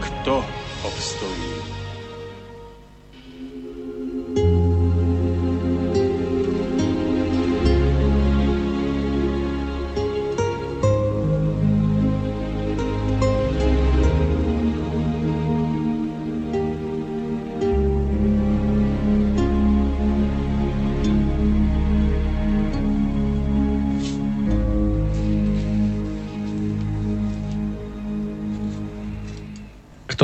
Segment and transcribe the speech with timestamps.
[0.00, 0.44] kto
[0.82, 1.59] obstojí?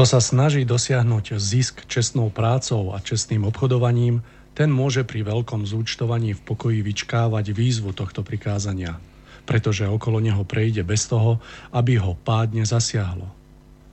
[0.06, 4.22] Sa snaží dosiahnuť zisk čestnou prácou a čestným obchodovaním,
[4.54, 9.02] ten môže pri veľkom zúčtovaní v pokoji vyčkávať výzvu tohto prikázania,
[9.50, 11.42] pretože okolo neho prejde bez toho,
[11.74, 13.26] aby ho pádne zasiahlo.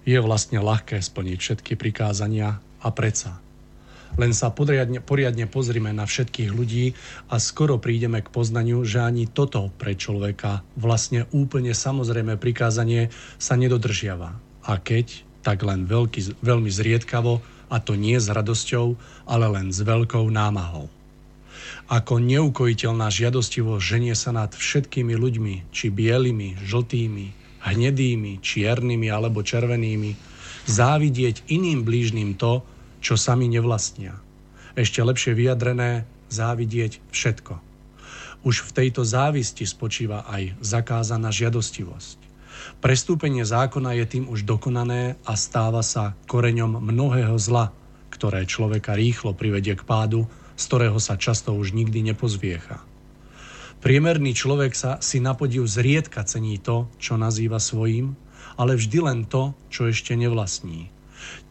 [0.05, 3.41] Je vlastne ľahké splniť všetky prikázania a preca.
[4.13, 6.93] Len sa poriadne, poriadne pozrime na všetkých ľudí
[7.33, 13.09] a skoro prídeme k poznaniu, že ani toto pre človeka vlastne úplne samozrejme prikázanie
[13.41, 14.37] sa nedodržiava.
[14.69, 17.43] A keď tak len veľký, veľmi zriedkavo,
[17.73, 18.95] a to nie s radosťou,
[19.27, 20.87] ale len s veľkou námahou.
[21.91, 27.25] Ako neukojiteľná žiadostivosť ženie sa nad všetkými ľuďmi, či bielými, žltými,
[27.65, 30.15] hnedými, čiernymi alebo červenými,
[30.63, 32.63] závidieť iným blížnym to,
[33.03, 34.15] čo sami nevlastnia.
[34.79, 37.59] Ešte lepšie vyjadrené, závidieť všetko.
[38.47, 42.22] Už v tejto závisti spočíva aj zakázaná žiadostivosť.
[42.83, 47.71] Prestúpenie zákona je tým už dokonané a stáva sa koreňom mnohého zla,
[48.11, 50.27] ktoré človeka rýchlo privedie k pádu,
[50.59, 52.83] z ktorého sa často už nikdy nepozviecha.
[53.79, 58.19] Priemerný človek sa si na podiv zriedka cení to, čo nazýva svojím,
[58.59, 60.91] ale vždy len to, čo ešte nevlastní.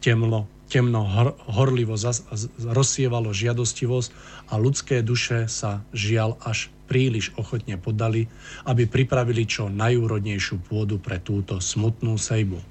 [0.05, 2.29] Temlo, temno hor, horlivo zas,
[2.61, 4.09] rozsievalo žiadostivosť
[4.53, 8.29] a ľudské duše sa žial až príliš ochotne podali,
[8.69, 12.61] aby pripravili čo najúrodnejšiu pôdu pre túto smutnú sejbu.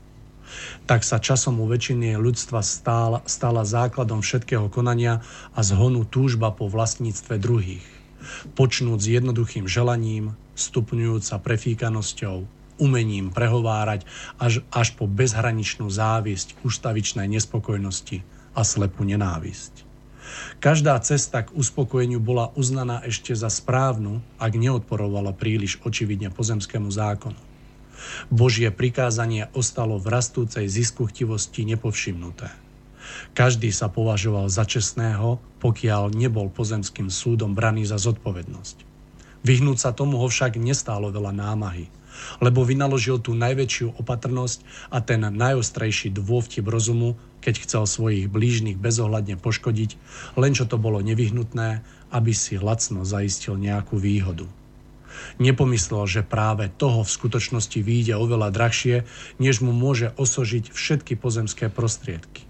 [0.86, 5.26] Tak sa časom u väčšiny ľudstva stála, stala základom všetkého konania
[5.58, 7.82] a zhonu túžba po vlastníctve druhých.
[8.54, 12.46] Počnúť s jednoduchým želaním, stupňujúca prefíkanosťou,
[12.78, 14.06] umením prehovárať
[14.38, 18.22] až, až po bezhraničnú závisť, ustavičnej nespokojnosti
[18.54, 19.91] a slepú nenávisť.
[20.62, 27.38] Každá cesta k uspokojeniu bola uznaná ešte za správnu, ak neodporovala príliš očividne pozemskému zákonu.
[28.34, 32.50] Božie prikázanie ostalo v rastúcej ziskuchtivosti nepovšimnuté.
[33.34, 38.88] Každý sa považoval za čestného, pokiaľ nebol pozemským súdom braný za zodpovednosť.
[39.42, 41.86] Vyhnúť sa tomu ho však nestálo veľa námahy–
[42.38, 49.36] lebo vynaložil tú najväčšiu opatrnosť a ten najostrejší dôvtip rozumu, keď chcel svojich blížnych bezohľadne
[49.36, 49.98] poškodiť,
[50.38, 51.82] len čo to bolo nevyhnutné,
[52.14, 54.46] aby si lacno zaistil nejakú výhodu.
[55.36, 59.04] Nepomyslel, že práve toho v skutočnosti výjde oveľa drahšie,
[59.36, 62.48] než mu môže osožiť všetky pozemské prostriedky.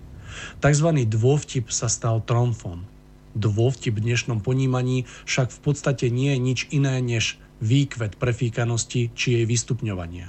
[0.62, 2.86] Takzvaný dôvtip sa stal tromfom.
[3.32, 9.26] Dôvtip v dnešnom ponímaní však v podstate nie je nič iné než výkvet prefíkanosti či
[9.40, 10.28] jej vystupňovania.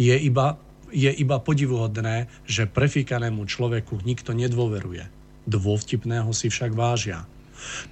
[0.00, 0.56] Je iba,
[0.96, 5.04] je iba podivuhodné, že prefíkanému človeku nikto nedôveruje.
[5.44, 7.28] Dôvtipného si však vážia.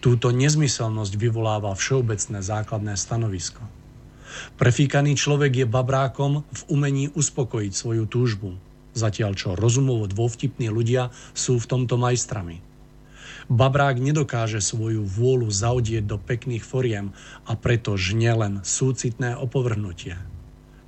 [0.00, 3.60] Túto nezmyselnosť vyvoláva všeobecné základné stanovisko.
[4.56, 8.56] Prefíkaný človek je babrákom v umení uspokojiť svoju túžbu,
[8.96, 12.64] zatiaľ čo rozumovo dôvtipní ľudia sú v tomto majstrami.
[13.52, 17.12] Babrák nedokáže svoju vôľu zaudieť do pekných foriem
[17.44, 20.16] a preto žne len súcitné opovrhnutie.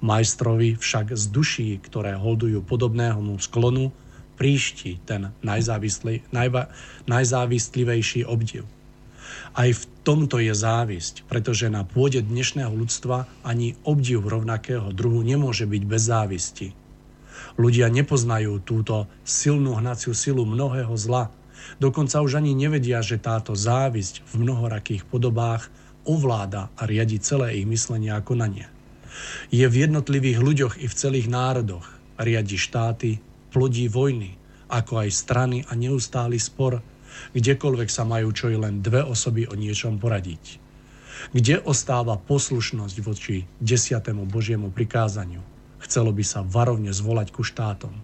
[0.04, 3.92] Majstrovi však z duší, ktoré holdujú podobného mu sklonu,
[4.36, 6.68] príšti ten najva,
[7.08, 8.68] najzávistlivejší obdiv.
[9.56, 15.64] Aj v tomto je závisť, pretože na pôde dnešného ľudstva ani obdiv rovnakého druhu nemôže
[15.64, 16.68] byť bez závisti.
[17.56, 21.32] Ľudia nepoznajú túto silnú hnaciu silu mnohého zla,
[21.82, 25.68] Dokonca už ani nevedia, že táto závisť v mnohorakých podobách
[26.06, 28.70] ovláda a riadi celé ich myslenie a konanie.
[29.50, 31.86] Je v jednotlivých ľuďoch i v celých národoch,
[32.18, 33.22] riadi štáty,
[33.54, 34.36] plodí vojny,
[34.66, 36.82] ako aj strany a neustály spor,
[37.32, 40.60] kdekoľvek sa majú čo i len dve osoby o niečom poradiť.
[41.32, 45.40] Kde ostáva poslušnosť voči desiatému Božiemu prikázaniu?
[45.80, 47.94] Chcelo by sa varovne zvolať ku štátom.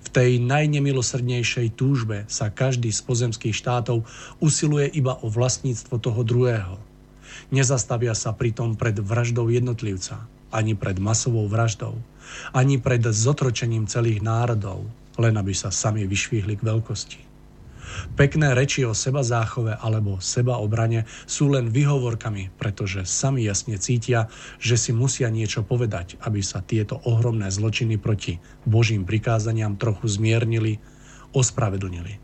[0.00, 4.04] V tej najnemilosrdnejšej túžbe sa každý z pozemských štátov
[4.42, 6.76] usiluje iba o vlastníctvo toho druhého.
[7.54, 11.98] Nezastavia sa pritom pred vraždou jednotlivca, ani pred masovou vraždou,
[12.54, 14.86] ani pred zotročením celých národov,
[15.18, 17.30] len aby sa sami vyšvihli k veľkosti.
[18.14, 24.30] Pekné reči o seba záchove alebo seba obrane sú len vyhovorkami, pretože sami jasne cítia,
[24.62, 30.78] že si musia niečo povedať, aby sa tieto ohromné zločiny proti Božím prikázaniam trochu zmiernili,
[31.34, 32.22] ospravedlnili.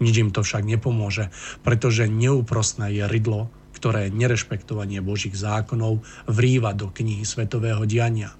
[0.00, 1.30] Nič im to však nepomôže,
[1.62, 3.52] pretože neúprostné je rydlo,
[3.84, 8.32] ktoré nerešpektovanie Božích zákonov vrýva do knihy svetového diania.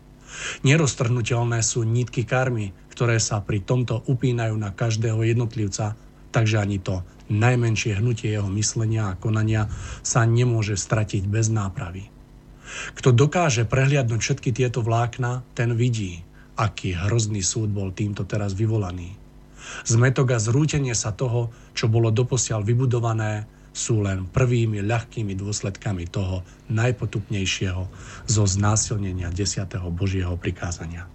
[0.65, 6.01] Neroztrhnutelné sú nitky karmy, ktoré sa pri tomto upínajú na každého jednotlivca
[6.35, 9.71] takže ani to najmenšie hnutie jeho myslenia a konania
[10.03, 12.11] sa nemôže stratiť bez nápravy.
[12.99, 16.27] Kto dokáže prehliadnúť všetky tieto vlákna, ten vidí,
[16.59, 19.15] aký hrozný súd bol týmto teraz vyvolaný.
[19.87, 26.47] Zmetok a zrútenie sa toho, čo bolo doposiaľ vybudované, sú len prvými ľahkými dôsledkami toho
[26.71, 27.83] najpotupnejšieho
[28.31, 29.67] zo znásilnenia 10.
[29.91, 31.11] Božieho prikázania.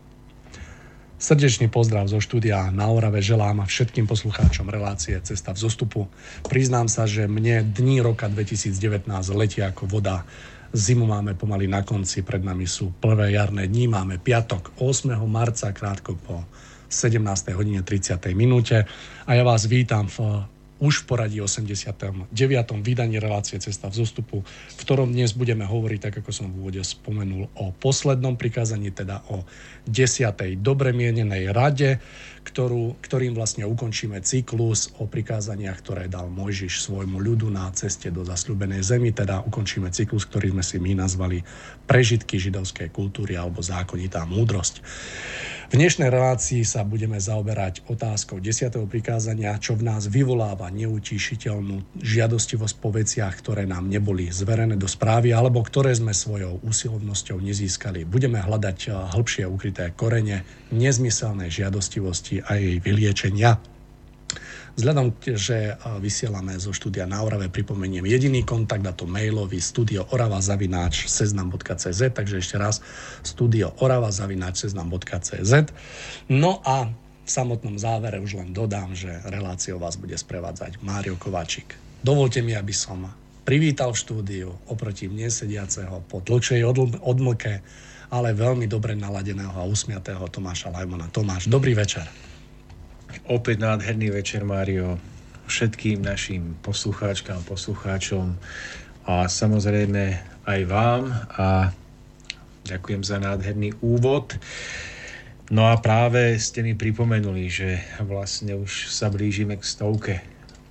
[1.20, 6.08] Srdečný pozdrav zo štúdia na Orave želám všetkým poslucháčom relácie Cesta v zostupu.
[6.48, 10.24] Priznám sa, že mne dní roka 2019 letia ako voda.
[10.72, 15.20] Zimu máme pomaly na konci, pred nami sú prvé jarné dní, máme piatok 8.
[15.28, 16.48] marca, krátko po
[16.88, 17.20] 17.
[17.52, 18.16] hodine 30.
[18.32, 18.88] minúte
[19.28, 20.40] a ja vás vítam v
[20.80, 22.31] už v poradí 89.
[22.80, 26.81] vydaní relácie Cesta v zostupu, v ktorom dnes budeme hovoriť, tak ako som v úvode
[26.84, 29.44] spomenul, o poslednom prikázaní, teda o
[29.84, 32.00] desiatej dobre mienenej rade,
[32.44, 38.24] ktorú, ktorým vlastne ukončíme cyklus o prikázaniach, ktoré dal Mojžiš svojmu ľudu na ceste do
[38.24, 41.44] zasľubenej zemi, teda ukončíme cyklus, ktorý sme si my nazvali
[41.89, 44.81] prežitky židovskej kultúry alebo zákonitá múdrosť.
[45.69, 48.89] V dnešnej relácii sa budeme zaoberať otázkou 10.
[48.89, 55.30] prikázania, čo v nás vyvoláva neutíšiteľnú žiadostivosť po veciach, ktoré nám neboli zverené do správy
[55.30, 58.01] alebo ktoré sme svojou úsilovnosťou nezískali.
[58.01, 60.41] Budeme hľadať eh, hĺbšie ukryté korene
[60.74, 63.58] nezmyselnej žiadostivosti a jej vyliečenia.
[64.78, 70.08] Vzhľadom, že vysielame zo štúdia na Orave, pripomeniem jediný kontakt a to mailový studio
[70.39, 72.80] zavináč seznam.cz, takže ešte raz
[73.20, 73.75] studio
[74.08, 75.53] zavináč seznam.cz.
[76.32, 76.88] No a
[77.27, 81.75] v samotnom závere už len dodám, že reláciou vás bude sprevádzať Mário Kováčik.
[82.00, 83.03] Dovolte mi, aby som
[83.44, 86.63] privítal v štúdiu oproti mne sediaceho po dlhšej
[87.03, 87.60] odmlke,
[88.15, 91.12] ale veľmi dobre naladeného a usmiatého Tomáša Lajmana.
[91.12, 92.28] Tomáš, dobrý večer.
[93.30, 95.01] Opäť nádherný večer, Mário,
[95.50, 98.38] všetkým našim poslucháčkám, poslucháčom
[99.10, 101.74] a samozrejme aj vám a
[102.70, 104.38] ďakujem za nádherný úvod.
[105.50, 110.16] No a práve ste mi pripomenuli, že vlastne už sa blížime k stovke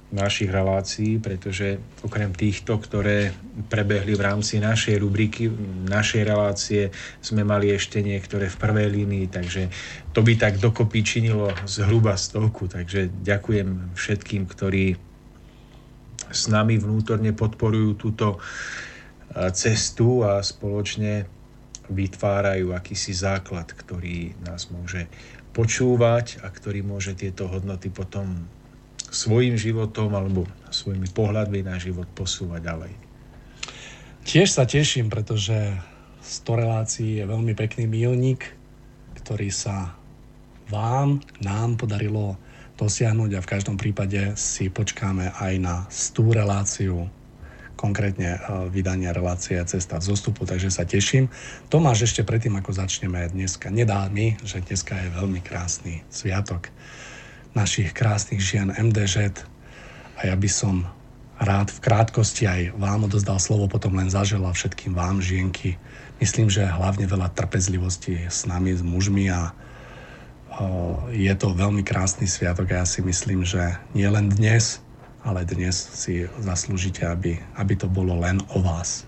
[0.09, 3.37] našich relácií, pretože okrem týchto, ktoré
[3.69, 5.53] prebehli v rámci našej rubriky,
[5.85, 6.83] našej relácie,
[7.21, 9.69] sme mali ešte niektoré v prvej línii, takže
[10.17, 12.73] to by tak dokopy činilo zhruba stovku.
[12.73, 14.97] Takže ďakujem všetkým, ktorí
[16.33, 18.41] s nami vnútorne podporujú túto
[19.53, 21.29] cestu a spoločne
[21.89, 25.09] vytvárajú akýsi základ, ktorý nás môže
[25.53, 28.49] počúvať a ktorý môže tieto hodnoty potom
[29.11, 32.93] svojim životom alebo svojimi pohľadmi na život posúvať ďalej.
[34.29, 35.57] Tiež sa teším, pretože
[36.21, 38.45] 100 relácií je veľmi pekný milník,
[39.25, 39.97] ktorý sa
[40.69, 42.37] vám, nám podarilo
[42.77, 47.09] dosiahnuť a v každom prípade si počkáme aj na 100 reláciu,
[47.75, 51.33] konkrétne e, vydania relácie Cesta zostupu, takže sa teším.
[51.73, 56.69] Tomáš, ešte predtým, ako začneme dneska, nedá mi, že dneska je veľmi krásny sviatok
[57.57, 59.45] našich krásnych žien MDŽ
[60.19, 60.89] a ja by som
[61.39, 65.79] rád v krátkosti aj vám odozdal slovo, potom len zaželal všetkým vám, žienky.
[66.19, 69.55] Myslím, že hlavne veľa trpezlivosti s nami, s mužmi a
[71.15, 74.83] je to veľmi krásny sviatok a ja si myslím, že nie len dnes,
[75.23, 79.07] ale dnes si zaslúžite, aby, aby to bolo len o vás.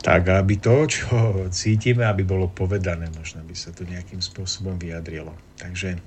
[0.00, 1.12] Tak, aby to, čo
[1.52, 5.32] cítime, aby bolo povedané, možno by sa to nejakým spôsobom vyjadrilo.
[5.60, 6.00] Takže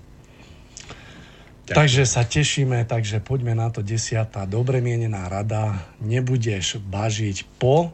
[1.68, 1.84] Ďakujem.
[1.84, 4.48] Takže sa tešíme, takže poďme na to desiatá.
[4.48, 7.92] Dobre mienená rada, nebudeš bažiť po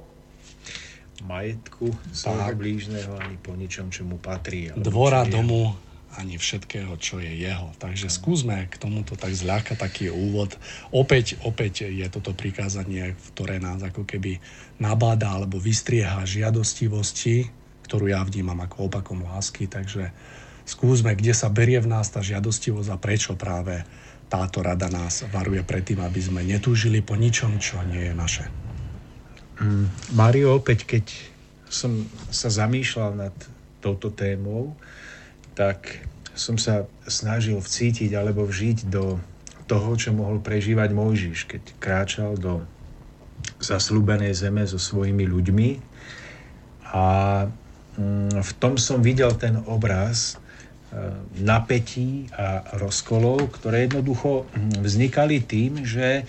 [1.25, 4.69] majetku svojho blížneho ani po ničom, čo mu patrí.
[4.77, 5.73] Dvora domu
[6.13, 7.73] ani všetkého, čo je jeho.
[7.81, 10.53] Takže skúsme k tomuto tak zľahka taký úvod.
[10.93, 14.37] Opäť, opäť je toto prikázanie, ktoré nás ako keby
[14.77, 17.49] nabáda alebo vystrieha žiadostivosti,
[17.89, 19.65] ktorú ja vnímam ako opakom lásky.
[19.65, 20.13] Takže
[20.63, 23.83] skúsme, kde sa berie v nás tá žiadostivosť a prečo práve
[24.31, 28.45] táto rada nás varuje pred tým, aby sme netúžili po ničom, čo nie je naše.
[29.61, 29.85] Mm,
[30.17, 31.05] Mario, opäť keď
[31.69, 33.35] som sa zamýšľal nad
[33.77, 34.73] touto témou,
[35.53, 36.01] tak
[36.33, 39.21] som sa snažil vcítiť alebo vžiť do
[39.69, 42.65] toho, čo mohol prežívať Mojžiš, keď kráčal do
[43.61, 45.69] zaslúbenej zeme so svojimi ľuďmi.
[46.93, 47.05] A
[47.97, 50.41] mm, v tom som videl ten obraz
[51.41, 56.23] napätí a rozkolov, ktoré jednoducho hm, vznikali tým, že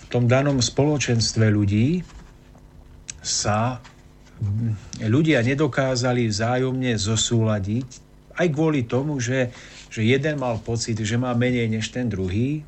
[0.00, 2.00] v tom danom spoločenstve ľudí
[3.20, 3.78] sa
[4.40, 7.88] hm, ľudia nedokázali vzájomne zosúľadiť,
[8.36, 9.52] aj kvôli tomu, že,
[9.92, 12.64] že jeden mal pocit, že má menej než ten druhý,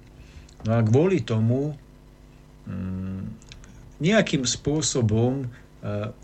[0.69, 1.73] no a kvôli tomu
[2.69, 3.25] hm,
[3.99, 5.49] nejakým spôsobom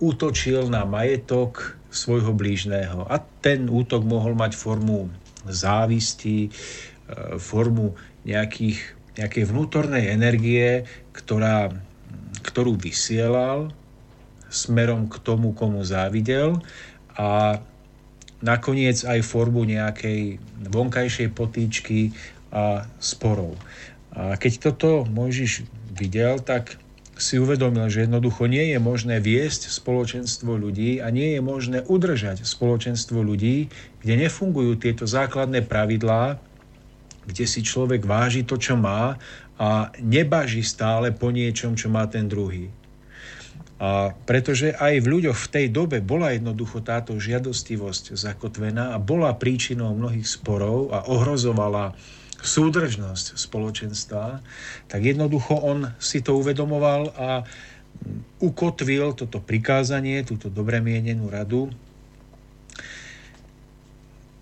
[0.03, 3.07] útočil na majetok svojho blížného.
[3.07, 5.09] A ten útok mohol mať formu
[5.47, 6.51] závisti, e,
[7.39, 7.95] formu
[8.27, 8.83] nejakých,
[9.15, 10.83] nejakej vnútornej energie,
[11.15, 11.71] ktorá,
[12.43, 13.71] ktorú vysielal
[14.51, 16.63] smerom k tomu, komu závidel
[17.15, 17.59] a
[18.45, 22.15] nakoniec aj formu nejakej vonkajšej potýčky
[22.55, 23.59] a sporov.
[24.15, 26.79] A keď toto Mojžiš videl, tak
[27.15, 32.43] si uvedomil, že jednoducho nie je možné viesť spoločenstvo ľudí a nie je možné udržať
[32.43, 33.71] spoločenstvo ľudí,
[34.03, 36.43] kde nefungujú tieto základné pravidlá,
[37.25, 39.15] kde si človek váži to, čo má
[39.55, 42.69] a nebaží stále po niečom, čo má ten druhý.
[43.79, 49.35] A pretože aj v ľuďoch v tej dobe bola jednoducho táto žiadostivosť zakotvená a bola
[49.35, 51.95] príčinou mnohých sporov a ohrozovala
[52.45, 54.45] súdržnosť spoločenstva,
[54.87, 57.43] tak jednoducho on si to uvedomoval a
[58.45, 61.73] ukotvil toto prikázanie, túto dobre mienenú radu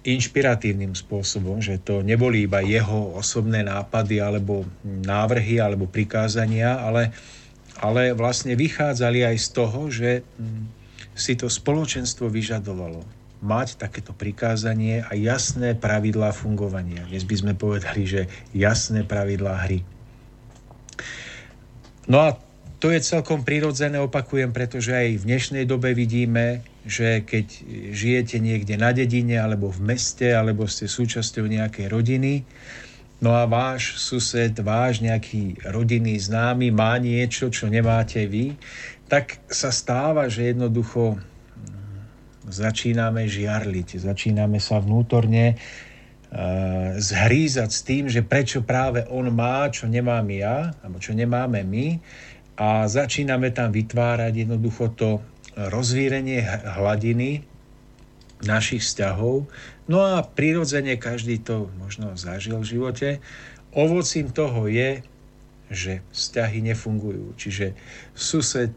[0.02, 7.14] inšpiratívnym spôsobom, že to neboli iba jeho osobné nápady alebo návrhy alebo prikázania, ale,
[7.78, 10.10] ale vlastne vychádzali aj z toho, že
[11.14, 17.02] si to spoločenstvo vyžadovalo mať takéto prikázanie a jasné pravidlá fungovania.
[17.10, 19.82] Dnes by sme povedali, že jasné pravidlá hry.
[22.06, 22.38] No a
[22.82, 27.46] to je celkom prirodzené, opakujem, pretože aj v dnešnej dobe vidíme, že keď
[27.94, 32.42] žijete niekde na dedine, alebo v meste, alebo ste súčasťou nejakej rodiny,
[33.22, 38.58] no a váš sused, váš nejaký rodinný známy má niečo, čo nemáte vy,
[39.06, 41.22] tak sa stáva, že jednoducho
[42.48, 49.86] začíname žiarliť, začíname sa vnútorne uh, zhrízať s tým, že prečo práve on má, čo
[49.86, 52.02] nemám ja, alebo čo nemáme my
[52.58, 55.10] a začíname tam vytvárať jednoducho to
[55.56, 56.40] rozvírenie
[56.80, 57.44] hladiny
[58.42, 59.46] našich vzťahov.
[59.86, 63.08] No a prirodzene každý to možno zažil v živote.
[63.72, 65.00] Ovocím toho je
[65.72, 67.32] že vzťahy nefungujú.
[67.40, 67.72] Čiže
[68.12, 68.76] sused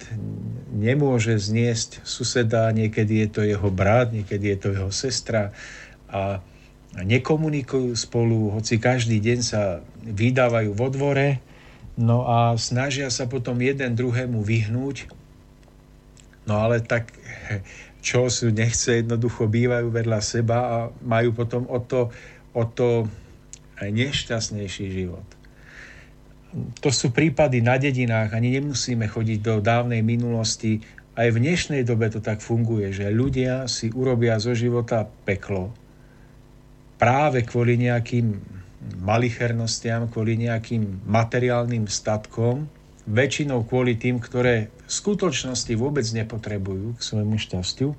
[0.72, 5.52] nemôže zniesť suseda, niekedy je to jeho brat, niekedy je to jeho sestra
[6.08, 6.40] a
[6.96, 11.44] nekomunikujú spolu, hoci každý deň sa vydávajú vo dvore,
[12.00, 15.12] no a snažia sa potom jeden druhému vyhnúť,
[16.48, 17.12] no ale tak
[18.00, 22.16] čo sú, nechce, jednoducho bývajú vedľa seba a majú potom o to,
[22.56, 23.12] o to
[23.84, 25.28] nešťastnejší život
[26.80, 30.80] to sú prípady na dedinách, ani nemusíme chodiť do dávnej minulosti.
[31.16, 35.76] Aj v dnešnej dobe to tak funguje, že ľudia si urobia zo života peklo
[36.96, 38.40] práve kvôli nejakým
[39.04, 42.70] malichernostiam, kvôli nejakým materiálnym statkom,
[43.06, 47.94] väčšinou kvôli tým, ktoré v skutočnosti vôbec nepotrebujú k svojmu šťastiu.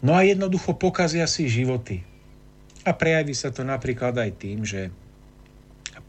[0.00, 2.02] No a jednoducho pokazia si životy.
[2.84, 4.92] A prejaví sa to napríklad aj tým, že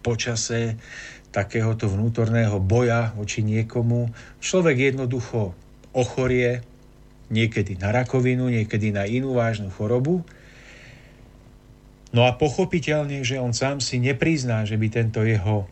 [0.04, 0.78] počase
[1.36, 4.08] takéhoto vnútorného boja voči niekomu.
[4.40, 5.52] Človek jednoducho
[5.92, 6.64] ochorie,
[7.28, 10.24] niekedy na rakovinu, niekedy na inú vážnu chorobu.
[12.16, 15.68] No a pochopiteľne, že on sám si neprizná, že by tento jeho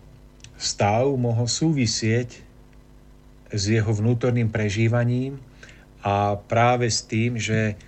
[0.60, 2.43] stav mohol súvisieť
[3.48, 5.39] s jeho vnútorným prežívaním
[6.03, 7.79] a práve s tým, že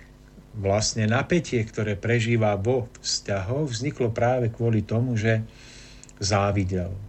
[0.56, 5.44] vlastne napätie, ktoré prežíva vo vzťahoch, vzniklo práve kvôli tomu, že
[6.16, 7.05] závidel.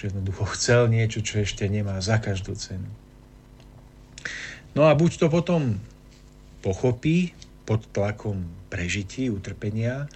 [0.00, 2.88] Že jednoducho chcel niečo, čo ešte nemá za každú cenu.
[4.72, 5.76] No a buď to potom
[6.64, 7.36] pochopí
[7.68, 10.08] pod tlakom prežití, utrpenia,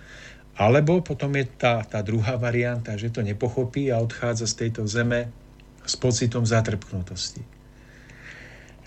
[0.56, 5.28] alebo potom je tá, tá druhá varianta, že to nepochopí a odchádza z tejto zeme
[5.84, 7.44] s pocitom zatrpknutosti.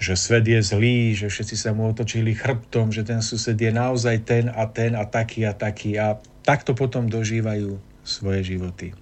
[0.01, 4.25] Že svet je zlý, že všetci sa mu otočili chrbtom, že ten sused je naozaj
[4.25, 8.97] ten a ten a taký a taký a takto potom dožívajú svoje životy.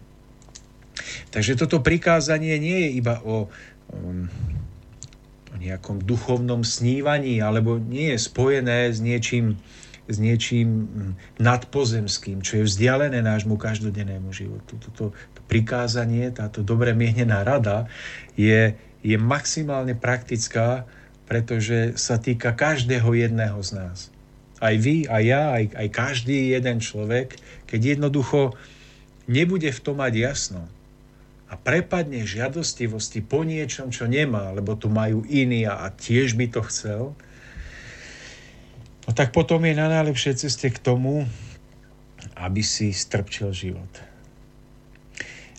[1.31, 3.51] Takže toto prikázanie nie je iba o,
[3.91, 4.27] um,
[5.51, 9.59] o nejakom duchovnom snívaní, alebo nie je spojené s niečím,
[10.05, 11.11] s niečím mm,
[11.41, 14.77] nadpozemským, čo je vzdialené nášmu každodennému životu.
[14.79, 15.11] Toto
[15.45, 17.85] prikázanie, táto dobre miehnená rada
[18.33, 18.73] je,
[19.05, 20.89] je maximálne praktická,
[21.25, 23.97] pretože sa týka každého jedného z nás.
[24.61, 28.53] Aj vy, aj ja, aj, aj každý jeden človek, keď jednoducho
[29.25, 30.69] nebude v tom mať jasno,
[31.45, 36.61] a prepadne žiadostivosti po niečom, čo nemá, lebo tu majú iní a, tiež by to
[36.65, 37.03] chcel,
[39.05, 41.29] no tak potom je na najlepšej ceste k tomu,
[42.33, 43.93] aby si strpčil život.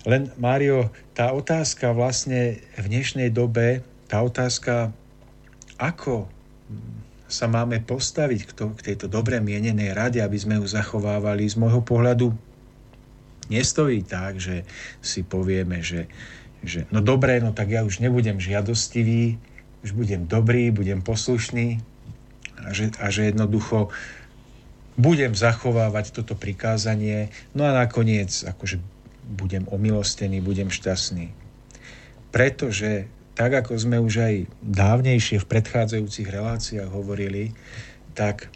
[0.07, 4.95] Len, Mário, tá otázka vlastne v dnešnej dobe, tá otázka,
[5.79, 6.31] ako
[7.27, 12.31] sa máme postaviť k tejto dobre mienenej rade, aby sme ju zachovávali, z môjho pohľadu
[13.49, 14.67] nestojí tak, že
[15.01, 16.11] si povieme, že,
[16.63, 19.39] že no dobré, no tak ja už nebudem žiadostivý,
[19.87, 21.79] už budem dobrý, budem poslušný
[22.67, 23.93] a že, a že jednoducho
[24.97, 28.81] budem zachovávať toto prikázanie, no a nakoniec akože
[29.27, 31.31] budem omilostený, budem šťastný.
[32.33, 33.07] Pretože
[33.37, 37.53] tak, ako sme už aj dávnejšie v predchádzajúcich reláciách hovorili,
[38.17, 38.49] tak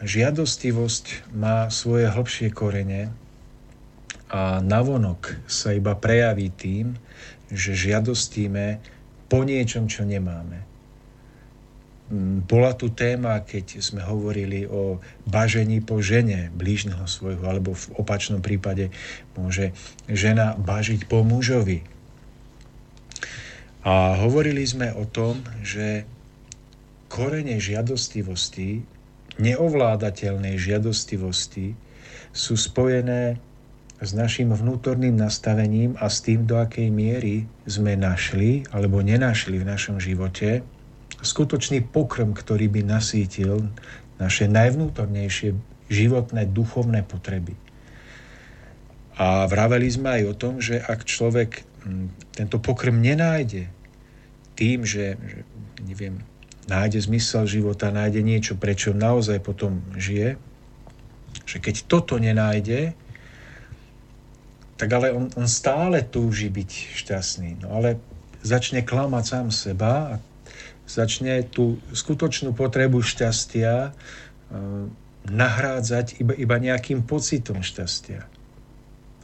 [0.00, 3.12] žiadostivosť má svoje hlbšie korene
[4.26, 6.98] a navonok sa iba prejaví tým,
[7.50, 8.82] že žiadostíme
[9.30, 10.66] po niečom, čo nemáme.
[12.06, 17.86] Mm, bola tu téma, keď sme hovorili o bažení po žene blížneho svojho, alebo v
[17.98, 18.94] opačnom prípade
[19.34, 19.74] môže
[20.06, 21.82] žena bažiť po mužovi.
[23.86, 26.06] A hovorili sme o tom, že
[27.06, 28.82] korene žiadostivosti,
[29.38, 31.78] neovládateľnej žiadostivosti
[32.34, 33.38] sú spojené
[33.96, 39.68] s našim vnútorným nastavením a s tým, do akej miery sme našli alebo nenašli v
[39.68, 40.60] našom živote
[41.24, 43.72] skutočný pokrm, ktorý by nasítil
[44.20, 45.56] naše najvnútornejšie
[45.88, 47.56] životné duchovné potreby.
[49.16, 53.72] A vraveli sme aj o tom, že ak človek hm, tento pokrm nenájde
[54.56, 55.40] tým, že, že
[55.88, 56.20] neviem,
[56.68, 60.36] nájde zmysel života, nájde niečo, prečo naozaj potom žije,
[61.48, 62.92] že keď toto nenájde,
[64.76, 67.64] tak ale on, on stále túži byť šťastný.
[67.64, 67.96] No ale
[68.44, 70.14] začne klamať sám seba a
[70.86, 74.86] začne tú skutočnú potrebu šťastia uh,
[75.26, 78.22] nahrádzať iba, iba nejakým pocitom šťastia.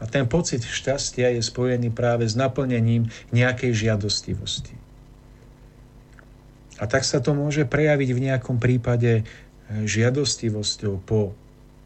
[0.02, 4.74] A ten pocit šťastia je spojený práve s naplnením nejakej žiadostivosti.
[6.82, 9.24] A tak sa to môže prejaviť v nejakom prípade e,
[9.86, 11.30] žiadostivosťou po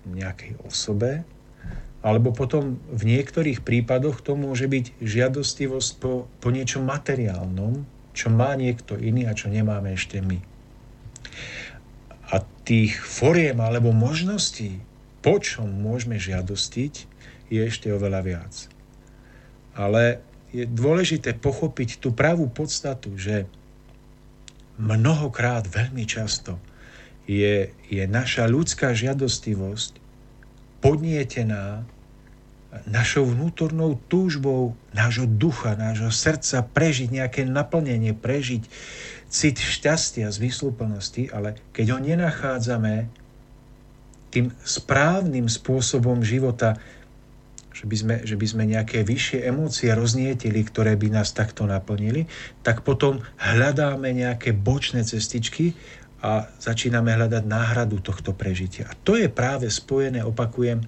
[0.09, 1.29] nejakej osobe,
[2.07, 7.83] alebo potom v niektorých prípadoch to môže byť žiadostivosť po, po niečom materiálnom,
[8.15, 10.39] čo má niekto iný a čo nemáme ešte my.
[12.31, 14.79] A tých foriem alebo možností,
[15.19, 16.95] po čom môžeme žiadostiť,
[17.51, 18.55] je ešte oveľa viac.
[19.75, 20.23] Ale
[20.55, 23.51] je dôležité pochopiť tú pravú podstatu, že
[24.79, 26.63] mnohokrát, veľmi často
[27.27, 29.99] je, je naša ľudská žiadostivosť
[30.79, 31.83] podnietená
[32.85, 38.69] našou vnútornou túžbou nášho ducha, nášho srdca prežiť nejaké naplnenie, prežiť
[39.27, 43.09] cit šťastia, zmysluplnosti, ale keď ho nenachádzame
[44.31, 46.77] tým správnym spôsobom života,
[47.77, 52.25] že by, sme, že by sme nejaké vyššie emócie roznietili, ktoré by nás takto naplnili,
[52.65, 55.77] tak potom hľadáme nejaké bočné cestičky
[56.25, 58.89] a začíname hľadať náhradu tohto prežitia.
[58.89, 60.81] A to je práve spojené, opakujem,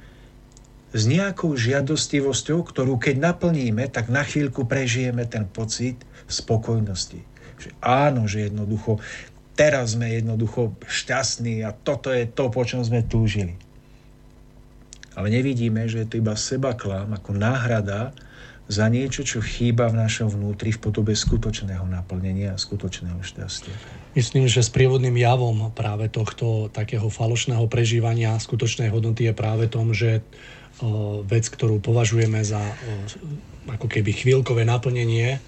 [0.93, 7.21] s nejakou žiadostivosťou, ktorú keď naplníme, tak na chvíľku prežijeme ten pocit spokojnosti.
[7.59, 9.03] Že áno, že jednoducho
[9.59, 13.59] teraz sme jednoducho šťastní a toto je to, po čom sme túžili.
[15.19, 18.15] Ale nevidíme, že je to iba seba klam ako náhrada
[18.71, 23.75] za niečo, čo chýba v našom vnútri v podobe skutočného naplnenia a skutočného šťastia.
[24.15, 29.91] Myslím, že s prievodným javom práve tohto takého falošného prežívania skutočnej hodnoty je práve tom,
[29.91, 30.23] že
[31.27, 32.61] vec, ktorú považujeme za
[33.69, 35.43] ako keby chvíľkové naplnenie,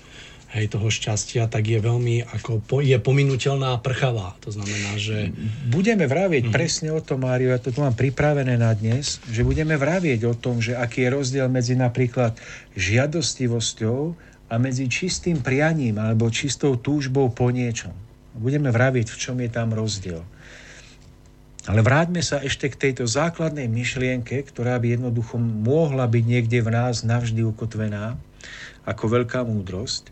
[0.51, 4.35] hej, toho šťastia, tak je veľmi ako, po, je pominutelná prchavá.
[4.43, 5.31] To znamená, že...
[5.71, 6.57] Budeme vravieť mm-hmm.
[6.57, 10.35] presne o tom, Mário, ja to tu mám pripravené na dnes, že budeme vravieť o
[10.35, 12.35] tom, že aký je rozdiel medzi napríklad
[12.75, 14.01] žiadostivosťou
[14.51, 17.95] a medzi čistým prianím alebo čistou túžbou po niečom.
[18.35, 20.23] Budeme vravieť, v čom je tam rozdiel.
[21.69, 26.73] Ale vráťme sa ešte k tejto základnej myšlienke, ktorá by jednoducho mohla byť niekde v
[26.73, 28.17] nás navždy ukotvená
[28.89, 30.09] ako veľká múdrosť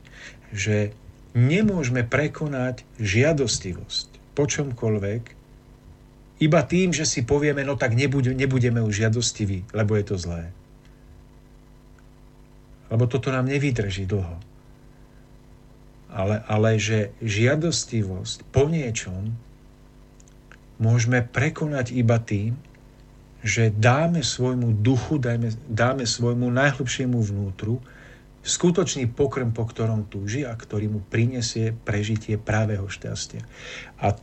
[0.52, 0.96] že
[1.36, 5.22] nemôžeme prekonať žiadostivosť po čomkoľvek,
[6.38, 10.54] iba tým, že si povieme, no tak nebude, nebudeme už žiadostiví, lebo je to zlé.
[12.88, 14.38] Lebo toto nám nevydrží dlho.
[16.08, 19.34] Ale, ale že žiadostivosť po niečom
[20.78, 22.56] môžeme prekonať iba tým,
[23.42, 27.78] že dáme svojmu duchu, dáme, dáme svojmu najhlbšiemu vnútru
[28.42, 33.44] skutočný pokrm, po ktorom túži a ktorý mu prinesie prežitie právého šťastia.
[34.00, 34.16] A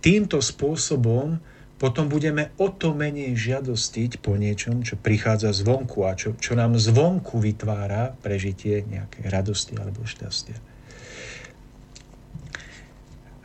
[0.00, 1.38] týmto spôsobom
[1.76, 6.80] potom budeme o to menej žiadostiť po niečom, čo prichádza zvonku a čo, čo nám
[6.80, 10.75] zvonku vytvára prežitie nejakej radosti alebo šťastia.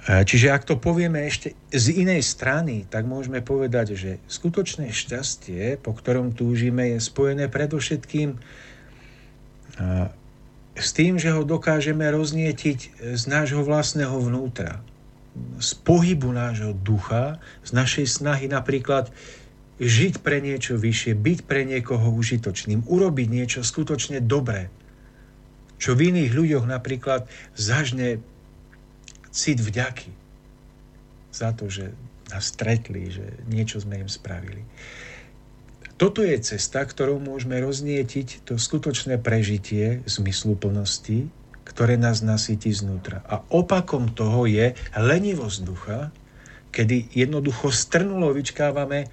[0.02, 5.94] Čiže ak to povieme ešte z inej strany, tak môžeme povedať, že skutočné šťastie, po
[5.94, 8.42] ktorom túžime, je spojené predovšetkým
[10.74, 12.80] s tým, že ho dokážeme roznietiť
[13.14, 14.82] z nášho vlastného vnútra,
[15.62, 19.14] z pohybu nášho ducha, z našej snahy napríklad
[19.78, 24.74] žiť pre niečo vyššie, byť pre niekoho užitočným, urobiť niečo skutočne dobré,
[25.78, 28.22] čo v iných ľuďoch napríklad zažne
[29.32, 30.12] cit vďaky
[31.32, 31.96] za to, že
[32.32, 34.64] nás stretli, že niečo sme im spravili.
[35.96, 41.30] Toto je cesta, ktorou môžeme roznietiť to skutočné prežitie zmysluplnosti,
[41.62, 43.22] ktoré nás nasytí znútra.
[43.30, 46.00] A opakom toho je lenivosť ducha,
[46.74, 49.08] kedy jednoducho strnulo vyčkávame,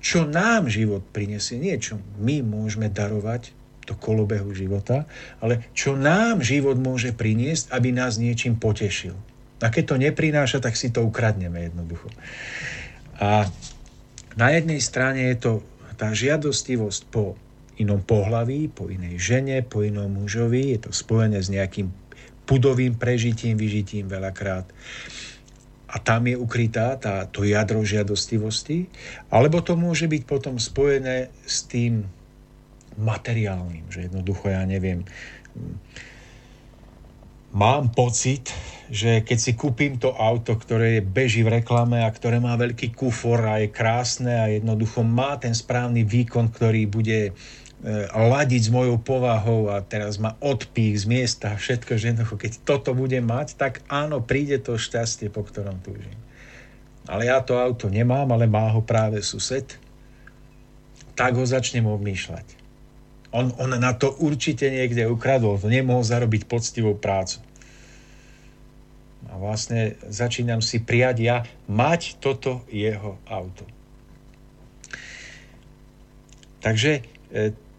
[0.00, 1.60] čo nám život prinesie.
[1.60, 3.52] Nie čo my môžeme darovať
[3.90, 5.10] do kolobehu života,
[5.42, 9.18] ale čo nám život môže priniesť, aby nás niečím potešil.
[9.60, 12.08] A keď to neprináša, tak si to ukradneme jednoducho.
[13.18, 13.50] A
[14.38, 15.52] na jednej strane je to
[15.98, 17.36] tá žiadostivosť po
[17.76, 21.92] inom pohlaví, po inej žene, po inom mužovi, je to spojené s nejakým
[22.48, 24.64] pudovým prežitím, vyžitím veľakrát.
[25.90, 28.86] A tam je ukrytá tá, to jadro žiadostivosti.
[29.28, 32.06] Alebo to môže byť potom spojené s tým
[32.98, 35.06] materiálnym, že jednoducho ja neviem,
[37.50, 38.54] mám pocit,
[38.90, 43.42] že keď si kúpim to auto, ktoré beží v reklame a ktoré má veľký kufor
[43.46, 47.32] a je krásne a jednoducho má ten správny výkon, ktorý bude e,
[48.10, 52.52] ladiť s mojou povahou a teraz má odpích z miesta a všetko, že jednoducho, keď
[52.66, 56.18] toto bude mať, tak áno, príde to šťastie, po ktorom túžim.
[57.06, 59.78] Ale ja to auto nemám, ale má ho práve sused,
[61.18, 62.59] tak ho začnem obmýšľať.
[63.30, 67.38] On, on na to určite niekde ukradol, to nemohol zarobiť poctivou prácu.
[69.30, 71.36] A vlastne začínam si prijať ja
[71.70, 73.62] mať toto jeho auto.
[76.60, 77.02] Takže e,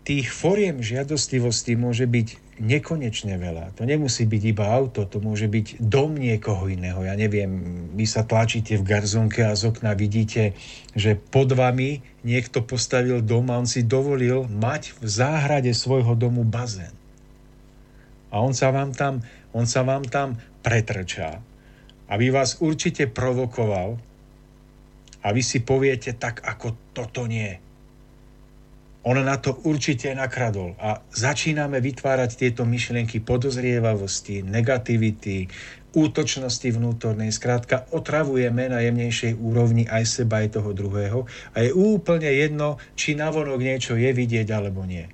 [0.02, 3.74] tých foriem žiadostivosti môže byť nekonečne veľa.
[3.76, 7.02] To nemusí byť iba auto, to môže byť dom niekoho iného.
[7.02, 7.50] Ja neviem,
[7.98, 10.54] vy sa tlačíte v garzonke a z okna vidíte,
[10.94, 16.46] že pod vami niekto postavil dom a on si dovolil mať v záhrade svojho domu
[16.46, 16.94] bazén.
[18.30, 21.42] A on sa vám tam, on sa vám tam pretrčá,
[22.08, 23.98] aby vás určite provokoval
[25.26, 27.71] a vy si poviete tak, ako toto nie
[29.02, 30.78] on na to určite nakradol.
[30.78, 35.50] A začíname vytvárať tieto myšlienky podozrievavosti, negativity,
[35.98, 37.34] útočnosti vnútornej.
[37.34, 41.26] Skrátka, otravujeme na jemnejšej úrovni aj seba, aj toho druhého.
[41.58, 45.10] A je úplne jedno, či navonok niečo je vidieť alebo nie.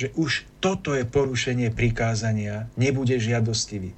[0.00, 0.30] Že už
[0.64, 3.92] toto je porušenie prikázania, nebude žiadostivý.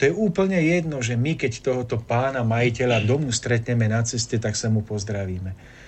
[0.00, 4.56] To je úplne jedno, že my, keď tohoto pána, majiteľa domu stretneme na ceste, tak
[4.56, 5.79] sa mu pozdravíme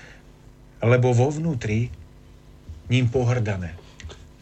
[0.82, 1.88] lebo vo vnútri
[2.90, 3.78] ním pohrdáme.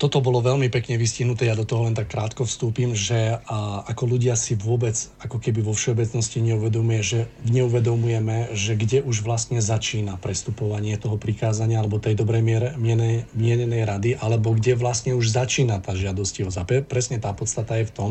[0.00, 4.16] toto bolo veľmi pekne vystihnuté, ja do toho len tak krátko vstúpim, že a, ako
[4.16, 10.16] ľudia si vôbec, ako keby vo všeobecnosti neuvedomuje, že neuvedomujeme, že kde už vlastne začína
[10.16, 12.68] prestupovanie toho prikázania alebo tej dobrej miere,
[13.36, 16.56] mienenej rady, alebo kde vlastne už začína tá žiadostivosť.
[16.56, 18.10] A presne tá podstata je v tom,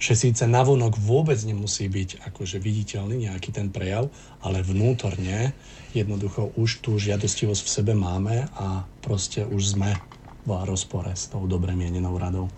[0.00, 4.08] že síce navonok vôbec nemusí byť akože viditeľný nejaký ten prejav,
[4.40, 5.52] ale vnútorne
[5.94, 9.96] jednoducho už tú žiadostivosť v sebe máme a proste už sme
[10.48, 12.48] v rozpore s tou dobre mienenou radou.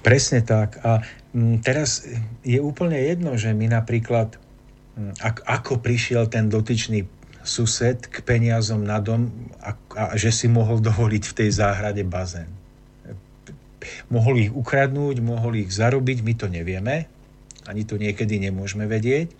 [0.00, 0.80] Presne tak.
[0.80, 1.04] A
[1.36, 2.08] mm, teraz
[2.40, 4.40] je úplne jedno, že my napríklad,
[4.96, 7.04] mm, ako prišiel ten dotyčný
[7.44, 9.28] sused k peniazom na dom
[9.60, 12.48] a, a že si mohol dovoliť v tej záhrade bazén.
[14.12, 17.08] Mohol ich ukradnúť, mohol ich zarobiť, my to nevieme,
[17.64, 19.32] ani to niekedy nemôžeme vedieť,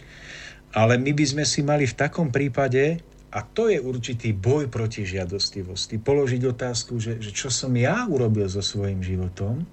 [0.73, 5.05] ale my by sme si mali v takom prípade a to je určitý boj proti
[5.05, 6.01] žiadostivosti.
[6.01, 9.69] Položiť otázku, že, že čo som ja urobil so svojím životom,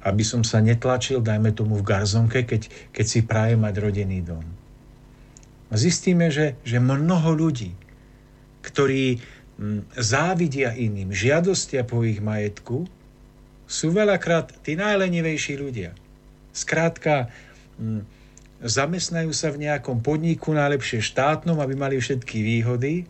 [0.00, 4.44] aby som sa netlačil, dajme tomu v garzonke, keď, keď si praje mať rodinný dom.
[5.68, 7.76] A zistíme, že, že mnoho ľudí,
[8.64, 9.20] ktorí
[9.60, 12.88] hm, závidia iným, žiadostia po ich majetku,
[13.70, 15.92] sú veľakrát tí najlenivejší ľudia.
[16.56, 17.28] Skrátka,
[17.76, 18.02] hm,
[18.60, 23.08] zamestnajú sa v nejakom podniku, najlepšie štátnom, aby mali všetky výhody,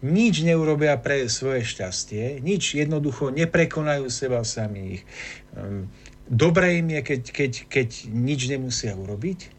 [0.00, 5.04] nič neurobia pre svoje šťastie, nič jednoducho neprekonajú seba samých.
[5.52, 5.92] Ehm,
[6.24, 9.52] dobre im je, keď, keď, keď nič nemusia urobiť,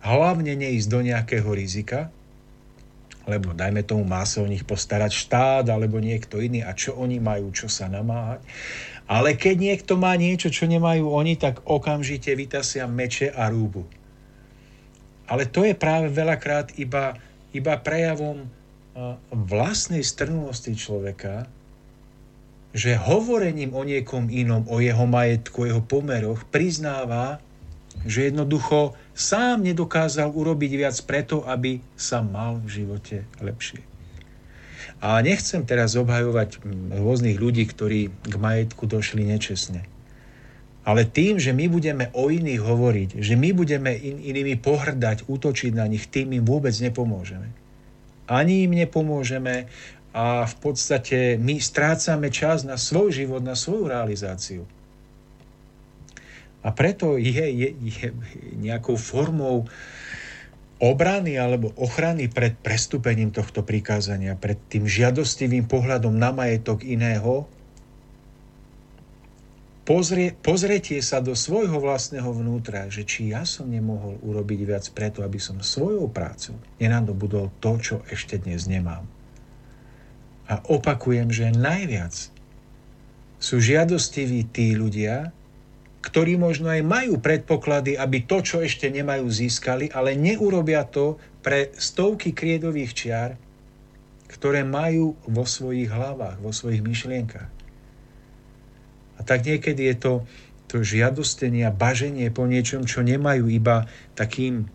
[0.00, 2.08] hlavne neísť do nejakého rizika,
[3.26, 7.18] lebo dajme tomu má sa o nich postarať štát alebo niekto iný a čo oni
[7.18, 8.40] majú, čo sa namáhať.
[9.06, 13.86] Ale keď niekto má niečo, čo nemajú oni, tak okamžite vytasia meče a rúbu.
[15.30, 17.14] Ale to je práve veľakrát iba,
[17.54, 18.46] iba prejavom
[19.30, 21.46] vlastnej strnulosti človeka,
[22.76, 27.40] že hovorením o niekom inom, o jeho majetku, o jeho pomeroch, priznáva,
[28.04, 33.95] že jednoducho sám nedokázal urobiť viac preto, aby sa mal v živote lepšie.
[35.00, 39.84] A nechcem teraz obhajovať mm, rôznych ľudí, ktorí k majetku došli nečestne.
[40.86, 45.74] Ale tým, že my budeme o iných hovoriť, že my budeme in, inými pohrdať, útočiť
[45.74, 47.50] na nich, tým im vôbec nepomôžeme.
[48.30, 49.66] Ani im nepomôžeme
[50.16, 54.62] a v podstate my strácame čas na svoj život, na svoju realizáciu.
[56.64, 58.06] A preto je, je, je
[58.58, 59.68] nejakou formou
[60.76, 67.48] obrany alebo ochrany pred prestúpením tohto prikázania, pred tým žiadostivým pohľadom na majetok iného,
[69.88, 75.24] pozrie, pozretie sa do svojho vlastného vnútra, že či ja som nemohol urobiť viac preto,
[75.24, 79.08] aby som svojou prácou nenadobudol to, čo ešte dnes nemám.
[80.46, 82.12] A opakujem, že najviac
[83.40, 85.32] sú žiadostiví tí ľudia,
[86.04, 91.74] ktorí možno aj majú predpoklady, aby to, čo ešte nemajú, získali, ale neurobia to pre
[91.74, 93.30] stovky kriedových čiar,
[94.30, 97.50] ktoré majú vo svojich hlavách, vo svojich myšlienkach.
[99.16, 100.12] A tak niekedy je to,
[100.68, 104.68] to žiadostenie a baženie po niečom, čo nemajú iba takým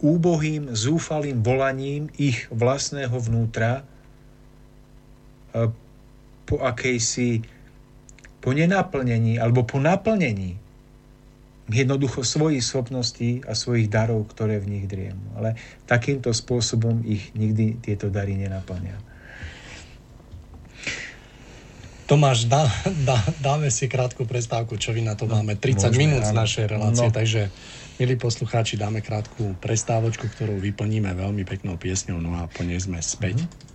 [0.00, 3.84] úbohým, zúfalým volaním ich vlastného vnútra
[6.46, 7.44] po akejsi
[8.40, 10.56] po nenaplnení alebo po naplnení
[11.70, 15.22] jednoducho svojich schopností a svojich darov, ktoré v nich driemu.
[15.38, 15.54] Ale
[15.86, 18.98] takýmto spôsobom ich nikdy tieto dary nenaplňa.
[22.10, 22.66] Tomáš, dá,
[23.06, 26.34] dá, dáme si krátku prestávku, čo vy na to no, máme 30 môžeme, minút z
[26.34, 27.14] našej relácie, no.
[27.14, 27.54] takže
[28.02, 32.98] milí poslucháči, dáme krátku prestávočku, ktorú vyplníme veľmi peknou piesňou, no a po nej sme
[32.98, 33.46] späť.
[33.46, 33.69] Mm-hmm.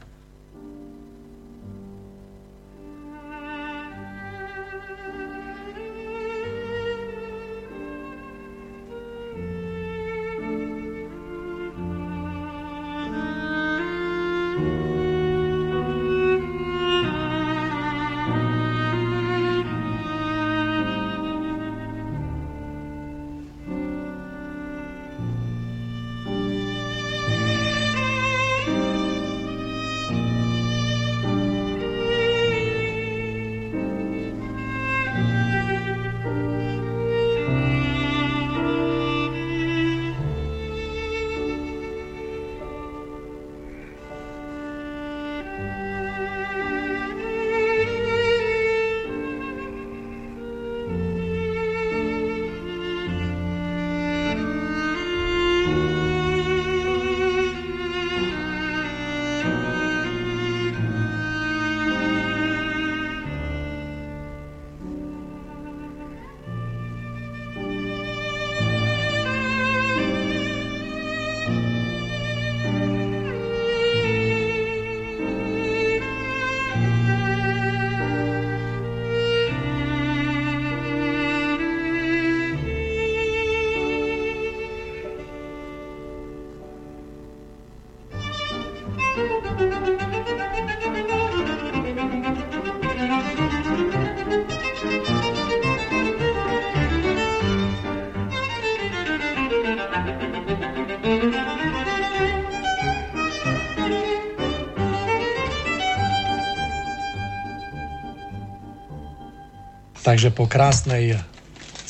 [110.05, 111.17] Takže po krásnej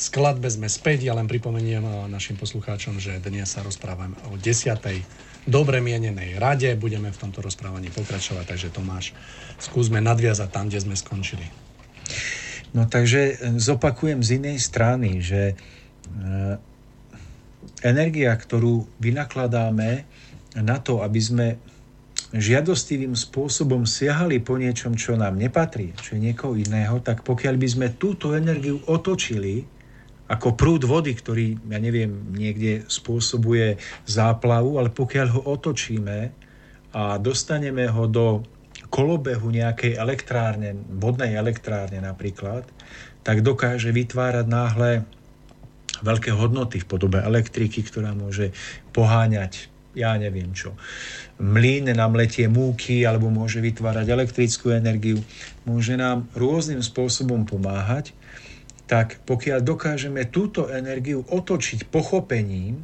[0.00, 1.04] skladbe sme späť.
[1.04, 4.72] Ja len pripomeniem našim poslucháčom, že dnes sa rozprávame o 10.
[5.44, 6.72] dobre mienenej rade.
[6.80, 9.12] Budeme v tomto rozprávaní pokračovať, takže Tomáš,
[9.60, 11.44] skúsme nadviazať tam, kde sme skončili.
[12.72, 15.52] No takže zopakujem z inej strany, že
[17.84, 20.08] energia, ktorú vynakladáme
[20.64, 21.60] na to, aby sme
[22.40, 27.68] žiadostivým spôsobom siahali po niečom, čo nám nepatrí, čo je niekoho iného, tak pokiaľ by
[27.68, 29.64] sme túto energiu otočili
[30.26, 33.78] ako prúd vody, ktorý, ja neviem, niekde spôsobuje
[34.10, 36.18] záplavu, ale pokiaľ ho otočíme
[36.98, 38.42] a dostaneme ho do
[38.90, 42.66] kolobehu nejakej elektrárne, vodnej elektrárne napríklad,
[43.22, 44.90] tak dokáže vytvárať náhle
[46.02, 48.50] veľké hodnoty v podobe elektriky, ktorá môže
[48.90, 50.76] poháňať ja neviem čo.
[51.40, 55.24] Mlín nám letie múky alebo môže vytvárať elektrickú energiu,
[55.64, 58.12] môže nám rôznym spôsobom pomáhať,
[58.84, 62.78] tak pokiaľ dokážeme túto energiu otočiť pochopením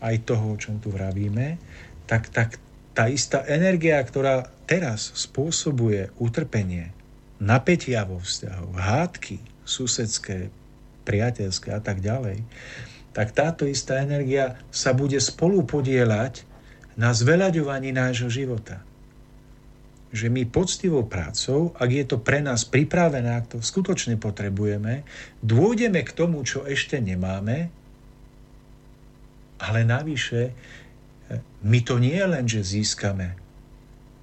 [0.00, 1.58] aj toho, o čom tu vravíme,
[2.06, 2.62] tak, tak
[2.94, 6.94] tá istá energia, ktorá teraz spôsobuje utrpenie,
[7.36, 10.48] napätia vo vzťahu, hádky susedské,
[11.04, 12.40] priateľské a tak ďalej,
[13.16, 16.44] tak táto istá energia sa bude spolu podielať
[17.00, 18.84] na zveľaďovaní nášho života.
[20.12, 25.00] Že my poctivou prácou, ak je to pre nás pripravené, ak to skutočne potrebujeme,
[25.40, 27.72] dôjdeme k tomu, čo ešte nemáme,
[29.64, 30.52] ale navyše
[31.64, 33.32] my to nie len, že získame,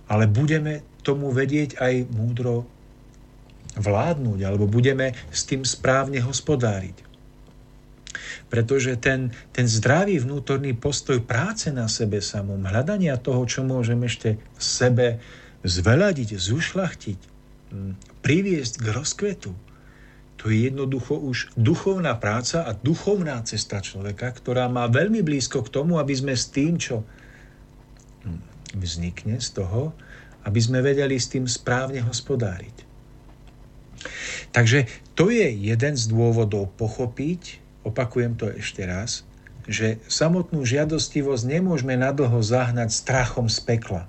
[0.06, 2.70] ale budeme tomu vedieť aj múdro
[3.74, 7.03] vládnuť, alebo budeme s tým správne hospodáriť.
[8.48, 14.38] Pretože ten, ten zdravý vnútorný postoj práce na sebe samom, hľadania toho, čo môžem ešte
[14.38, 15.08] v sebe
[15.64, 17.20] zveladiť, zušlachtiť,
[18.22, 19.52] priviesť k rozkvetu,
[20.44, 25.72] to je jednoducho už duchovná práca a duchovná cesta človeka, ktorá má veľmi blízko k
[25.72, 27.08] tomu, aby sme s tým, čo
[28.76, 29.96] vznikne z toho,
[30.44, 32.76] aby sme vedeli s tým správne hospodáriť.
[34.52, 39.28] Takže to je jeden z dôvodov pochopiť, opakujem to ešte raz,
[39.64, 44.04] že samotnú žiadostivosť nemôžeme nadlho zahnať strachom z pekla.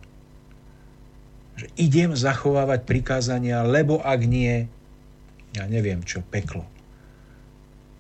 [1.55, 4.67] Že idem zachovávať prikázania, lebo ak nie,
[5.55, 6.67] ja neviem čo, peklo.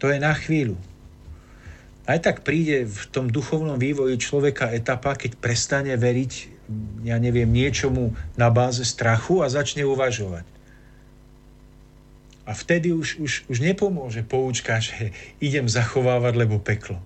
[0.02, 0.74] To je na chvíľu.
[2.04, 6.32] Aj tak príde v tom duchovnom vývoji človeka etapa, keď prestane veriť,
[7.06, 10.53] ja neviem, niečomu na báze strachu a začne uvažovať.
[12.44, 17.00] A vtedy už, už, už nepomôže poučka, že idem zachovávať, lebo peklo.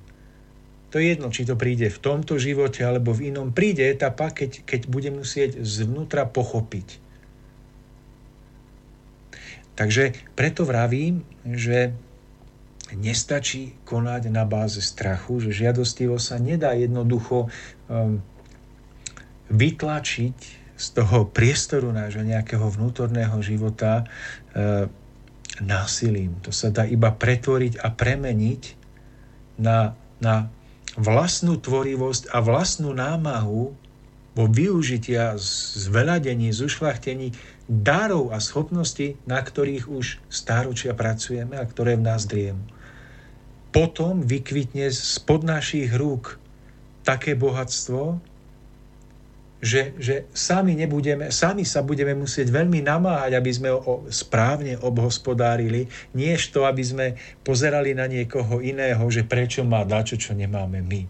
[0.90, 3.53] To je jedno, či to príde v tomto živote alebo v inom.
[3.53, 6.98] Príde etapa, keď, keď budem musieť zvnútra pochopiť.
[9.79, 11.94] Takže preto vravím, že
[12.96, 17.47] nestačí konať na báze strachu, že žiadostivo sa nedá jednoducho
[17.86, 18.18] um,
[19.53, 20.39] vytlačiť
[20.78, 24.89] z toho priestoru nášho nejakého vnútorného života uh,
[25.64, 26.38] násilím.
[26.46, 28.62] To sa dá iba pretvoriť a premeniť
[29.59, 30.50] na, na
[30.98, 33.74] vlastnú tvorivosť a vlastnú námahu
[34.38, 35.34] vo využitia,
[35.74, 37.34] zveladení, zušlachtení
[37.66, 42.62] darov a schopností, na ktorých už stáročia pracujeme a ktoré v nás driemu.
[43.74, 46.38] Potom vykvitne spod našich rúk
[47.02, 48.22] také bohatstvo,
[49.59, 55.90] že, že sami, nebudeme, sami sa budeme musieť veľmi namáhať, aby sme ho správne obhospodárili,
[56.14, 57.06] niež to, aby sme
[57.42, 61.02] pozerali na niekoho iného, že prečo má dačo, čo nemáme my.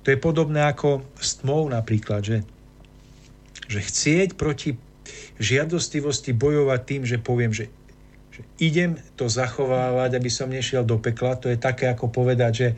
[0.00, 2.38] To je podobné ako s tmou napríklad, že,
[3.68, 4.80] že chcieť proti
[5.36, 7.68] žiadostivosti bojovať tým, že poviem, že,
[8.32, 12.68] že idem to zachovávať, aby som nešiel do pekla, to je také ako povedať, že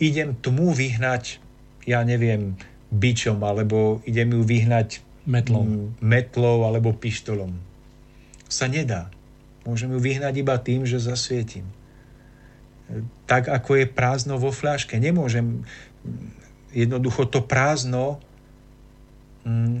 [0.00, 1.44] idem tmu vyhnať,
[1.84, 2.56] ja neviem,
[2.90, 7.54] bičom, alebo idem ju vyhnať metlou, metlou alebo pištolom.
[8.46, 9.10] Sa nedá.
[9.66, 11.66] Môžem ju vyhnať iba tým, že zasvietím.
[13.26, 14.94] Tak ako je prázdno vo fľaške.
[15.02, 15.66] Nemôžem
[16.70, 18.22] jednoducho to prázdno,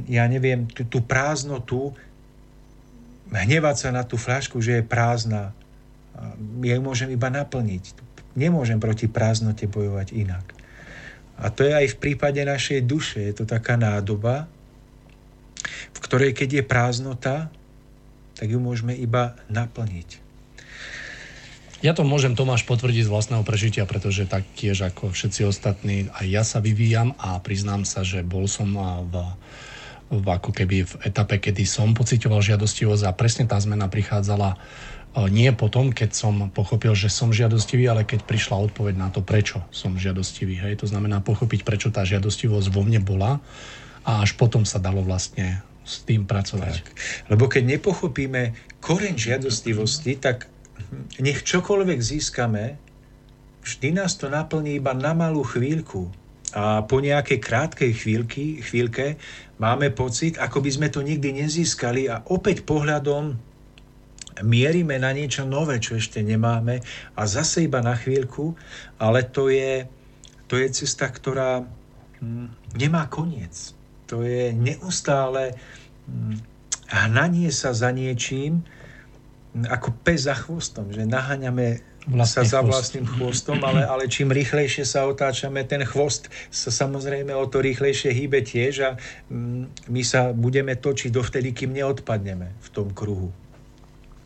[0.06, 1.94] ja neviem, tú, tú prázdnotu,
[3.30, 5.50] hnevať sa na tú fľašku, že je prázdna.
[6.62, 7.98] Ja ju môžem iba naplniť.
[8.38, 10.55] Nemôžem proti prázdnote bojovať inak.
[11.36, 13.20] A to je aj v prípade našej duše.
[13.20, 14.48] Je to taká nádoba,
[15.92, 17.36] v ktorej keď je prázdnota,
[18.36, 20.24] tak ju môžeme iba naplniť.
[21.84, 26.26] Ja to môžem Tomáš potvrdiť z vlastného prežitia, pretože tak tiež ako všetci ostatní, aj
[26.26, 28.72] ja sa vyvíjam a priznám sa, že bol som
[29.12, 29.14] v
[30.06, 34.54] v, ako keby v etape, kedy som pocitoval žiadostivosť a presne tá zmena prichádzala
[35.24, 39.64] nie potom, keď som pochopil, že som žiadostivý, ale keď prišla odpoveď na to, prečo
[39.72, 40.60] som žiadostivý.
[40.60, 40.84] Hej?
[40.84, 43.40] To znamená pochopiť, prečo tá žiadostivosť vo mne bola
[44.04, 46.84] a až potom sa dalo vlastne s tým pracovať.
[46.84, 46.88] Tak.
[47.32, 48.52] Lebo keď nepochopíme
[48.84, 50.52] koreň žiadostivosti, tak
[51.16, 52.76] nech čokoľvek získame,
[53.64, 56.12] vždy nás to naplní iba na malú chvíľku.
[56.52, 59.16] A po nejakej krátkej chvíľky, chvíľke
[59.56, 63.45] máme pocit, ako by sme to nikdy nezískali a opäť pohľadom
[64.44, 66.84] mierime na niečo nové, čo ešte nemáme
[67.16, 68.52] a zase iba na chvíľku,
[69.00, 69.88] ale to je,
[70.50, 71.64] to je cesta, ktorá
[72.20, 73.72] hm, nemá koniec.
[74.12, 75.56] To je neustále
[76.08, 76.36] hm,
[76.92, 78.60] hnanie sa za niečím,
[79.56, 84.86] hm, ako pes za chvostom, že naháňame sa za vlastným chvostom, ale, ale čím rýchlejšie
[84.86, 88.90] sa otáčame, ten chvost sa samozrejme o to rýchlejšie hýbe tiež a
[89.90, 93.34] my sa budeme točiť dovtedy, kým neodpadneme v tom kruhu.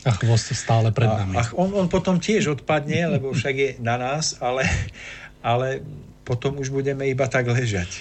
[0.05, 1.37] A chvost stále pred nami.
[1.37, 4.65] A, a on, on potom tiež odpadne, lebo však je na nás, ale,
[5.45, 5.85] ale
[6.25, 8.01] potom už budeme iba tak ležať.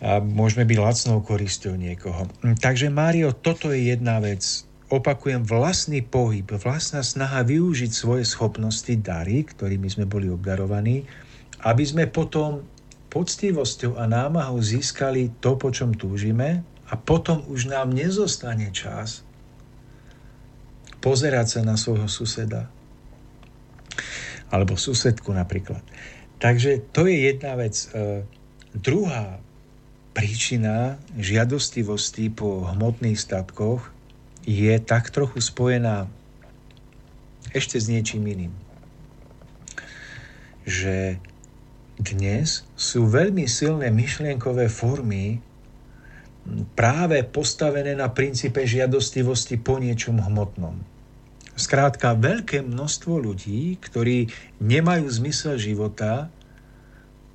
[0.00, 2.24] A môžeme byť lacnou koristou niekoho.
[2.40, 4.64] Takže Mário, toto je jedna vec.
[4.88, 11.04] Opakujem, vlastný pohyb, vlastná snaha využiť svoje schopnosti, dary, ktorými sme boli obdarovaní,
[11.62, 12.64] aby sme potom
[13.12, 19.22] poctivosťou a námahou získali to, po čom túžime a potom už nám nezostane čas
[21.00, 22.68] pozerať sa na svojho suseda.
[24.52, 25.80] Alebo susedku napríklad.
[26.40, 27.76] Takže to je jedna vec.
[27.92, 28.24] E,
[28.72, 29.40] druhá
[30.16, 33.92] príčina žiadostivosti po hmotných statkoch
[34.48, 36.08] je tak trochu spojená
[37.52, 38.54] ešte s niečím iným.
[40.64, 41.20] Že
[42.00, 45.44] dnes sú veľmi silné myšlienkové formy
[46.74, 50.80] práve postavené na princípe žiadostivosti po niečom hmotnom.
[51.54, 54.32] Skrátka, veľké množstvo ľudí, ktorí
[54.64, 56.32] nemajú zmysel života,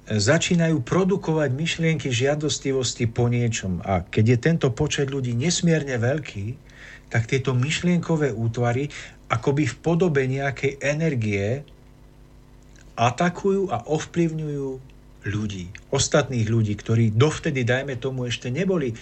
[0.10, 3.82] začínajú produkovať myšlienky žiadostivosti po niečom.
[3.86, 6.58] A keď je tento počet ľudí nesmierne veľký,
[7.10, 8.90] tak tieto myšlienkové útvary
[9.30, 11.66] akoby v podobe nejakej energie
[12.98, 14.95] atakujú a ovplyvňujú
[15.26, 18.94] ľudí, ostatných ľudí, ktorí dovtedy, dajme tomu, ešte neboli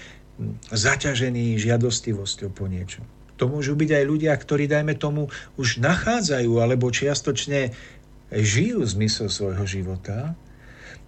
[0.72, 3.06] zaťažení žiadostivosťou po niečom.
[3.38, 5.28] To môžu byť aj ľudia, ktorí, dajme tomu,
[5.60, 7.76] už nachádzajú alebo čiastočne
[8.32, 10.34] žijú zmysel svojho života,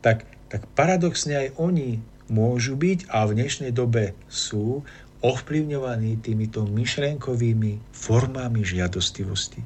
[0.03, 4.85] tak, tak paradoxne aj oni môžu byť a v dnešnej dobe sú
[5.25, 9.61] ovplyvňovaní týmito myšlienkovými formami žiadostivosti.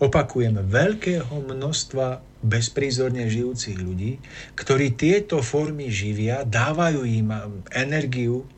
[0.00, 4.16] Opakujem, veľkého množstva bezprízorne žijúcich ľudí,
[4.56, 7.28] ktorí tieto formy živia, dávajú im
[7.72, 8.48] energiu,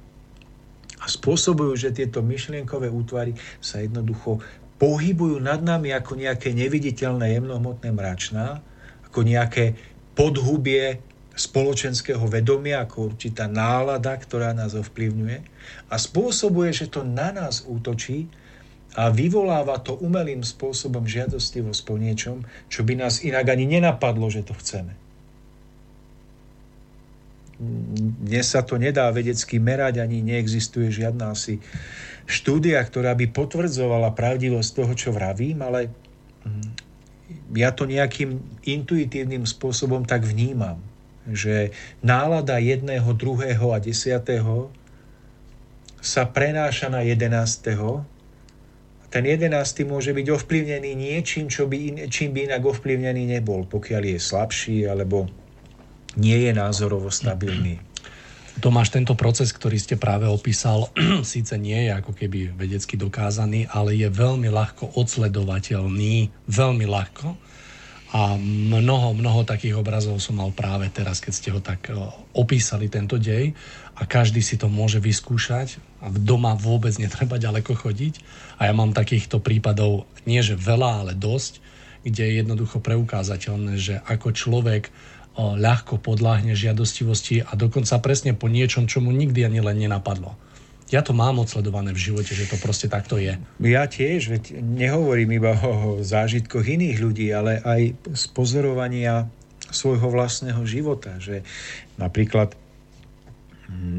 [1.03, 4.39] a spôsobujú, že tieto myšlienkové útvary sa jednoducho
[4.79, 8.63] pohybujú nad nami ako nejaké neviditeľné jemnohmotné mračná,
[9.11, 9.75] ako nejaké
[10.15, 11.03] podhubie
[11.35, 15.39] spoločenského vedomia, ako určitá nálada, ktorá nás ovplyvňuje
[15.91, 18.31] a spôsobuje, že to na nás útočí
[18.93, 24.45] a vyvoláva to umelým spôsobom žiadostivosť po niečom, čo by nás inak ani nenapadlo, že
[24.45, 24.93] to chceme
[28.23, 31.63] dnes sa to nedá vedecky merať, ani neexistuje žiadna asi
[32.27, 35.91] štúdia, ktorá by potvrdzovala pravdivosť toho, čo vravím, ale
[36.43, 36.71] mm,
[37.55, 40.83] ja to nejakým intuitívnym spôsobom tak vnímam,
[41.31, 41.71] že
[42.03, 44.75] nálada jedného, druhého a desiatého
[46.03, 48.03] sa prenáša na jedenáctého.
[49.13, 54.03] Ten jedenácty môže byť ovplyvnený niečím, čo by in, čím by inak ovplyvnený nebol, pokiaľ
[54.09, 55.29] je slabší alebo
[56.17, 57.77] nie je názorovo stabilný.
[58.61, 60.93] Tomáš, tento proces, ktorý ste práve opísal,
[61.25, 67.37] síce nie je ako keby vedecky dokázaný, ale je veľmi ľahko odsledovateľný, veľmi ľahko.
[68.13, 71.97] A mnoho, mnoho takých obrazov som mal práve teraz, keď ste ho tak e,
[72.37, 73.57] opísali, tento dej.
[73.97, 75.77] A každý si to môže vyskúšať.
[76.01, 78.25] A doma vôbec netreba ďaleko chodiť.
[78.59, 81.61] A ja mám takýchto prípadov nie že veľa, ale dosť,
[82.03, 84.91] kde je jednoducho preukázateľné, že ako človek
[85.39, 90.37] ľahko podláhne žiadostivosti a dokonca presne po niečom, čo mu nikdy ani len nenapadlo.
[90.93, 93.41] Ja to mám odsledované v živote, že to proste takto je.
[93.65, 99.25] Ja tiež, veď nehovorím iba o zážitkoch iných ľudí, ale aj z pozorovania
[99.73, 101.49] svojho vlastného života, že
[101.97, 102.53] napríklad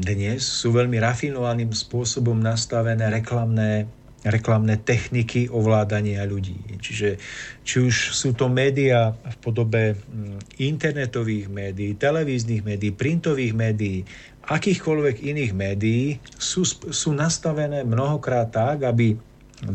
[0.04, 3.88] dnes sú veľmi rafinovaným spôsobom nastavené reklamné
[4.24, 6.56] reklamné techniky ovládania ľudí.
[6.80, 7.20] Čiže
[7.60, 14.00] či už sú to médiá v podobe mm, internetových médií, televíznych médií, printových médií,
[14.48, 16.04] akýchkoľvek iných médií
[16.40, 19.16] sú, sú nastavené mnohokrát tak, aby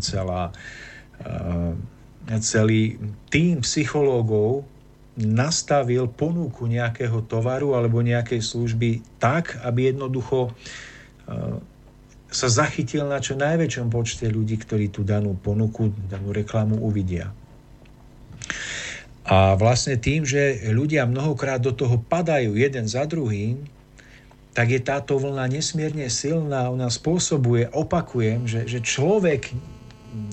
[0.02, 0.50] celá,
[1.26, 1.74] uh,
[2.42, 2.98] celý
[3.30, 4.66] tým psychológov
[5.20, 8.90] nastavil ponuku nejakého tovaru alebo nejakej služby
[9.20, 11.60] tak, aby jednoducho uh,
[12.30, 17.34] sa zachytil na čo najväčšom počte ľudí, ktorí tú danú ponuku, danú reklamu uvidia.
[19.30, 23.62] A vlastne tým, že ľudia mnohokrát do toho padajú jeden za druhým,
[24.58, 26.70] tak je táto vlna nesmierne silná.
[26.74, 29.54] Ona spôsobuje, opakujem, že, že človek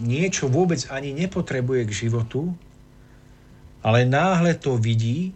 [0.01, 2.57] niečo vôbec ani nepotrebuje k životu,
[3.83, 5.35] ale náhle to vidí,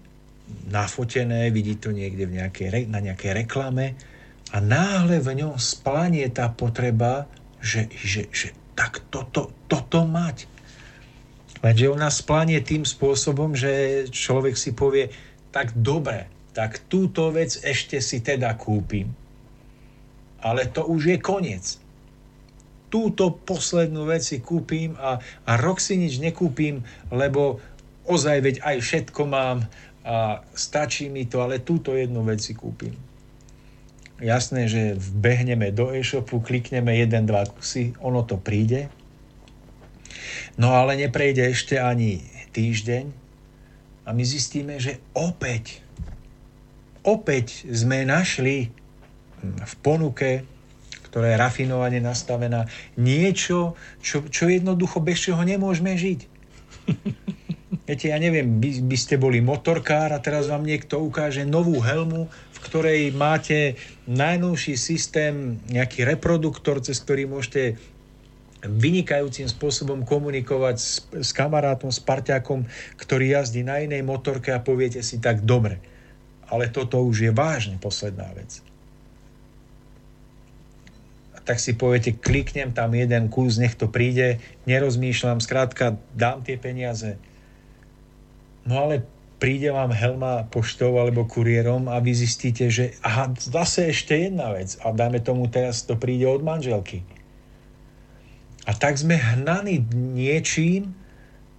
[0.67, 3.95] nafotené, vidí to niekde v nejakej, na nejakej reklame
[4.51, 7.31] a náhle v ňom splanie tá potreba,
[7.63, 10.51] že, že, že tak toto, toto mať.
[11.61, 15.13] Lenže ona splanie tým spôsobom, že človek si povie,
[15.53, 16.27] tak dobre,
[16.57, 19.13] tak túto vec ešte si teda kúpim.
[20.41, 21.77] Ale to už je koniec.
[22.89, 26.83] Túto poslednú vec si kúpim a, a rok si nič nekúpim,
[27.13, 27.63] lebo
[28.07, 29.67] ozaj veď aj všetko mám
[30.01, 32.97] a stačí mi to, ale túto jednu vec si kúpim.
[34.21, 38.93] Jasné, že vbehneme do e-shopu, klikneme jeden, dva kusy, ono to príde.
[40.61, 42.21] No ale neprejde ešte ani
[42.53, 43.05] týždeň
[44.05, 45.81] a my zistíme, že opäť
[47.05, 48.69] opäť sme našli
[49.41, 50.45] v ponuke,
[51.09, 53.75] ktorá je rafinovane nastavená, niečo,
[54.05, 56.21] čo, čo jednoducho bez čoho nemôžeme žiť.
[57.71, 62.27] Viete, ja neviem, by, by ste boli motorkár a teraz vám niekto ukáže novú helmu,
[62.31, 63.79] v ktorej máte
[64.11, 67.79] najnovší systém, nejaký reproduktor, cez ktorý môžete
[68.61, 72.67] vynikajúcim spôsobom komunikovať s, s kamarátom, s parťakom,
[72.99, 75.79] ktorý jazdí na inej motorke a poviete si tak dobre
[76.51, 78.59] ale toto už je vážne posledná vec.
[81.33, 86.59] A tak si poviete, kliknem tam jeden kus, nech to príde, nerozmýšľam, skrátka dám tie
[86.59, 87.17] peniaze.
[88.71, 89.03] No ale
[89.43, 94.79] príde vám helma poštou alebo kuriérom a vy zistíte, že aha, zase ešte jedna vec
[94.87, 97.03] a dáme tomu teraz to príde od manželky.
[98.69, 100.95] A tak sme hnaní niečím,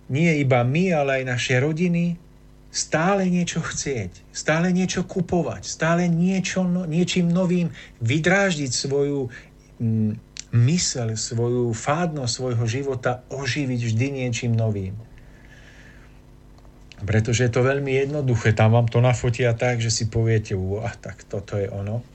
[0.08, 2.16] nie iba my, ale aj naše rodiny,
[2.72, 9.28] stále niečo chcieť, stále niečo kupovať, stále niečo, no, niečím novým vydráždiť svoju
[9.84, 10.12] mm,
[10.56, 15.11] mysel, svoju fádnosť svojho života, oživiť vždy niečím novým.
[17.02, 18.54] Pretože je to veľmi jednoduché.
[18.54, 22.06] Tam vám to nafotia tak, že si poviete, a tak toto je ono.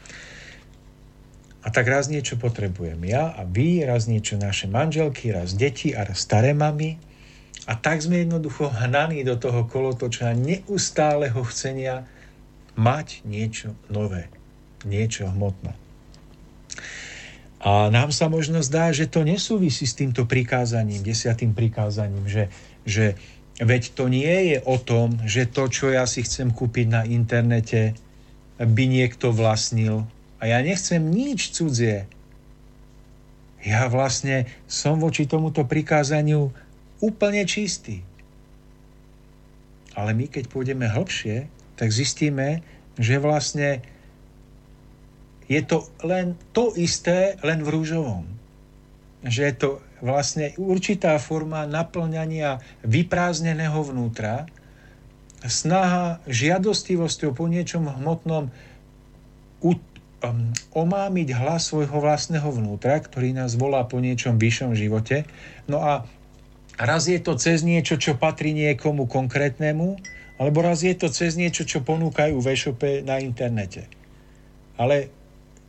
[1.66, 6.07] A tak raz niečo potrebujem ja a vy, raz niečo naše manželky, raz deti a
[6.07, 6.95] raz staré mamy
[7.66, 12.07] a tak sme jednoducho hnaní do toho kolotoča neustáleho chcenia
[12.78, 14.30] mať niečo nové,
[14.87, 15.74] niečo hmotné.
[17.59, 22.47] A nám sa možno zdá, že to nesúvisí s týmto prikázaním, desiatým prikázaním, že,
[22.87, 23.18] že
[23.61, 27.96] veď to nie je o tom, že to, čo ja si chcem kúpiť na internete,
[28.61, 30.09] by niekto vlastnil.
[30.40, 32.09] A ja nechcem nič cudzie.
[33.64, 36.52] Ja vlastne som voči tomuto prikázaniu
[37.00, 38.04] úplne čistý.
[39.96, 42.61] Ale my, keď pôjdeme hlbšie, tak zistíme,
[43.00, 43.80] že vlastne
[45.48, 48.24] je to len to isté, len v rúžovom.
[49.24, 49.68] Že je to
[50.01, 54.49] vlastne určitá forma naplňania vyprázdneného vnútra,
[55.44, 58.51] snaha žiadostivosťou po niečom hmotnom
[60.72, 65.28] omámiť hlas svojho vlastného vnútra, ktorý nás volá po niečom vyššom živote.
[65.68, 66.09] No a
[66.80, 70.01] raz je to cez niečo, čo patrí niekomu konkrétnemu,
[70.36, 73.88] alebo raz je to cez niečo, čo ponúkajú v e-shope na internete.
[74.76, 75.09] Ale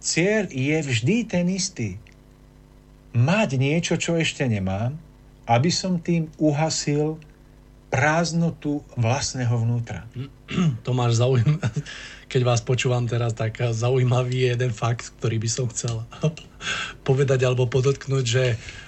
[0.04, 1.96] cieľ je vždy ten istý.
[3.16, 4.96] Mať niečo, čo ešte nemám,
[5.48, 7.16] aby som tým uhasil
[7.88, 10.04] prázdnotu vlastného vnútra.
[10.86, 11.60] Tomáš, zaujím,
[12.32, 16.04] keď vás počúvam teraz, tak zaujímavý je jeden fakt, ktorý by som chcel
[17.08, 18.46] povedať alebo podotknúť, že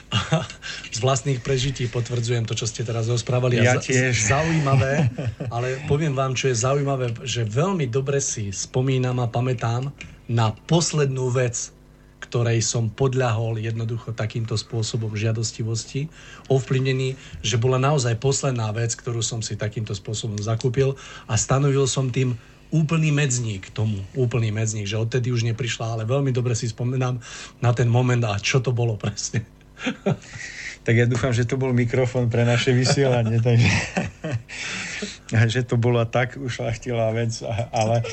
[0.95, 3.61] z vlastných prežití potvrdzujem to, čo ste teraz rozprávali.
[3.61, 4.17] Ja tiež.
[4.17, 5.09] Zaujímavé,
[5.53, 9.93] ale poviem vám, čo je zaujímavé, že veľmi dobre si spomínam a pamätám
[10.29, 11.73] na poslednú vec,
[12.19, 16.11] ktorej som podľahol jednoducho takýmto spôsobom žiadostivosti,
[16.51, 22.11] ovplyvnený, že bola naozaj posledná vec, ktorú som si takýmto spôsobom zakúpil a stanovil som
[22.11, 22.35] tým
[22.69, 27.17] úplný medzník tomu, úplný medzník, že odtedy už neprišla, ale veľmi dobre si spomínam
[27.63, 29.41] na ten moment a čo to bolo presne.
[30.85, 33.71] tak ja dúfam, že to bol mikrofón pre naše vysielanie, takže
[35.49, 37.41] že to bola tak ušlachtilá vec,
[37.73, 38.05] ale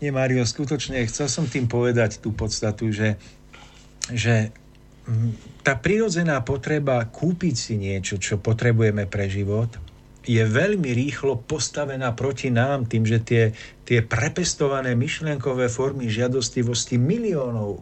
[0.00, 3.20] Nie, Mario, skutočne chcel som tým povedať tú podstatu, že,
[4.08, 4.48] že
[5.04, 9.68] mm, tá prirodzená potreba kúpiť si niečo, čo potrebujeme pre život,
[10.24, 13.44] je veľmi rýchlo postavená proti nám tým, že tie,
[13.88, 17.80] tie prepestované myšlienkové formy žiadostivosti miliónov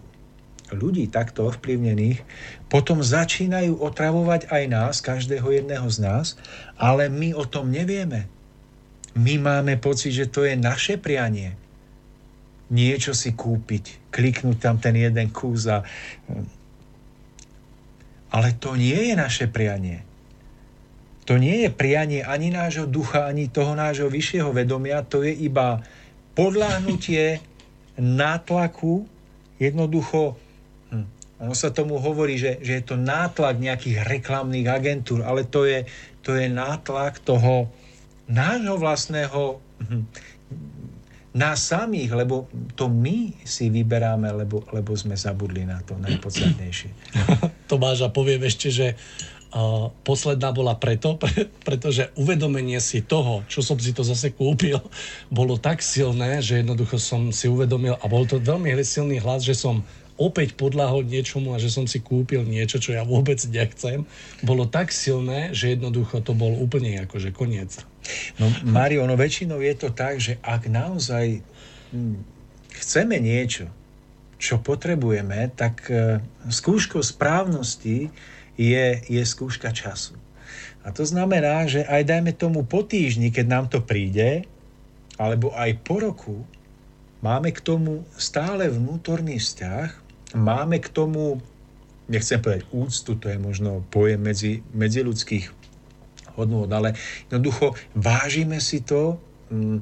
[0.72, 2.20] ľudí takto ovplyvnených
[2.68, 6.26] potom začínajú otravovať aj nás, každého jedného z nás,
[6.76, 8.28] ale my o tom nevieme.
[9.16, 11.56] My máme pocit, že to je naše prianie.
[12.68, 15.84] Niečo si kúpiť, kliknúť tam ten jeden kús a...
[18.28, 20.04] Ale to nie je naše prianie.
[21.24, 25.80] To nie je prianie ani nášho ducha, ani toho nášho vyššieho vedomia, to je iba
[26.32, 27.40] podláhnutie
[28.00, 29.04] nátlaku,
[29.60, 30.36] jednoducho
[31.38, 35.86] ono sa tomu hovorí, že, že je to nátlak nejakých reklamných agentúr, ale to je,
[36.26, 37.70] to je nátlak toho
[38.26, 40.02] nášho vlastného hm,
[41.36, 46.90] nás samých, lebo to my si vyberáme, lebo, lebo sme zabudli na to najpodstatnejšie.
[47.70, 48.86] Tomáš, a poviem ešte, že
[49.52, 54.80] uh, posledná bola preto, pre, pretože uvedomenie si toho, čo som si to zase kúpil,
[55.28, 59.52] bolo tak silné, že jednoducho som si uvedomil, a bol to veľmi silný hlas, že
[59.52, 59.84] som
[60.18, 64.02] opäť podľahol niečomu a že som si kúpil niečo, čo ja vôbec nechcem,
[64.42, 67.86] bolo tak silné, že jednoducho to bol úplne akože koniec.
[68.42, 71.40] No Mario, no väčšinou je to tak, že ak naozaj
[71.94, 72.18] hm,
[72.74, 73.70] chceme niečo,
[74.38, 78.10] čo potrebujeme, tak e, skúškou správnosti
[78.54, 80.14] je, je skúška času.
[80.86, 84.46] A to znamená, že aj dajme tomu po týždni, keď nám to príde,
[85.18, 86.36] alebo aj po roku,
[87.18, 91.40] máme k tomu stále vnútorný vzťah, máme k tomu,
[92.08, 95.52] nechcem povedať úctu, to je možno pojem medzi, medziludských
[96.36, 96.96] hodnôt, ale
[97.28, 99.16] jednoducho vážime si to,
[99.48, 99.80] mm,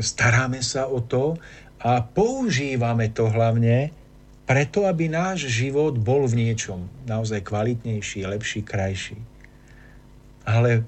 [0.00, 1.36] staráme sa o to
[1.82, 3.92] a používame to hlavne
[4.48, 9.18] preto, aby náš život bol v niečom naozaj kvalitnejší, lepší, krajší.
[10.42, 10.82] Ale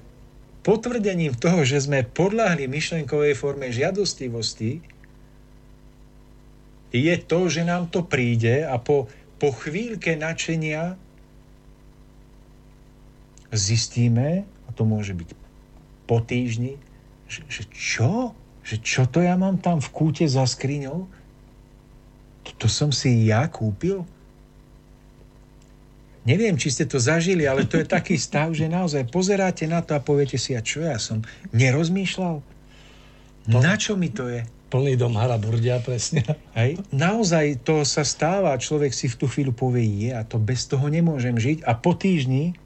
[0.67, 4.94] potvrdením toho, že sme podľahli myšlenkovej forme žiadostivosti,
[6.95, 9.11] je to, že nám to príde a po,
[9.43, 10.95] po chvíľke načenia
[13.51, 15.29] zistíme, a to môže byť
[16.07, 16.79] po týždni,
[17.27, 18.31] že, že čo?
[18.65, 21.11] Že čo to ja mám tam v kúte za skriňou?
[22.47, 24.07] To, to som si ja kúpil?
[26.25, 29.93] Neviem, či ste to zažili, ale to je taký stav, že naozaj pozeráte na to
[29.93, 31.21] a poviete si, a čo ja som
[31.53, 32.41] nerozmýšľal?
[33.53, 34.41] Na čo mi to je?
[34.75, 36.27] Plný dom hara burdia, presne.
[36.59, 36.83] Hej.
[36.91, 40.91] Naozaj to sa stáva, človek si v tú chvíľu povie, je, a to bez toho
[40.91, 41.63] nemôžem žiť.
[41.63, 42.59] A po týždni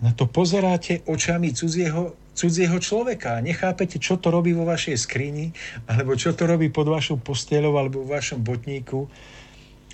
[0.00, 3.44] na to pozeráte očami cudzieho, cudzieho človeka.
[3.44, 5.52] Nechápete, čo to robí vo vašej skrini,
[5.84, 9.04] alebo čo to robí pod vašou postelou, alebo v vašom botníku,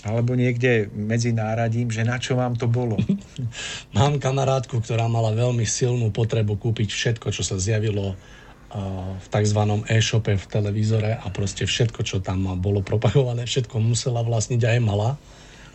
[0.06, 2.94] alebo niekde medzi náradím, že na čo vám to bolo.
[3.98, 8.14] Mám kamarátku, ktorá mala veľmi silnú potrebu kúpiť všetko, čo sa zjavilo
[9.16, 9.60] v tzv.
[9.88, 15.16] e-shope v televízore a proste všetko, čo tam bolo propagované, všetko musela vlastniť aj mala.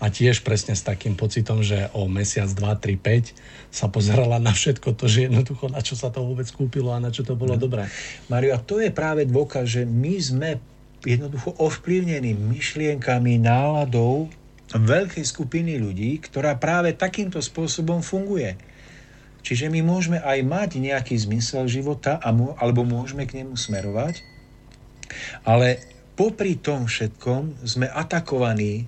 [0.01, 4.49] A tiež presne s takým pocitom, že o mesiac, 2, 3, 5 sa pozerala na
[4.49, 7.53] všetko to, že jednoducho na čo sa to vôbec kúpilo a na čo to bolo
[7.53, 7.61] no.
[7.61, 7.85] dobré.
[8.25, 10.49] Mario, a to je práve dôkaz, že my sme
[11.05, 14.25] jednoducho ovplyvnení myšlienkami, náladou
[14.73, 18.55] veľkej skupiny ľudí, ktorá práve takýmto spôsobom funguje.
[19.41, 24.21] Čiže my môžeme aj mať nejaký zmysel života, alebo môžeme k nemu smerovať,
[25.43, 25.81] ale
[26.13, 28.85] popri tom všetkom sme atakovaní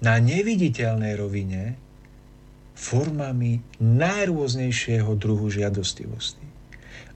[0.00, 1.76] na neviditeľnej rovine
[2.78, 6.48] formami najrôznejšieho druhu žiadostivosti.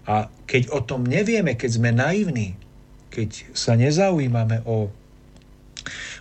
[0.04, 2.60] A keď o tom nevieme, keď sme naivní,
[3.08, 4.92] keď sa nezaujímame o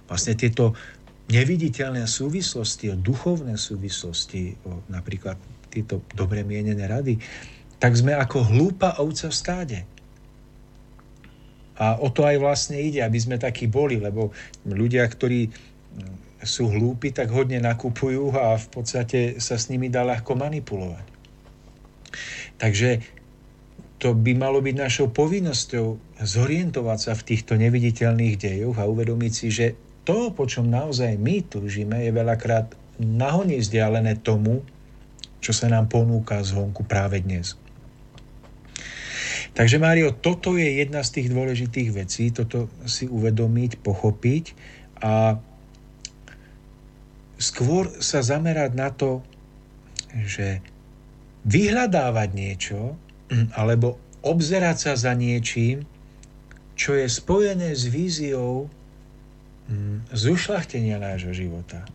[0.07, 0.71] vlastne tieto
[1.27, 5.35] neviditeľné súvislosti, o duchovné súvislosti, o napríklad
[5.73, 7.17] tieto dobre mienené rady,
[7.81, 9.79] tak sme ako hlúpa ovca v stáde.
[11.81, 14.29] A o to aj vlastne ide, aby sme takí boli, lebo
[14.69, 15.49] ľudia, ktorí
[16.45, 21.05] sú hlúpi, tak hodne nakupujú a v podstate sa s nimi dá ľahko manipulovať.
[22.61, 22.89] Takže
[23.97, 29.47] to by malo byť našou povinnosťou zorientovať sa v týchto neviditeľných dejoch a uvedomiť si,
[29.47, 29.67] že
[30.03, 34.61] to, po čom naozaj my túžime, je veľakrát nahoní vzdialené tomu,
[35.43, 37.59] čo sa nám ponúka zvonku práve dnes.
[39.53, 44.43] Takže Mário, toto je jedna z tých dôležitých vecí, toto si uvedomiť, pochopiť
[45.03, 45.37] a
[47.37, 49.21] skôr sa zamerať na to,
[50.25, 50.63] že
[51.45, 52.97] vyhľadávať niečo
[53.59, 55.85] alebo obzerať sa za niečím,
[56.73, 58.71] čo je spojené s víziou
[59.69, 61.85] mm, zušlachtenia nášho života.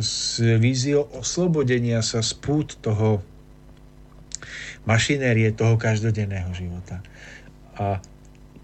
[0.00, 3.20] S víziou oslobodenia sa z pút toho
[4.88, 7.04] mašinérie toho každodenného života.
[7.76, 8.00] A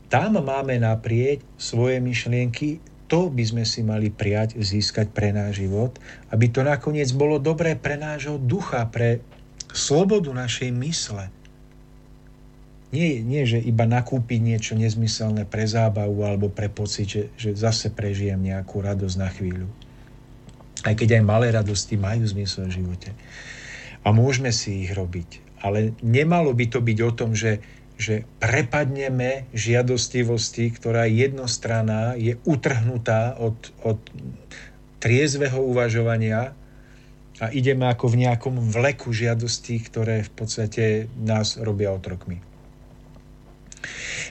[0.09, 5.95] tam máme naprieť svoje myšlienky, to by sme si mali prijať, získať pre náš život,
[6.35, 9.23] aby to nakoniec bolo dobré pre nášho ducha, pre
[9.71, 11.31] slobodu našej mysle.
[12.91, 17.91] Nie, nie, že iba nakúpiť niečo nezmyselné pre zábavu alebo pre pocit, že, že zase
[17.91, 19.69] prežijem nejakú radosť na chvíľu.
[20.87, 23.11] Aj keď aj malé radosti majú zmysel v živote.
[24.07, 25.59] A môžeme si ich robiť.
[25.67, 27.59] Ale nemalo by to byť o tom, že,
[27.99, 33.99] že prepadneme žiadostivosti, ktorá jednostranná, je utrhnutá od, od
[35.03, 36.55] triezveho uvažovania
[37.37, 40.85] a ideme ako v nejakom vleku žiadostí, ktoré v podstate
[41.21, 42.41] nás robia otrokmi.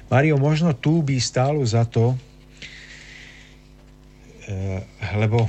[0.10, 2.18] Mario, možno tu by stálo za to,
[4.50, 4.82] eh,
[5.18, 5.46] lebo,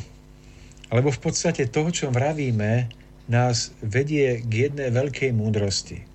[0.91, 2.91] lebo v podstate to, čo vravíme,
[3.27, 6.07] nás vedie k jednej veľkej múdrosti.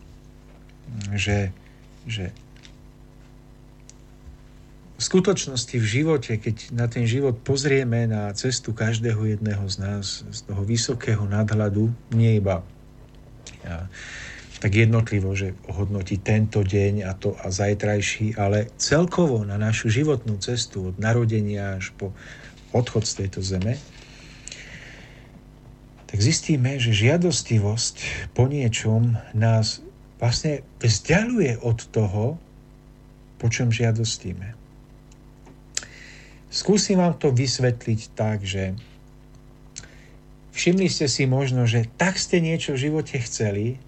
[1.11, 1.51] Že,
[2.07, 2.31] že
[4.95, 10.23] v skutočnosti v živote, keď na ten život pozrieme na cestu každého jedného z nás,
[10.29, 12.63] z toho vysokého nadhľadu, nie iba
[13.65, 13.89] ja,
[14.61, 20.37] tak jednotlivo, že ohodnotí tento deň a to a zajtrajší, ale celkovo na našu životnú
[20.37, 22.13] cestu od narodenia až po
[22.69, 23.81] odchod z tejto zeme,
[26.11, 27.95] tak zistíme, že žiadostivosť
[28.35, 29.79] po niečom nás
[30.19, 32.35] vlastne vzdialuje od toho,
[33.39, 34.53] po čom žiadostíme.
[36.51, 38.75] Skúsim vám to vysvetliť tak, že
[40.51, 43.79] všimli ste si možno, že tak ste niečo v živote chceli,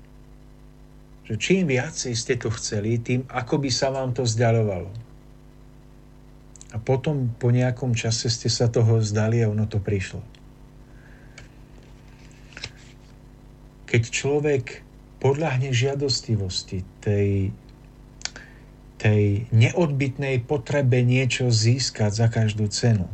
[1.28, 4.89] že čím viacej ste to chceli, tým ako by sa vám to vzdialovalo.
[6.71, 10.33] A potom po nejakom čase ste sa toho vzdali a ono to prišlo.
[13.94, 14.82] Keď človek
[15.22, 17.54] podľahne žiadostivosti tej,
[18.98, 23.06] tej neodbitnej potrebe niečo získať za každú cenu,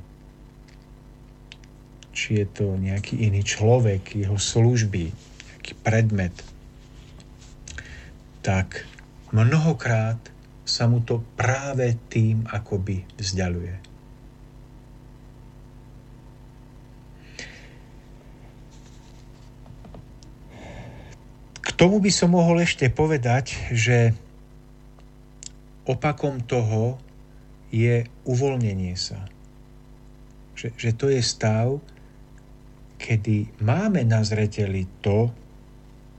[2.16, 6.36] či je to nejaký iný človek, jeho služby, nejaký predmet,
[8.40, 8.88] tak
[9.36, 10.18] mnohokrát
[10.64, 13.89] sa mu to práve tým akoby vzdialuje.
[21.80, 24.12] Tomu by som mohol ešte povedať, že
[25.88, 27.00] opakom toho
[27.72, 29.24] je uvoľnenie sa.
[30.60, 31.80] Že, že to je stav,
[33.00, 35.32] kedy máme na zreteli to,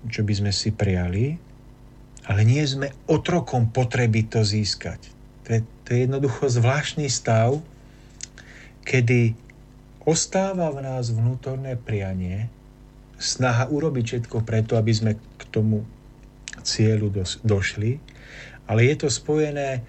[0.08, 1.36] čo by sme si prijali,
[2.24, 5.12] ale nie sme otrokom potreby to získať.
[5.44, 7.60] To je, to je jednoducho zvláštny stav,
[8.88, 9.36] kedy
[10.08, 12.48] ostáva v nás vnútorné prianie,
[13.20, 15.84] snaha urobiť všetko preto, aby sme k tomu
[16.64, 17.12] cieľu
[17.44, 18.00] došli,
[18.64, 19.84] ale je to spojené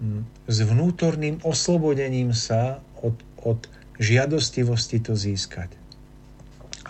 [0.00, 3.14] hm, s vnútorným oslobodením sa od,
[3.44, 3.60] od
[4.00, 5.76] žiadostivosti to získať.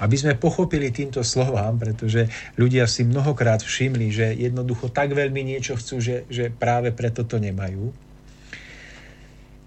[0.00, 5.76] Aby sme pochopili týmto slovám, pretože ľudia si mnohokrát všimli, že jednoducho tak veľmi niečo
[5.76, 7.92] chcú, že, že práve preto to nemajú,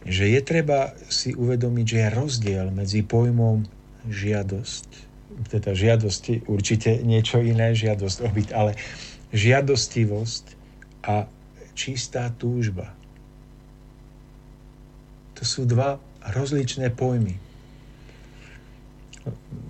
[0.03, 3.63] že je treba si uvedomiť, že je rozdiel medzi pojmom
[4.09, 5.02] žiadosť,
[5.49, 8.77] teda žiadosť určite niečo iné, žiadosť obyt, ale
[9.33, 10.45] žiadostivosť
[11.03, 11.25] a
[11.73, 12.93] čistá túžba.
[15.37, 17.35] To sú dva rozličné pojmy.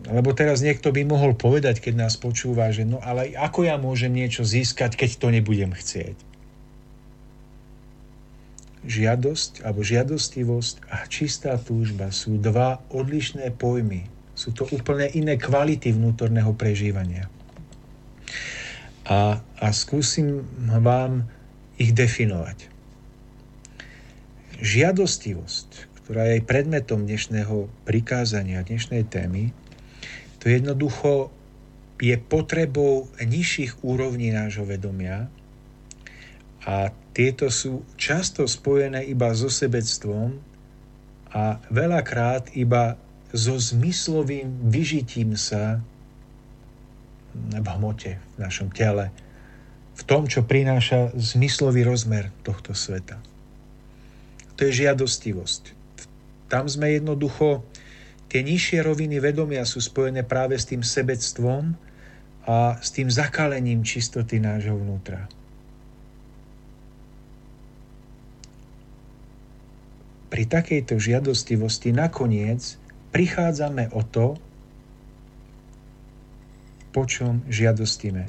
[0.10, 4.12] Lebo teraz niekto by mohol povedať, keď nás počúva, že no ale ako ja môžem
[4.12, 6.18] niečo získať, keď to nebudem chcieť?
[8.84, 14.12] Žiadosť alebo žiadostivosť a čistá túžba sú dva odlišné pojmy.
[14.34, 17.30] Sú to úplne iné kvality vnútorného prežívania.
[19.06, 20.42] A, a skúsim
[20.82, 21.28] vám
[21.78, 22.70] ich definovať.
[24.64, 25.70] Žiadostivosť,
[26.04, 29.52] ktorá je predmetom dnešného prikázania, dnešnej témy,
[30.40, 31.32] to jednoducho
[32.04, 35.32] je potrebou nižších úrovní nášho vedomia
[36.68, 40.36] a tieto sú často spojené iba so sebectvom
[41.32, 43.00] a veľakrát iba
[43.34, 45.82] so zmyslovým vyžitím sa
[47.34, 49.10] v hmote, v našom tele,
[49.98, 53.18] v tom, čo prináša zmyslový rozmer tohto sveta.
[54.54, 55.74] To je žiadostivosť.
[56.46, 57.66] Tam sme jednoducho,
[58.30, 61.74] tie nižšie roviny vedomia sú spojené práve s tým sebectvom
[62.46, 65.26] a s tým zakalením čistoty nášho vnútra.
[70.34, 72.82] pri takejto žiadostivosti nakoniec
[73.14, 74.34] prichádzame o to,
[76.94, 78.26] po čom žiadostíme.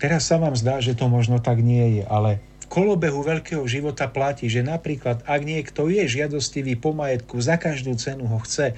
[0.00, 4.08] Teraz sa vám zdá, že to možno tak nie je, ale v kolobehu veľkého života
[4.08, 8.72] platí, že napríklad ak niekto je žiadostivý po majetku, za každú cenu ho chce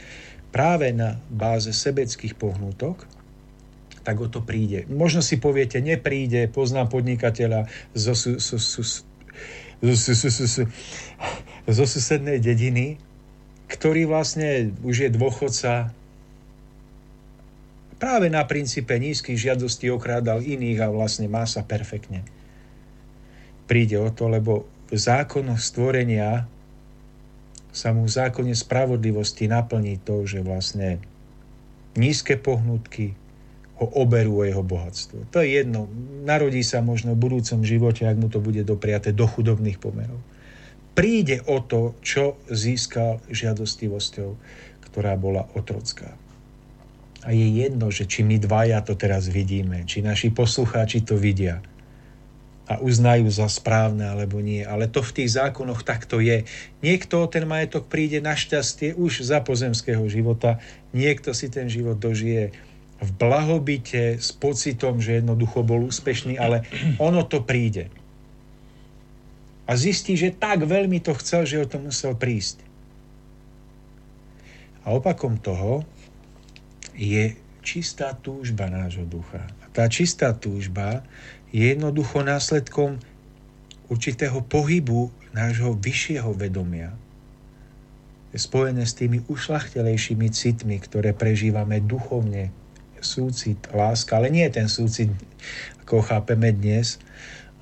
[0.50, 3.06] práve na báze sebeckých pohnutok,
[4.02, 4.82] tak o to príde.
[4.90, 8.82] Možno si poviete, nepríde, poznám podnikateľa zo, zo, zo, zo,
[11.70, 12.98] zo susednej dediny,
[13.72, 15.90] ktorý vlastne už je dôchodca,
[17.96, 22.20] práve na princípe nízkych žiadostí okrádal iných a vlastne má sa perfektne.
[23.64, 26.44] Príde o to, lebo v zákonoch stvorenia
[27.72, 31.00] sa mu v zákone spravodlivosti naplní to, že vlastne
[31.96, 33.16] nízke pohnutky,
[33.80, 35.32] ho oberú o jeho bohatstvo.
[35.34, 35.90] To je jedno.
[36.22, 40.20] Narodí sa možno v budúcom živote, ak mu to bude dopriaté do chudobných pomerov.
[40.92, 44.30] Príde o to, čo získal žiadostivosťou,
[44.88, 46.12] ktorá bola otrocká.
[47.22, 51.62] A je jedno, že či my dvaja to teraz vidíme, či naši poslucháči to vidia
[52.72, 54.62] a uznajú za správne alebo nie.
[54.62, 56.46] Ale to v tých zákonoch takto je.
[56.80, 60.62] Niekto ten majetok príde našťastie už za pozemského života,
[60.94, 62.54] niekto si ten život dožije
[63.02, 66.62] v blahobite, s pocitom, že jednoducho bol úspešný, ale
[67.02, 67.90] ono to príde.
[69.66, 72.62] A zistí, že tak veľmi to chcel, že o to musel prísť.
[74.82, 75.86] A opakom toho
[76.98, 79.46] je čistá túžba nášho ducha.
[79.62, 81.06] A tá čistá túžba
[81.54, 82.98] je jednoducho následkom
[83.86, 86.90] určitého pohybu nášho vyššieho vedomia.
[88.32, 92.50] Je spojené s tými ušlachtelejšími citmi, ktoré prežívame duchovne,
[93.02, 95.10] súcit, láska, ale nie ten súcit,
[95.84, 97.02] ako chápeme dnes,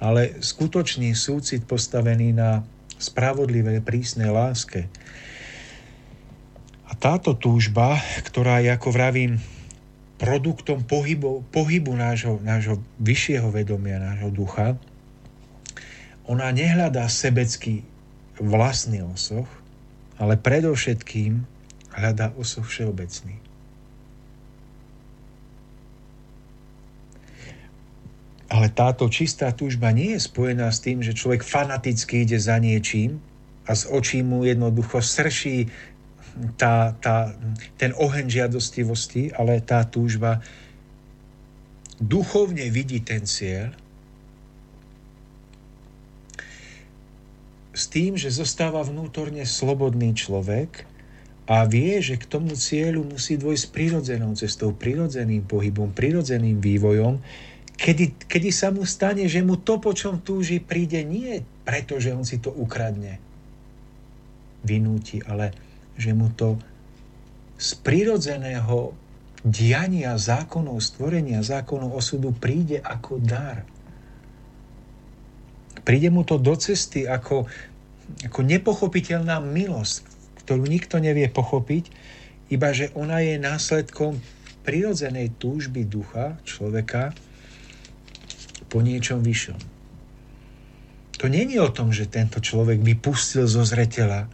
[0.00, 2.64] ale skutočný súcit postavený na
[2.96, 4.88] spravodlivé, prísnej láske.
[6.88, 9.40] A táto túžba, ktorá je, ako vravím,
[10.20, 14.76] produktom pohybu, pohybu nášho, nášho vyššieho vedomia, nášho ducha,
[16.28, 17.80] ona nehľadá sebecký
[18.36, 19.48] vlastný osoch,
[20.20, 21.40] ale predovšetkým
[21.96, 23.39] hľadá osoch všeobecný.
[28.50, 33.22] Ale táto čistá túžba nie je spojená s tým, že človek fanaticky ide za niečím
[33.70, 35.70] a z očí mu jednoducho srší
[36.58, 37.30] tá, tá,
[37.78, 40.42] ten oheň žiadostivosti, ale tá túžba
[42.02, 43.70] duchovne vidí ten cieľ
[47.70, 50.84] s tým, že zostáva vnútorne slobodný človek
[51.46, 57.22] a vie, že k tomu cieľu musí dôjsť prirodzenou cestou, prirodzeným pohybom, prirodzeným vývojom,
[57.80, 62.12] kedy, kedy sa mu stane, že mu to, po čom túži, príde nie preto, že
[62.12, 63.16] on si to ukradne,
[64.60, 65.56] vynúti, ale
[65.96, 66.60] že mu to
[67.56, 68.92] z prirodzeného
[69.40, 73.64] diania zákonov stvorenia, zákonov osudu príde ako dar.
[75.80, 77.48] Príde mu to do cesty ako,
[78.28, 80.04] ako nepochopiteľná milosť,
[80.44, 81.88] ktorú nikto nevie pochopiť,
[82.52, 84.20] iba že ona je následkom
[84.60, 87.16] prirodzenej túžby ducha človeka,
[88.70, 89.58] po niečom vyššom.
[91.20, 94.28] To není o tom, že tento človek vypustil zo zreteľa e,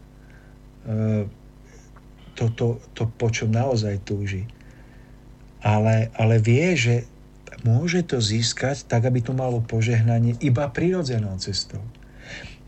[2.36, 4.46] to, to, to, po čom naozaj túži.
[5.64, 6.94] Ale, ale vie, že
[7.66, 11.82] môže to získať tak, aby to malo požehnanie iba prirodzenou cestou.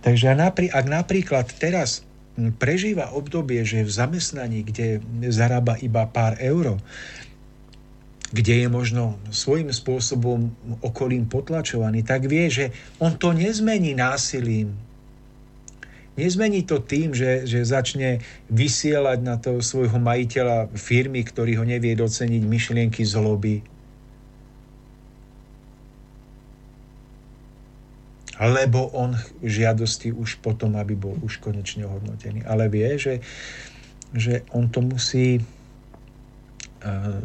[0.03, 0.35] Takže
[0.73, 2.03] ak napríklad teraz
[2.59, 6.79] prežíva obdobie, že v zamestnaní, kde zarába iba pár eur,
[8.29, 10.53] kde je možno svojím spôsobom
[10.85, 12.67] okolím potlačovaný, tak vie, že
[13.01, 14.77] on to nezmení násilím.
[16.19, 18.19] Nezmení to tým, že, že začne
[18.51, 23.63] vysielať na toho svojho majiteľa firmy, ktorý ho nevie doceniť myšlienky zloby.
[28.39, 32.47] Lebo on žiadosti už potom, aby bol už konečne hodnotený.
[32.47, 33.15] Ale vie, že,
[34.11, 35.39] že on to musí
[36.83, 37.23] uh,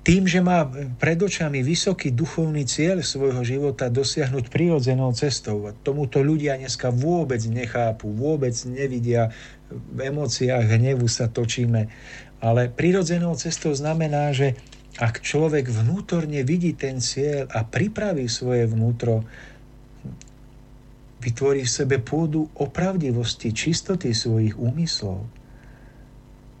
[0.00, 0.64] tým, že má
[0.96, 5.68] pred očami vysoký duchovný cieľ svojho života dosiahnuť prirodzenou cestou.
[5.68, 9.28] A tomuto ľudia dneska vôbec nechápu, vôbec nevidia.
[9.68, 11.92] V emóciách hnevu sa točíme.
[12.40, 14.56] Ale prirodzenou cestou znamená, že
[14.96, 19.20] ak človek vnútorne vidí ten cieľ a pripraví svoje vnútro,
[21.20, 25.28] vytvorí v sebe pôdu opravdivosti, čistoty svojich úmyslov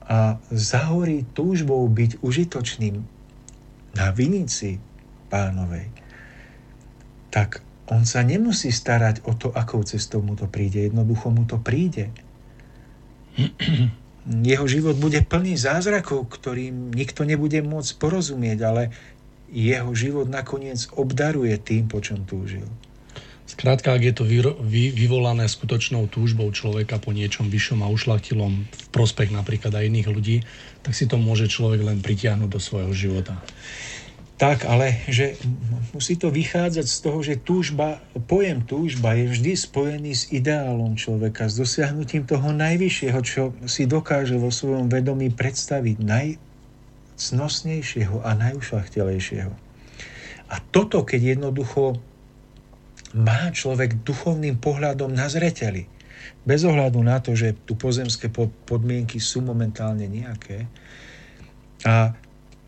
[0.04, 3.19] a zahorí túžbou byť užitočným
[3.96, 4.78] na vinici
[5.30, 5.90] pánovej,
[7.30, 10.86] tak on sa nemusí starať o to, akou cestou mu to príde.
[10.86, 12.14] Jednoducho mu to príde.
[14.26, 18.82] jeho život bude plný zázrakov, ktorým nikto nebude môcť porozumieť, ale
[19.50, 22.66] jeho život nakoniec obdaruje tým, po čom túžil.
[23.50, 28.86] Skrátka, ak je to vy, vyvolané skutočnou túžbou človeka po niečom vyššom a ušlachtilom v
[28.94, 30.36] prospech napríklad aj iných ľudí,
[30.80, 33.36] tak si to môže človek len pritiahnuť do svojho života.
[34.40, 35.36] Tak, ale že
[35.92, 41.44] musí to vychádzať z toho, že túžba, pojem túžba je vždy spojený s ideálom človeka,
[41.44, 49.52] s dosiahnutím toho najvyššieho, čo si dokáže vo svojom vedomí predstaviť, najcnosnejšieho a najušachtelejšieho.
[50.50, 52.00] A toto, keď jednoducho
[53.12, 55.84] má človek duchovným pohľadom na zreteli,
[56.44, 58.32] bez ohľadu na to, že tu pozemské
[58.66, 60.66] podmienky sú momentálne nejaké,
[61.80, 62.12] a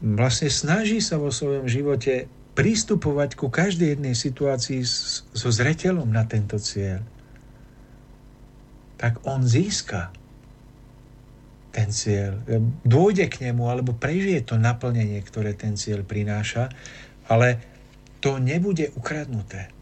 [0.00, 4.84] vlastne snaží sa vo svojom živote pristupovať ku každej jednej situácii
[5.32, 7.00] so zreteľom na tento cieľ,
[9.00, 10.12] tak on získa
[11.72, 12.36] ten cieľ.
[12.84, 16.68] Dôjde k nemu alebo prežije to naplnenie, ktoré ten cieľ prináša,
[17.28, 17.56] ale
[18.20, 19.72] to nebude ukradnuté.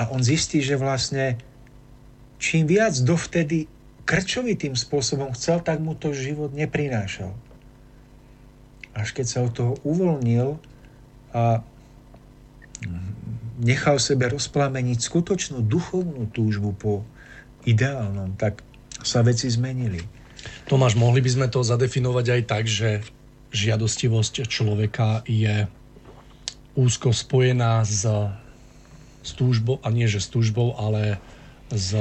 [0.00, 1.36] A on zistí, že vlastne
[2.40, 3.68] čím viac dovtedy
[4.08, 7.36] krčovitým spôsobom chcel, tak mu to život neprinášal
[8.94, 10.58] až keď sa od toho uvoľnil
[11.30, 11.62] a
[13.60, 16.92] nechal sebe rozplameniť skutočnú duchovnú túžbu po
[17.68, 18.64] ideálnom, tak
[19.04, 20.00] sa veci zmenili.
[20.64, 23.04] Tomáš, mohli by sme to zadefinovať aj tak, že
[23.52, 25.68] žiadostivosť človeka je
[26.72, 28.08] úzko spojená s,
[29.20, 31.20] s túžbou, a nie že s túžbou, ale
[31.70, 31.94] s,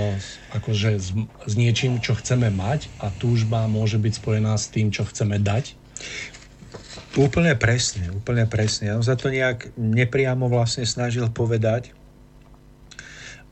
[0.53, 1.13] akože s,
[1.45, 5.77] s niečím, čo chceme mať a túžba môže byť spojená s tým, čo chceme dať?
[7.17, 8.93] Úplne presne, úplne presne.
[8.93, 11.93] On sa to nejak nepriamo vlastne snažil povedať,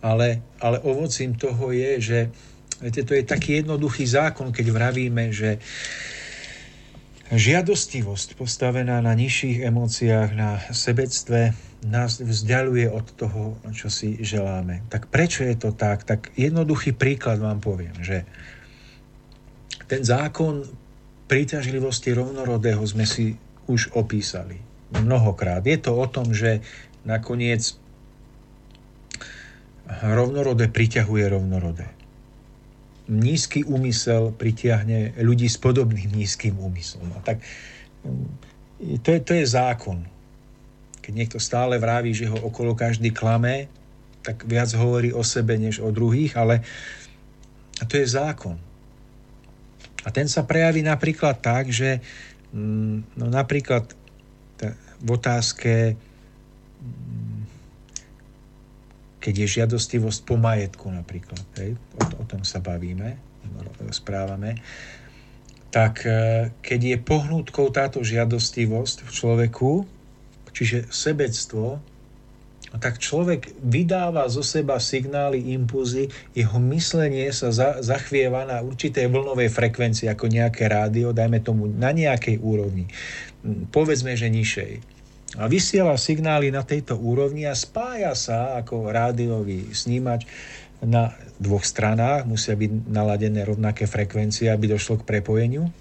[0.01, 2.19] ale, ale ovocím toho je, že
[2.81, 5.57] viete, to je taký jednoduchý zákon, keď vravíme, že
[7.33, 11.51] žiadostivosť postavená na nižších emóciách, na sebectve,
[11.85, 14.81] nás vzdialuje od toho, čo si želáme.
[14.89, 16.01] Tak prečo je to tak?
[16.07, 18.25] Tak jednoduchý príklad vám poviem, že
[19.85, 20.65] ten zákon
[21.29, 23.37] príťažlivosti rovnorodého sme si
[23.69, 24.57] už opísali
[24.95, 25.61] mnohokrát.
[25.61, 26.63] Je to o tom, že
[27.03, 27.75] nakoniec
[29.87, 31.87] rovnorodé priťahuje rovnorodé.
[33.07, 37.07] Nízky úmysel pritiahne ľudí s podobným nízkym úmyslom.
[37.15, 37.39] A tak
[39.03, 40.03] to je, to je zákon.
[41.07, 43.71] Keď niekto stále vraví, že ho okolo každý klame,
[44.19, 46.59] tak viac hovorí o sebe, než o druhých, ale
[47.79, 48.59] a to je zákon.
[50.03, 52.03] A ten sa prejaví napríklad tak, že
[52.55, 53.91] Mm, no napríklad
[54.97, 55.93] v otázke,
[56.79, 57.39] mm,
[59.19, 63.19] keď je žiadostivosť po majetku napríklad, hej, o, o tom sa bavíme,
[63.91, 64.57] správame,
[65.69, 69.71] tak e, keď je pohnútkou táto žiadostivosť v človeku,
[70.57, 71.77] čiže sebectvo,
[72.77, 79.47] tak človek vydáva zo seba signály, impulzy, jeho myslenie sa za, zachvieva na určitej vlnovej
[79.47, 82.89] frekvencii, ako nejaké rádio, dajme tomu na nejakej úrovni,
[83.71, 84.71] povedzme, že nižšej.
[85.37, 90.27] A vysiela signály na tejto úrovni a spája sa ako rádiový snímač
[90.83, 95.71] na dvoch stranách, musia byť naladené rovnaké frekvencie, aby došlo k prepojeniu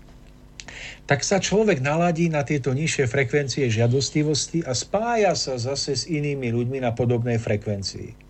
[1.06, 6.50] tak sa človek naladí na tieto nižšie frekvencie žiadostivosti a spája sa zase s inými
[6.50, 8.26] ľuďmi na podobnej frekvencii.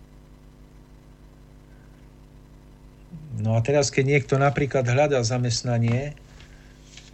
[3.37, 6.17] No a teraz, keď niekto napríklad hľadá zamestnanie,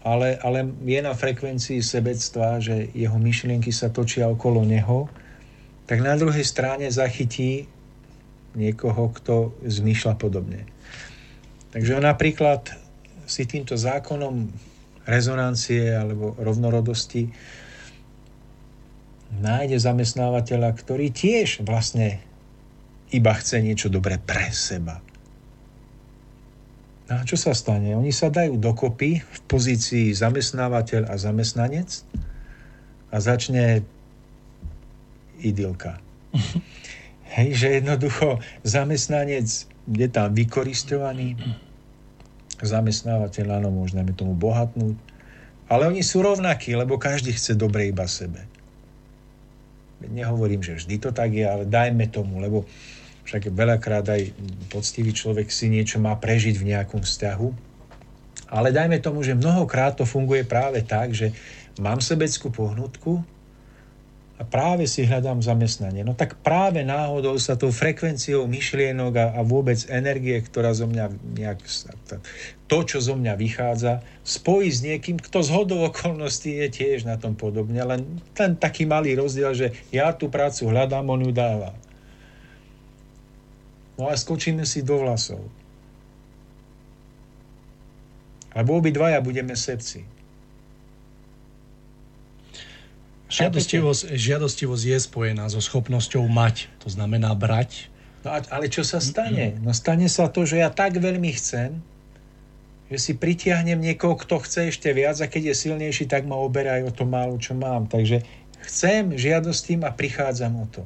[0.04, 5.08] ale, ale je na frekvencii sebectva, že jeho myšlienky sa točia okolo neho,
[5.88, 7.68] tak na druhej strane zachytí
[8.56, 10.68] niekoho, kto zmýšľa podobne.
[11.74, 12.70] Takže napríklad
[13.26, 14.52] si týmto zákonom
[15.04, 17.28] rezonancie alebo rovnorodosti,
[19.42, 22.22] nájde zamestnávateľa, ktorý tiež vlastne
[23.14, 25.02] iba chce niečo dobré pre seba.
[27.10, 27.94] No a čo sa stane?
[27.94, 31.90] Oni sa dajú dokopy v pozícii zamestnávateľ a zamestnanec
[33.12, 33.84] a začne
[35.44, 36.00] idylka.
[37.38, 39.46] Hej, že jednoducho zamestnanec
[39.90, 41.36] je tam vykoristovaný,
[42.62, 44.94] zamestnávateľ, áno, môžeme tomu bohatnúť,
[45.72, 48.46] ale oni sú rovnakí, lebo každý chce dobre iba sebe.
[50.04, 52.68] Nehovorím, že vždy to tak je, ale dajme tomu, lebo
[53.24, 54.36] však veľakrát aj
[54.68, 57.50] poctivý človek si niečo má prežiť v nejakom vzťahu.
[58.52, 61.32] Ale dajme tomu, že mnohokrát to funguje práve tak, že
[61.80, 63.24] mám sebeckú pohnutku
[64.34, 66.02] a práve si hľadám zamestnanie.
[66.02, 71.06] No tak práve náhodou sa tou frekvenciou myšlienok a, a vôbec energie, ktorá zo mňa
[71.38, 71.62] nejak,
[72.66, 77.22] to, čo zo mňa vychádza, spojí s niekým, kto z hodou okolností je tiež na
[77.22, 78.02] tom podobne, len
[78.34, 81.78] ten taký malý rozdiel, že ja tú prácu hľadám, on ju dáva.
[83.94, 85.46] No a skočíme si do vlasov.
[88.58, 90.13] Lebo obidvaja budeme srdci.
[93.34, 97.90] Žiadostivosť, žiadostivosť je spojená so schopnosťou mať, to znamená brať.
[98.22, 99.58] No ale čo sa stane?
[99.66, 101.82] No stane sa to, že ja tak veľmi chcem,
[102.94, 106.86] že si pritiahnem niekoho, kto chce ešte viac a keď je silnejší, tak ma oberaj
[106.86, 107.90] o to málo, čo mám.
[107.90, 108.22] Takže
[108.70, 110.86] chcem, žiadostím a prichádzam o to.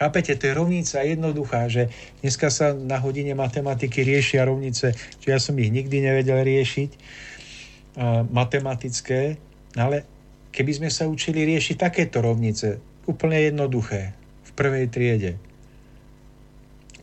[0.00, 1.92] Chápete, to je rovnica jednoduchá, že
[2.24, 8.22] dneska sa na hodine matematiky riešia rovnice, že ja som ich nikdy nevedel riešiť, uh,
[8.30, 9.36] matematické,
[9.74, 10.08] ale
[10.48, 14.12] Keby sme sa učili riešiť takéto rovnice, úplne jednoduché,
[14.44, 15.32] v prvej triede.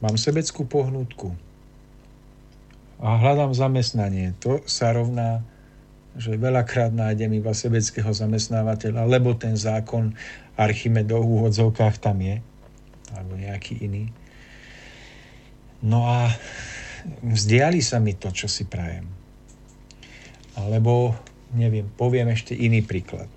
[0.02, 1.34] Mám sebeckú pohnutku
[3.00, 4.38] a hľadám zamestnanie.
[4.46, 5.42] To sa rovná,
[6.16, 10.16] že veľakrát nájdem iba sebeckého zamestnávateľa, lebo ten zákon
[10.56, 12.40] Archimedov v úvodzovkách tam je,
[13.12, 14.10] alebo nejaký iný.
[15.84, 16.32] No a
[17.20, 19.06] vzdiali sa mi to, čo si prajem.
[20.56, 21.12] Alebo,
[21.52, 23.28] neviem, poviem ešte iný príklad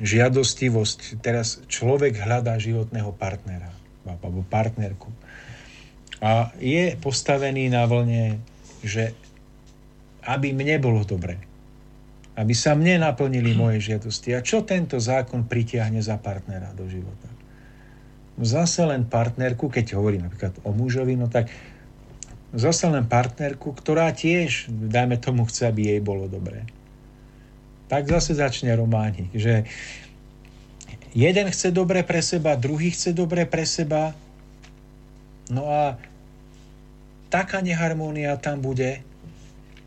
[0.00, 1.20] žiadostivosť.
[1.20, 3.70] Teraz človek hľadá životného partnera
[4.06, 5.10] alebo partnerku.
[6.20, 8.40] A je postavený na vlne,
[8.84, 9.16] že
[10.28, 11.40] aby mne bolo dobre.
[12.36, 14.36] Aby sa mne naplnili moje žiadosti.
[14.36, 17.28] A čo tento zákon pritiahne za partnera do života?
[18.36, 21.52] No zase len partnerku, keď hovorím napríklad o mužovi, no tak
[22.56, 26.64] zase len partnerku, ktorá tiež, dajme tomu, chce, aby jej bolo dobré
[27.90, 29.66] tak zase začne románik, že
[31.10, 34.14] jeden chce dobre pre seba, druhý chce dobre pre seba,
[35.50, 35.98] no a
[37.34, 39.02] taká neharmónia tam bude,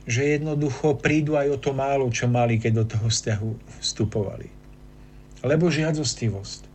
[0.04, 4.52] že jednoducho prídu aj o to málo, čo mali, keď do toho vzťahu vstupovali.
[5.40, 6.68] Lebo žiadostivosť.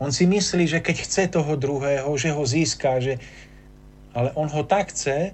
[0.00, 3.16] On si myslí, že keď chce toho druhého, že ho získa, že...
[4.12, 5.32] ale on ho tak chce,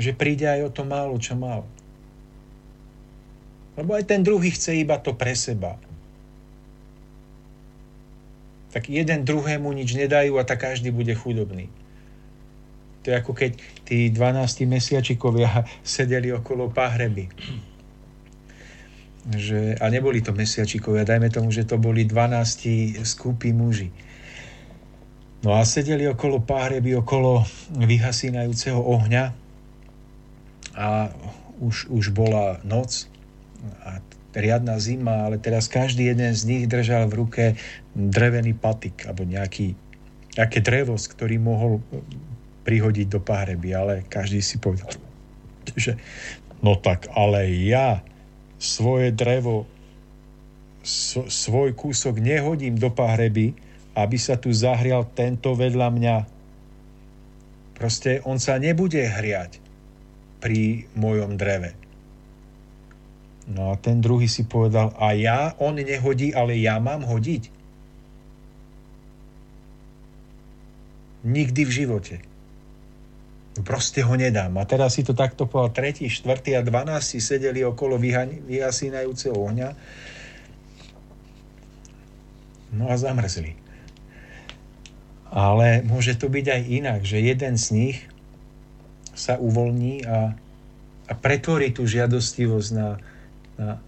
[0.00, 1.68] že príde aj o to málo, čo mal.
[3.74, 5.74] Lebo aj ten druhý chce iba to pre seba.
[8.70, 11.70] Tak jeden druhému nič nedajú a tak každý bude chudobný.
[13.04, 13.52] To je ako keď
[13.84, 17.30] tí 12 mesiačikovia sedeli okolo pahreby.
[19.24, 23.88] Že, a neboli to mesiačikovia, dajme tomu, že to boli 12 skúpi muži.
[25.44, 27.44] No a sedeli okolo pahreby, okolo
[27.76, 29.24] vyhasínajúceho ohňa
[30.72, 31.12] a
[31.60, 33.12] už, už bola noc
[33.84, 34.00] a
[34.34, 37.44] riadna zima, ale teraz každý jeden z nich držal v ruke
[37.94, 39.78] drevený patik alebo nejaký,
[40.34, 41.78] nejaké drevo, z ktorý mohol
[42.66, 44.90] prihodiť do pahreby, ale každý si povedal,
[45.78, 45.94] že
[46.60, 48.02] no tak ale ja
[48.58, 49.70] svoje drevo,
[51.28, 53.54] svoj kúsok nehodím do pahreby,
[53.94, 56.16] aby sa tu zahrial tento vedľa mňa.
[57.78, 59.62] Proste on sa nebude hriať
[60.42, 61.83] pri mojom dreve
[63.44, 67.52] No a ten druhý si povedal, a ja, on nehodí, ale ja mám hodiť.
[71.24, 72.16] Nikdy v živote.
[73.54, 74.56] No proste ho nedám.
[74.56, 79.70] A teraz si to takto povedal, tretí, štvrtý a dvanácti sedeli okolo vyhasínajúceho ohňa.
[82.74, 83.54] No a zamrzli.
[85.30, 87.98] Ale môže to byť aj inak, že jeden z nich
[89.14, 90.34] sa uvoľní a,
[91.06, 92.98] a pretvorí tú žiadostivosť na,
[93.58, 93.78] na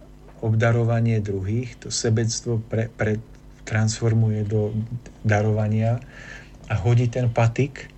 [0.44, 3.18] obdarovanie druhých, to sebectvo pre, pre,
[3.66, 4.70] transformuje do
[5.26, 5.98] darovania
[6.70, 7.90] a hodí ten patik.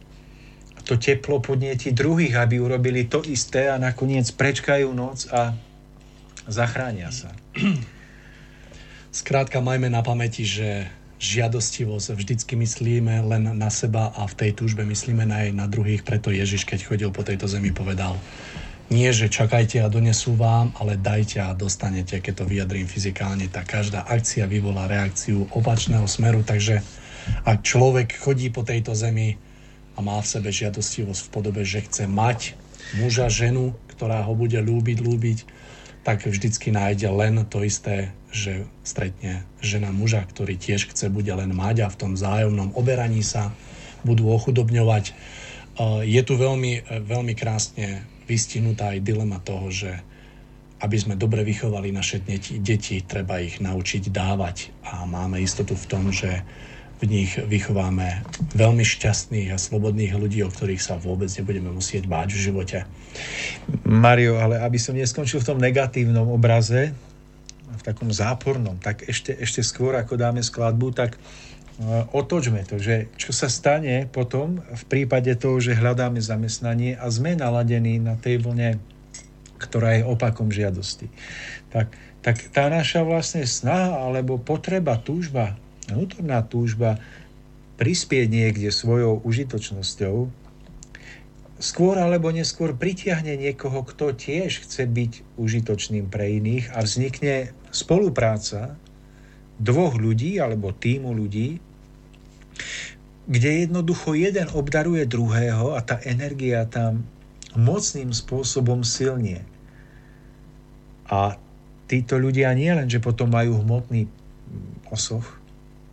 [0.79, 5.53] A to teplo podnieti druhých, aby urobili to isté a nakoniec prečkajú noc a
[6.49, 7.35] zachránia sa.
[9.19, 10.89] Skrátka majme na pamäti, že
[11.19, 16.31] žiadostivosť vždycky myslíme len na seba a v tej túžbe myslíme aj na druhých, preto
[16.31, 18.15] Ježiš, keď chodil po tejto zemi, povedal
[18.89, 23.69] nie, že čakajte a donesú vám, ale dajte a dostanete, keď to vyjadrím fyzikálne, tak
[23.69, 26.81] každá akcia vyvolá reakciu opačného smeru, takže
[27.45, 29.37] ak človek chodí po tejto zemi
[29.93, 32.57] a má v sebe žiadostivosť v podobe, že chce mať
[32.97, 35.39] muža, ženu, ktorá ho bude ľúbiť, ľúbiť,
[36.07, 41.53] tak vždycky nájde len to isté, že stretne žena muža, ktorý tiež chce bude len
[41.53, 43.53] mať a v tom zájomnom oberaní sa
[44.09, 45.13] budú ochudobňovať.
[46.09, 49.93] Je tu veľmi, veľmi krásne vystihnutá aj dilema toho, že
[50.79, 56.15] aby sme dobre vychovali naše deti, treba ich naučiť dávať a máme istotu v tom,
[56.15, 56.47] že
[56.99, 58.27] v nich vychováme
[58.59, 62.79] veľmi šťastných a slobodných ľudí, o ktorých sa vôbec nebudeme musieť báť v živote.
[63.87, 66.95] Mario, ale aby som neskončil v tom negatívnom obraze,
[67.79, 71.15] v takom zápornom, tak ešte, ešte skôr, ako dáme skladbu, tak
[72.11, 77.39] otočme to, že čo sa stane potom v prípade toho, že hľadáme zamestnanie a sme
[77.39, 78.83] naladení na tej vlne,
[79.63, 81.07] ktorá je opakom žiadosti.
[81.71, 85.55] Tak, tak tá naša vlastne snaha alebo potreba, túžba
[85.89, 87.01] vnútorná túžba
[87.81, 90.29] prispieť niekde svojou užitočnosťou,
[91.59, 98.79] skôr alebo neskôr pritiahne niekoho, kto tiež chce byť užitočným pre iných a vznikne spolupráca
[99.59, 101.59] dvoch ľudí alebo týmu ľudí,
[103.29, 107.05] kde jednoducho jeden obdaruje druhého a tá energia tam
[107.53, 109.45] mocným spôsobom silnie.
[111.09, 111.37] A
[111.89, 114.09] títo ľudia nie len, že potom majú hmotný
[114.89, 115.25] osoch,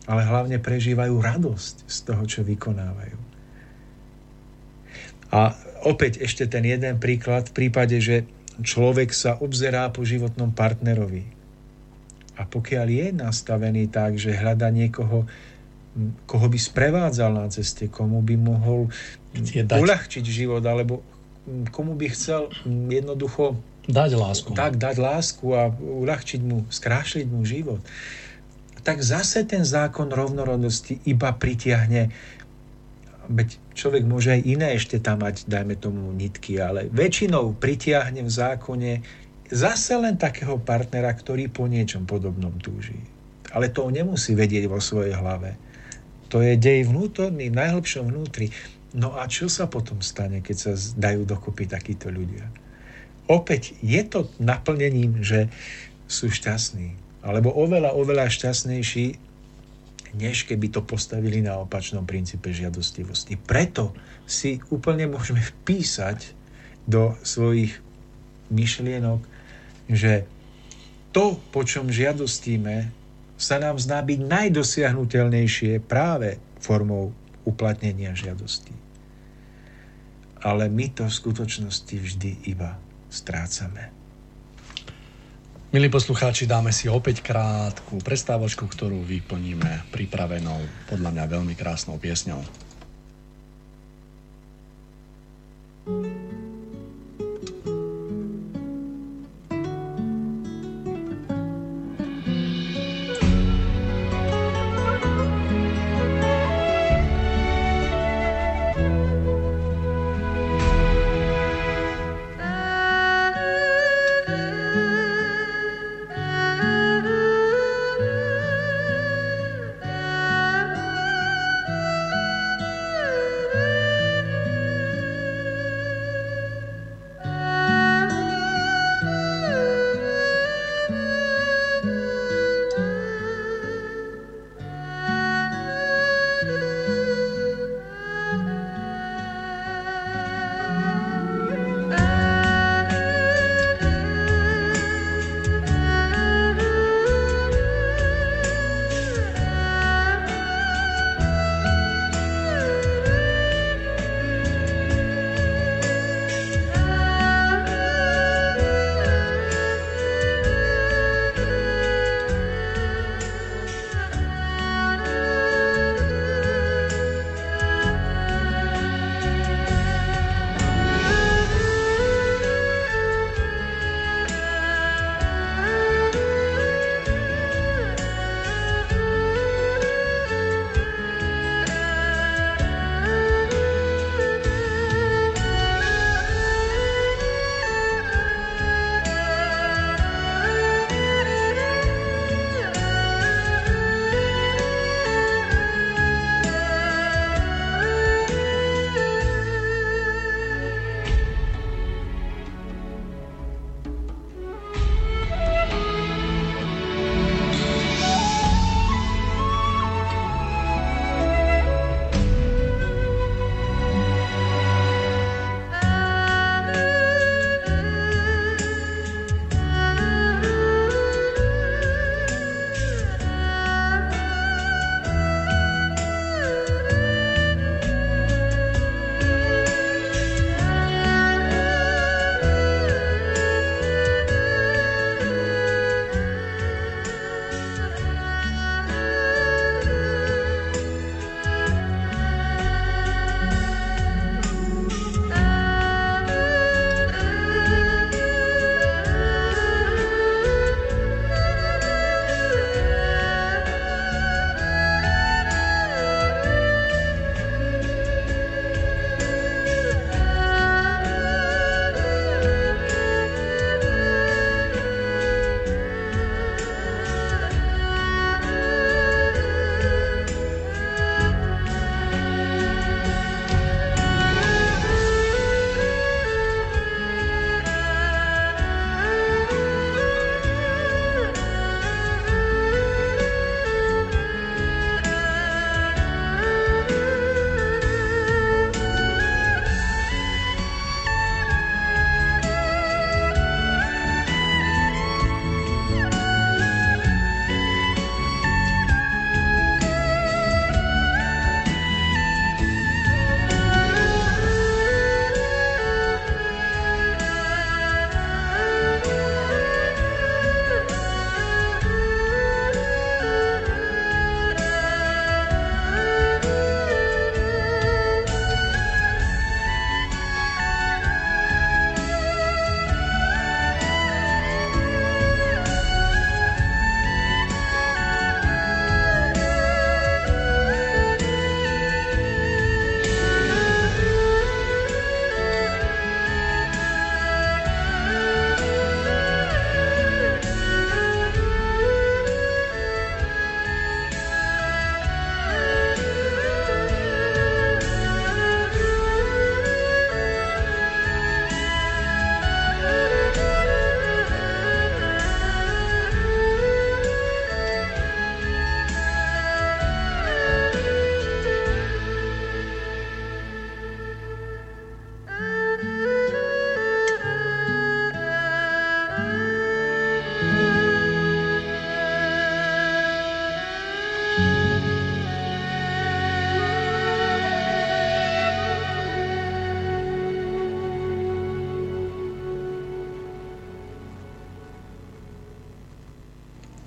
[0.07, 3.17] ale hlavne prežívajú radosť z toho, čo vykonávajú.
[5.35, 5.51] A
[5.83, 8.23] opäť ešte ten jeden príklad v prípade, že
[8.63, 11.27] človek sa obzerá po životnom partnerovi.
[12.35, 15.27] A pokiaľ je nastavený tak, že hľada niekoho,
[16.27, 18.91] koho by sprevádzal na ceste, komu by mohol
[19.71, 21.03] uľahčiť život, alebo
[21.71, 23.55] komu by chcel jednoducho
[23.85, 24.49] dať lásku.
[24.57, 27.79] Tak, dať lásku a uľahčiť mu, skrášliť mu život
[28.85, 32.13] tak zase ten zákon rovnorodosti iba pritiahne
[33.25, 38.29] veď človek môže aj iné ešte tam mať, dajme tomu, nitky, ale väčšinou pritiahne v
[38.29, 38.91] zákone
[39.49, 43.01] zase len takého partnera, ktorý po niečom podobnom túži.
[43.49, 45.57] Ale to nemusí vedieť vo svojej hlave.
[46.33, 48.49] To je dej vnútorný, v najhlbšom vnútri.
[48.95, 52.47] No a čo sa potom stane, keď sa dajú dokopy takíto ľudia?
[53.27, 55.49] Opäť je to naplnením, že
[56.05, 56.93] sú šťastní,
[57.25, 59.17] alebo oveľa, oveľa šťastnejší,
[60.15, 63.35] než keby to postavili na opačnom princípe žiadostivosti.
[63.35, 63.91] Preto
[64.23, 66.31] si úplne môžeme vpísať
[66.87, 67.81] do svojich
[68.53, 69.19] myšlienok,
[69.89, 70.23] že
[71.11, 72.93] to, po čom žiadostíme,
[73.35, 77.11] sa nám zná byť najdosiahnutelnejšie práve formou
[77.43, 78.73] uplatnenia žiadosti.
[80.41, 82.79] Ale my to v skutočnosti vždy iba
[83.11, 83.91] strácame.
[85.75, 92.39] Milí poslucháči, dáme si opäť krátku prestávočku, ktorú vyplníme pripravenou, podľa mňa veľmi krásnou piesňou.
[95.85, 96.34] thank you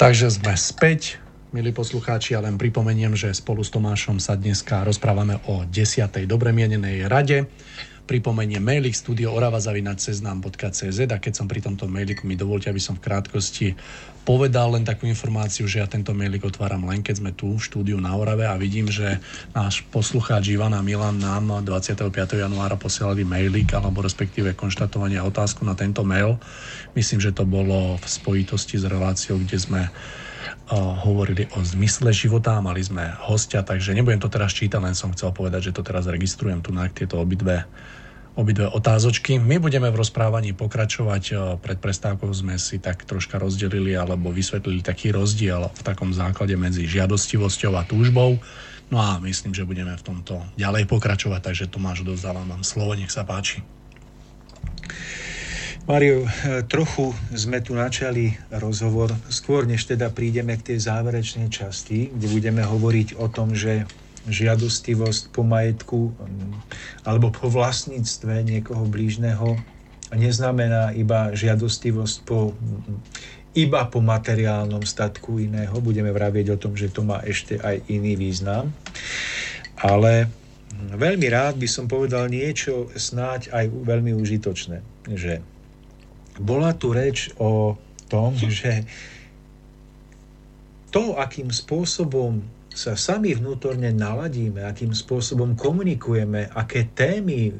[0.09, 1.21] Takže sme späť,
[1.53, 6.25] milí poslucháči, a len pripomeniem, že spolu s Tomášom sa dneska rozprávame o 10.
[6.25, 7.45] dobre mienenej rade.
[8.09, 13.77] Pripomeniem mailik studiooravazavinačseznam.cz a keď som pri tomto mailiku, mi dovolte, aby som v krátkosti
[14.25, 17.97] povedal len takú informáciu, že ja tento mailik otváram len keď sme tu v štúdiu
[17.97, 19.21] na Orave a vidím, že
[19.57, 22.13] náš poslucháč Ivana Milan nám 25.
[22.37, 26.41] januára posielali mailik alebo respektíve konštatovanie a otázku na tento mail.
[26.99, 29.87] Myslím, že to bolo v spojitosti s reláciou, kde sme
[31.07, 35.31] hovorili o zmysle života, mali sme hostia, takže nebudem to teraz čítať, len som chcel
[35.31, 37.65] povedať, že to teraz registrujem tu na tieto obidve,
[38.35, 39.39] obidve otázočky.
[39.39, 41.57] My budeme v rozprávaní pokračovať.
[41.63, 46.83] Pred prestávkou sme si tak troška rozdelili alebo vysvetlili taký rozdiel v takom základe medzi
[46.85, 48.43] žiadostivosťou a túžbou.
[48.91, 53.15] No a myslím, že budeme v tomto ďalej pokračovať, takže Tomáš, dozdávam vám slovo, nech
[53.15, 53.63] sa páči.
[55.89, 62.13] Mario, eh, trochu sme tu načali rozhovor, skôr než teda prídeme k tej záverečnej časti,
[62.13, 63.89] kde budeme hovoriť o tom, že
[64.29, 66.53] žiadostivosť po majetku mm,
[67.09, 69.57] alebo po vlastníctve niekoho blížneho
[70.13, 72.97] neznamená iba žiadostivosť po, mm,
[73.57, 75.73] iba po materiálnom statku iného.
[75.81, 78.77] Budeme vravieť o tom, že to má ešte aj iný význam.
[79.81, 84.85] Ale mm, veľmi rád by som povedal niečo snáď aj veľmi užitočné,
[85.17, 85.41] že
[86.41, 87.77] bola tu reč o
[88.09, 88.87] tom, že
[90.89, 92.41] to, akým spôsobom
[92.73, 97.55] sa sami vnútorne naladíme, akým spôsobom komunikujeme, aké témy e,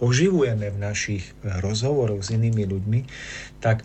[0.00, 3.00] oživujeme v našich rozhovoroch s inými ľuďmi,
[3.60, 3.84] tak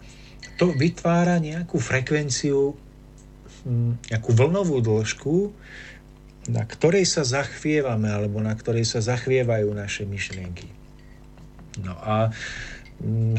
[0.55, 2.71] to vytvára nejakú frekvenciu,
[4.07, 5.51] nejakú vlnovú dĺžku,
[6.47, 10.71] na ktorej sa zachvievame, alebo na ktorej sa zachvievajú naše myšlienky.
[11.83, 12.31] No a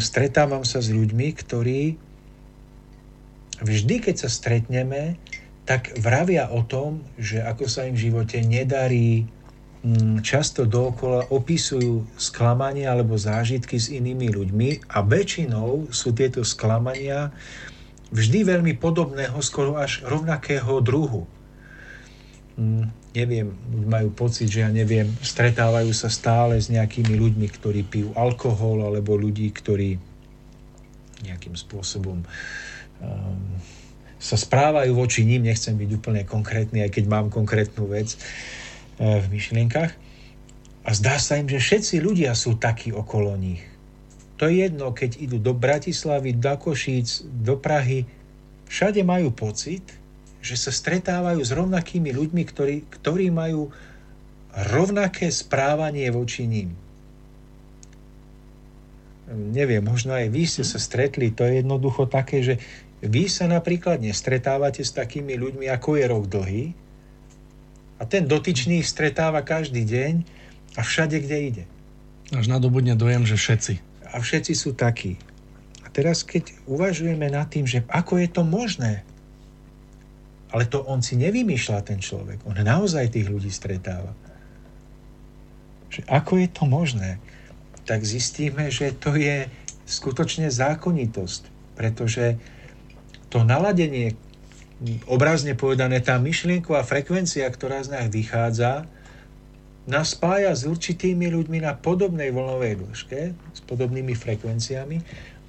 [0.01, 2.01] stretávam sa s ľuďmi, ktorí
[3.61, 5.21] vždy, keď sa stretneme,
[5.69, 9.29] tak vravia o tom, že ako sa im v živote nedarí,
[9.85, 17.31] mm, často dookola opisujú sklamanie alebo zážitky s inými ľuďmi a väčšinou sú tieto sklamania
[18.11, 21.29] vždy veľmi podobného, skoro až rovnakého druhu.
[23.11, 23.51] Neviem,
[23.91, 29.19] majú pocit, že ja neviem, stretávajú sa stále s nejakými ľuďmi, ktorí pijú alkohol, alebo
[29.19, 29.99] ľudí, ktorí
[31.27, 33.43] nejakým spôsobom um,
[34.21, 39.27] sa správajú voči ním, nechcem byť úplne konkrétny, aj keď mám konkrétnu vec uh, v
[39.35, 39.91] myšlienkach.
[40.87, 43.61] A zdá sa im, že všetci ľudia sú takí okolo nich.
[44.41, 48.09] To je jedno, keď idú do Bratislavy, do Košíc, do Prahy,
[48.71, 49.85] všade majú pocit,
[50.41, 53.69] že sa stretávajú s rovnakými ľuďmi, ktorí, ktorí majú
[54.73, 56.75] rovnaké správanie voči ním.
[59.31, 62.55] Neviem, možno aj vy ste sa stretli, to je jednoducho také, že
[63.01, 66.65] vy sa napríklad nestretávate s takými ľuďmi, ako je rok dlhý,
[68.01, 70.25] a ten dotyčný ich stretáva každý deň
[70.75, 71.65] a všade, kde ide.
[72.33, 73.75] Až nadobudne dojem, že všetci.
[74.09, 75.21] A všetci sú takí.
[75.85, 79.05] A teraz, keď uvažujeme nad tým, že ako je to možné,
[80.51, 82.43] ale to on si nevymýšľa, ten človek.
[82.47, 84.13] On naozaj tých ľudí stretáva.
[85.91, 87.11] Že ako je to možné?
[87.87, 89.47] Tak zistíme, že to je
[89.87, 91.75] skutočne zákonitosť.
[91.79, 92.39] Pretože
[93.31, 94.19] to naladenie,
[95.07, 98.91] obrazne povedané, tá myšlienková frekvencia, ktorá z nás vychádza,
[99.91, 104.99] nás spája s určitými ľuďmi na podobnej vlnovej dĺžke, s podobnými frekvenciami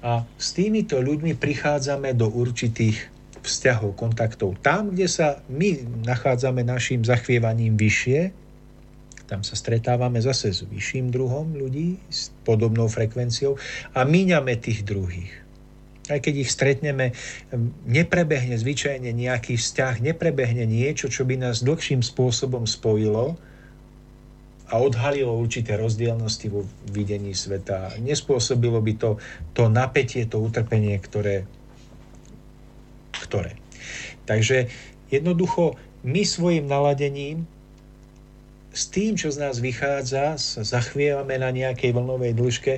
[0.02, 3.12] a s týmito ľuďmi prichádzame do určitých
[3.42, 4.54] vzťahov, kontaktov.
[4.62, 8.30] Tam, kde sa my nachádzame našim zachvievaním vyššie,
[9.26, 13.56] tam sa stretávame zase s vyšším druhom ľudí, s podobnou frekvenciou
[13.96, 15.32] a míňame tých druhých.
[16.10, 17.16] Aj keď ich stretneme,
[17.88, 23.40] neprebehne zvyčajne nejaký vzťah, neprebehne niečo, čo by nás dlhším spôsobom spojilo
[24.68, 27.96] a odhalilo určité rozdielnosti vo videní sveta.
[28.04, 29.10] Nespôsobilo by to
[29.56, 31.48] to napätie, to utrpenie, ktoré
[33.32, 33.56] ktoré.
[34.28, 34.68] Takže
[35.08, 37.48] jednoducho my svojim naladením
[38.76, 42.74] s tým, čo z nás vychádza, sa zachvievame na nejakej vlnovej dĺžke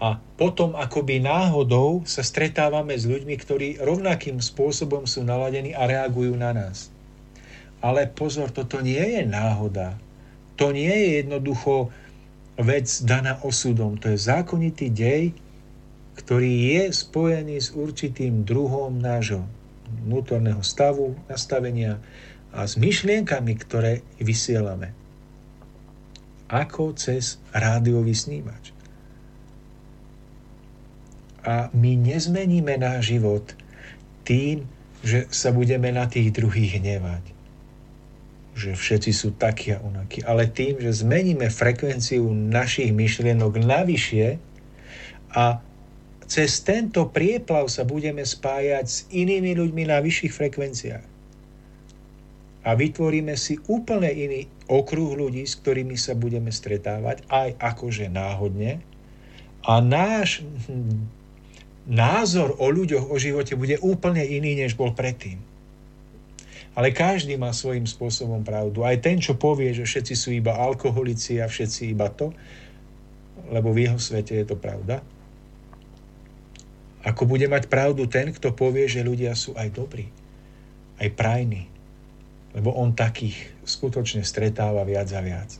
[0.00, 6.32] a potom akoby náhodou sa stretávame s ľuďmi, ktorí rovnakým spôsobom sú naladení a reagujú
[6.36, 6.88] na nás.
[7.84, 9.96] Ale pozor, toto nie je náhoda.
[10.56, 11.92] To nie je jednoducho
[12.58, 14.00] vec daná osudom.
[14.02, 15.30] To je zákonitý dej,
[16.18, 19.46] ktorý je spojený s určitým druhom nášho
[20.04, 22.00] vnútorného stavu, nastavenia
[22.52, 24.96] a s myšlienkami, ktoré vysielame.
[26.48, 28.72] Ako cez rádiový snímač.
[31.44, 33.52] A my nezmeníme náš život
[34.24, 34.64] tým,
[35.04, 37.24] že sa budeme na tých druhých hnevať.
[38.58, 40.24] Že všetci sú takí a onakí.
[40.24, 44.40] Ale tým, že zmeníme frekvenciu našich myšlienok navyšie
[45.36, 45.62] a
[46.28, 51.06] cez tento prieplav sa budeme spájať s inými ľuďmi na vyšších frekvenciách.
[52.68, 58.84] A vytvoríme si úplne iný okruh ľudí, s ktorými sa budeme stretávať, aj akože náhodne.
[59.64, 60.44] A náš
[61.88, 65.40] názor o ľuďoch, o živote bude úplne iný, než bol predtým.
[66.76, 68.84] Ale každý má svojím spôsobom pravdu.
[68.84, 72.36] Aj ten, čo povie, že všetci sú iba alkoholici a všetci iba to,
[73.48, 75.00] lebo v jeho svete je to pravda.
[77.06, 80.10] Ako bude mať pravdu ten, kto povie, že ľudia sú aj dobrí,
[80.98, 81.70] aj prajní,
[82.58, 85.50] lebo on takých skutočne stretáva viac a viac.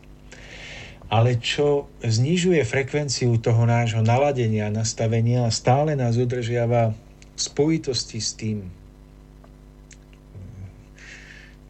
[1.08, 8.36] Ale čo znižuje frekvenciu toho nášho naladenia, nastavenia a stále nás udržiava v spojitosti s
[8.36, 8.70] tým mm,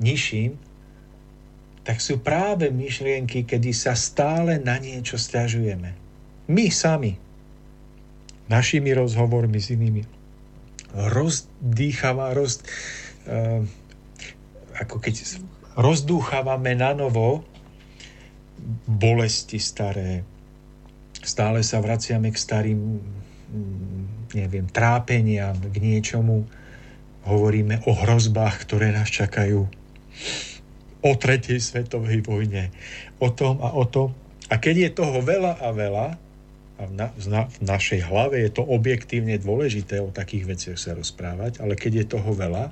[0.03, 0.59] nižším,
[1.87, 5.97] tak sú práve myšlienky, kedy sa stále na niečo stiažujeme.
[6.51, 7.17] My sami,
[8.49, 10.03] našimi rozhovormi s inými,
[10.93, 12.65] rozdýchava, roz,
[13.29, 13.63] uh,
[14.81, 15.41] ako keď
[15.79, 17.45] rozdúchávame na novo
[18.89, 20.27] bolesti staré,
[21.23, 22.81] stále sa vraciame k starým,
[23.53, 24.03] mm,
[24.35, 26.49] neviem, trápeniam, k niečomu,
[27.29, 29.69] hovoríme o hrozbách, ktoré nás čakajú,
[30.99, 32.75] o tretej svetovej vojne,
[33.23, 34.17] o tom a o tom.
[34.51, 36.07] A keď je toho veľa a veľa,
[36.79, 41.59] a v, na, v našej hlave je to objektívne dôležité o takých veciach sa rozprávať,
[41.59, 42.71] ale keď je toho veľa,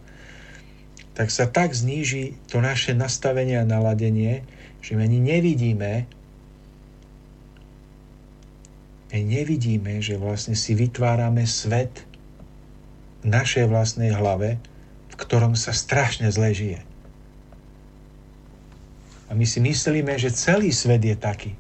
[1.19, 4.47] tak sa tak zníži to naše nastavenie a naladenie,
[4.79, 5.93] že my ani nevidíme,
[9.11, 12.05] my nevidíme, že vlastne si vytvárame svet
[13.25, 14.61] v našej vlastnej hlave,
[15.11, 16.81] v ktorom sa strašne zle žije.
[19.27, 21.53] A my si myslíme, že celý svet je taký.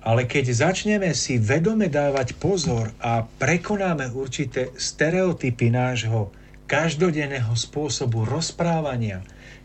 [0.00, 6.32] Ale keď začneme si vedome dávať pozor a prekonáme určité stereotypy nášho
[6.64, 9.20] každodenného spôsobu rozprávania,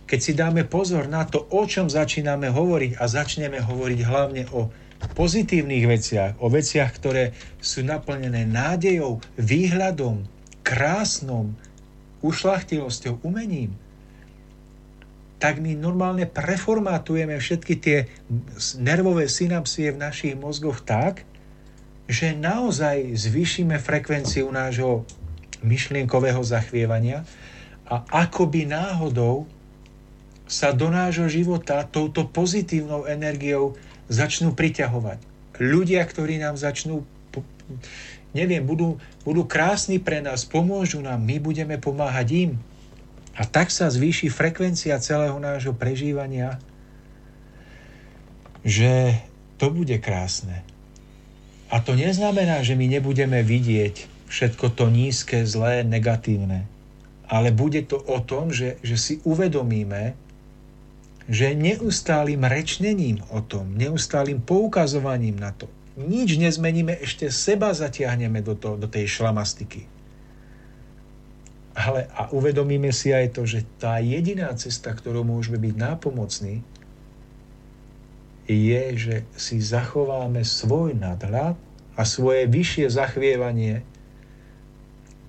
[0.05, 4.69] keď si dáme pozor na to, o čom začíname hovoriť a začneme hovoriť hlavne o
[5.15, 7.31] pozitívnych veciach, o veciach, ktoré
[7.63, 10.27] sú naplnené nádejou, výhľadom,
[10.65, 11.55] krásnom,
[12.25, 13.77] ušlachtilosťou, umením,
[15.35, 17.97] tak my normálne preformátujeme všetky tie
[18.79, 21.27] nervové synapsie v našich mozgoch tak,
[22.05, 25.03] že naozaj zvýšime frekvenciu nášho
[25.65, 27.25] myšlienkového zachvievania
[27.89, 29.49] a akoby náhodou
[30.45, 33.73] sa do nášho života touto pozitívnou energiou
[34.05, 35.17] začnú priťahovať.
[35.57, 37.01] Ľudia, ktorí nám začnú,
[38.37, 42.51] neviem, budú, budú krásni pre nás, pomôžu nám, my budeme pomáhať im.
[43.35, 46.55] A tak sa zvýši frekvencia celého nášho prežívania,
[48.63, 49.19] že
[49.59, 50.63] to bude krásne.
[51.67, 56.65] A to neznamená, že my nebudeme vidieť všetko to nízke, zlé, negatívne.
[57.25, 60.13] Ale bude to o tom, že, že si uvedomíme,
[61.25, 68.53] že neustálým rečnením o tom, neustálým poukazovaním na to, nič nezmeníme, ešte seba zatiahneme do,
[68.53, 69.87] to, do tej šlamastiky.
[71.75, 76.63] Ale a uvedomíme si aj to, že tá jediná cesta, ktorou môžeme byť nápomocní,
[78.47, 81.59] je, že si zachováme svoj nadhľad
[81.99, 83.83] a svoje vyššie zachvievanie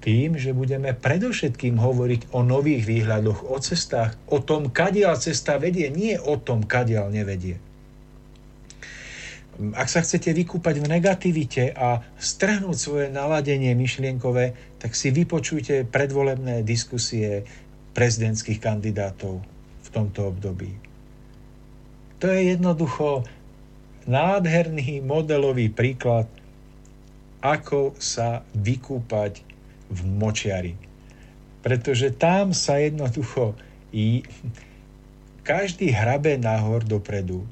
[0.06, 5.90] tým, že budeme predovšetkým hovoriť o nových výhľadoch, o cestách, o tom, kadiaľ cesta vedie,
[5.90, 7.59] nie o tom, kadiaľ nevedie.
[9.73, 16.61] Ak sa chcete vykúpať v negativite a strhnúť svoje naladenie myšlienkové, tak si vypočujte predvolebné
[16.61, 17.49] diskusie
[17.97, 19.41] prezidentských kandidátov
[19.81, 20.77] v tomto období.
[22.20, 23.24] To je jednoducho
[24.05, 26.28] nádherný modelový príklad,
[27.41, 29.41] ako sa vykúpať
[29.89, 30.74] v močiari.
[31.65, 33.57] Pretože tam sa jednoducho
[33.97, 34.20] i
[35.47, 37.49] každý hrabe nahor dopredu.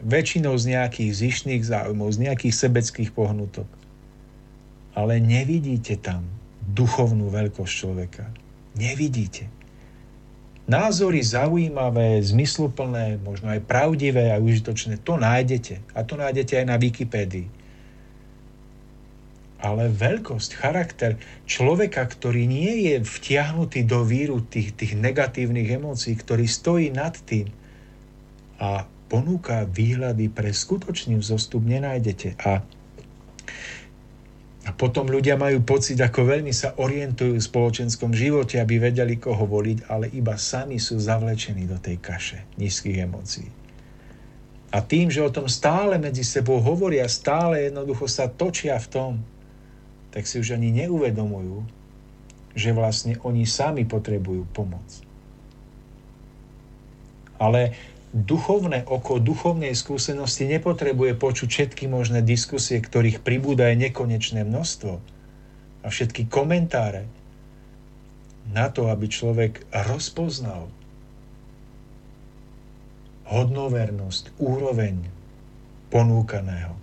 [0.00, 3.68] Väčšinou z nejakých zišných záujmov, z nejakých sebeckých pohnutok.
[4.96, 6.24] Ale nevidíte tam
[6.72, 8.24] duchovnú veľkosť človeka.
[8.72, 9.52] Nevidíte.
[10.64, 15.82] Názory zaujímavé, zmysluplné, možno aj pravdivé a užitočné, to nájdete.
[15.92, 17.62] A to nájdete aj na Wikipédii
[19.62, 21.14] ale veľkosť, charakter
[21.46, 27.46] človeka, ktorý nie je vtiahnutý do víru tých, tých negatívnych emócií, ktorý stojí nad tým
[28.58, 28.82] a
[29.12, 32.40] ponúka výhľady pre skutočný vzostup, nenájdete.
[32.40, 32.64] A
[34.62, 39.42] A potom ľudia majú pocit, ako veľmi sa orientujú v spoločenskom živote, aby vedeli, koho
[39.42, 43.50] voliť, ale iba sami sú zavlečení do tej kaše nízkych emócií.
[44.70, 49.12] A tým, že o tom stále medzi sebou hovoria, stále jednoducho sa točia v tom,
[50.14, 51.66] tak si už ani neuvedomujú,
[52.54, 54.86] že vlastne oni sami potrebujú pomoc.
[57.42, 57.74] Ale
[58.12, 64.92] duchovné oko duchovnej skúsenosti nepotrebuje počuť všetky možné diskusie, ktorých pribúda aj nekonečné množstvo
[65.82, 67.08] a všetky komentáre
[68.52, 70.68] na to, aby človek rozpoznal
[73.32, 75.08] hodnovernosť, úroveň
[75.88, 76.76] ponúkaného.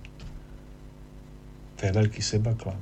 [1.78, 2.82] To je veľký sebaklam.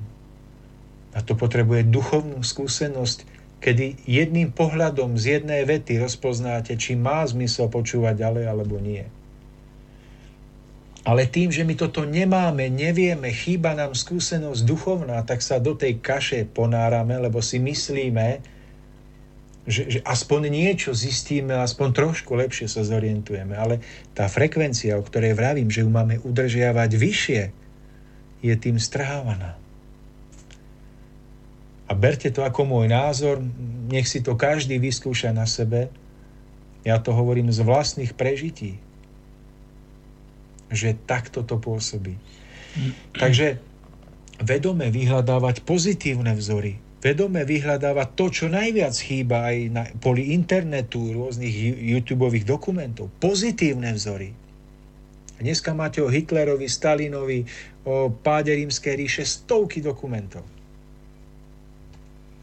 [1.12, 7.68] A to potrebuje duchovnú skúsenosť, kedy jedným pohľadom z jednej vety rozpoznáte, či má zmysel
[7.74, 9.06] počúvať ďalej alebo nie.
[11.08, 16.04] Ale tým, že my toto nemáme, nevieme, chýba nám skúsenosť duchovná, tak sa do tej
[16.04, 18.44] kaše ponárame, lebo si myslíme,
[19.64, 23.56] že, že aspoň niečo zistíme, aspoň trošku lepšie sa zorientujeme.
[23.56, 23.80] Ale
[24.12, 27.42] tá frekvencia, o ktorej vravím, že ju máme udržiavať vyššie,
[28.44, 29.56] je tým strhávaná.
[31.88, 33.40] A berte to ako môj názor,
[33.88, 35.88] nech si to každý vyskúša na sebe.
[36.84, 38.76] Ja to hovorím z vlastných prežití,
[40.68, 42.20] že takto to pôsobí.
[43.16, 43.64] Takže
[44.44, 51.56] vedome vyhľadávať pozitívne vzory, vedome vyhľadávať to, čo najviac chýba aj na poli internetu, rôznych
[51.80, 53.08] YouTube dokumentov.
[53.24, 54.36] Pozitívne vzory.
[55.38, 57.46] Dneska máte o Hitlerovi, Stalinovi,
[57.88, 60.57] o páde rímskej ríše stovky dokumentov.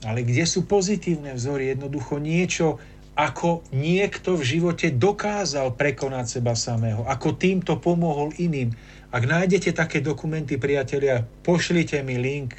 [0.04, 1.72] Ale kde sú pozitívne vzory?
[1.72, 2.76] Jednoducho niečo,
[3.14, 8.74] ako niekto v živote dokázal prekonať seba samého, ako týmto pomohol iným.
[9.14, 12.58] Ak nájdete také dokumenty, priatelia, pošlite mi link.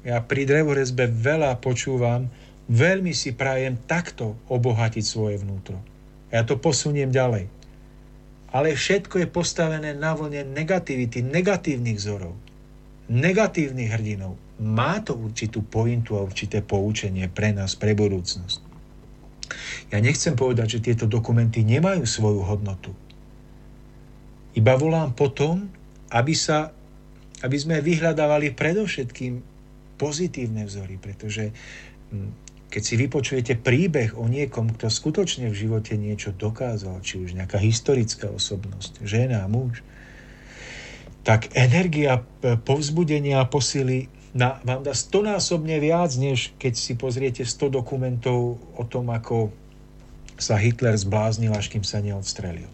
[0.00, 2.32] Ja pri drevorezbe veľa počúvam,
[2.72, 5.76] veľmi si prajem takto obohatiť svoje vnútro.
[6.32, 7.52] Ja to posuniem ďalej.
[8.50, 12.34] Ale všetko je postavené na vlne negativity, negatívnych vzorov,
[13.12, 18.60] negatívnych hrdinov, má to určitú pointu a určité poučenie pre nás, pre budúcnosť.
[19.90, 22.92] Ja nechcem povedať, že tieto dokumenty nemajú svoju hodnotu.
[24.54, 25.66] Iba volám potom,
[26.12, 26.70] aby, sa,
[27.42, 29.40] aby sme vyhľadávali predovšetkým
[29.96, 31.50] pozitívne vzory, pretože
[32.12, 32.30] hm,
[32.70, 37.58] keď si vypočujete príbeh o niekom, kto skutočne v živote niečo dokázal, či už nejaká
[37.58, 39.82] historická osobnosť, žena, muž,
[41.26, 42.22] tak energia
[42.64, 48.84] povzbudenia a posily na, vám dá stonásobne viac, než keď si pozriete 100 dokumentov o
[48.86, 49.50] tom, ako
[50.38, 52.70] sa Hitler zbláznil, až kým sa neodstrelil.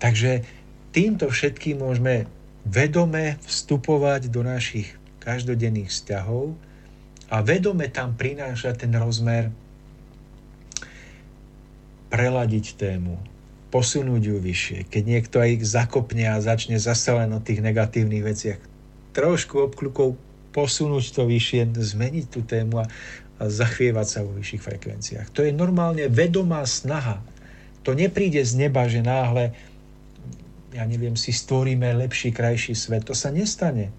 [0.00, 0.42] Takže
[0.90, 2.26] týmto všetkým môžeme
[2.66, 6.56] vedome vstupovať do našich každodenných vzťahov
[7.30, 9.52] a vedome tam prinášať ten rozmer
[12.10, 13.14] preladiť tému,
[13.70, 14.78] posunúť ju vyššie.
[14.90, 18.60] Keď niekto aj zakopne a začne zase len o tých negatívnych veciach,
[19.14, 20.18] trošku obkľukov
[20.50, 22.86] posunúť to vyššie, zmeniť tú tému a,
[23.38, 25.28] a zachvievať sa vo vyšších frekvenciách.
[25.32, 27.22] To je normálne vedomá snaha.
[27.86, 29.54] To nepríde z neba, že náhle
[30.70, 33.02] ja neviem, si stvoríme lepší, krajší svet.
[33.10, 33.90] To sa nestane.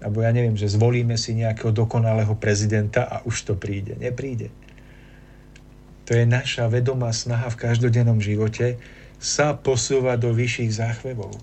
[0.00, 3.98] Alebo ja neviem, že zvolíme si nejakého dokonalého prezidenta a už to príde.
[3.98, 4.48] Nepríde.
[6.08, 8.80] To je naša vedomá snaha v každodennom živote
[9.20, 11.36] sa posúvať do vyšších záchvevov.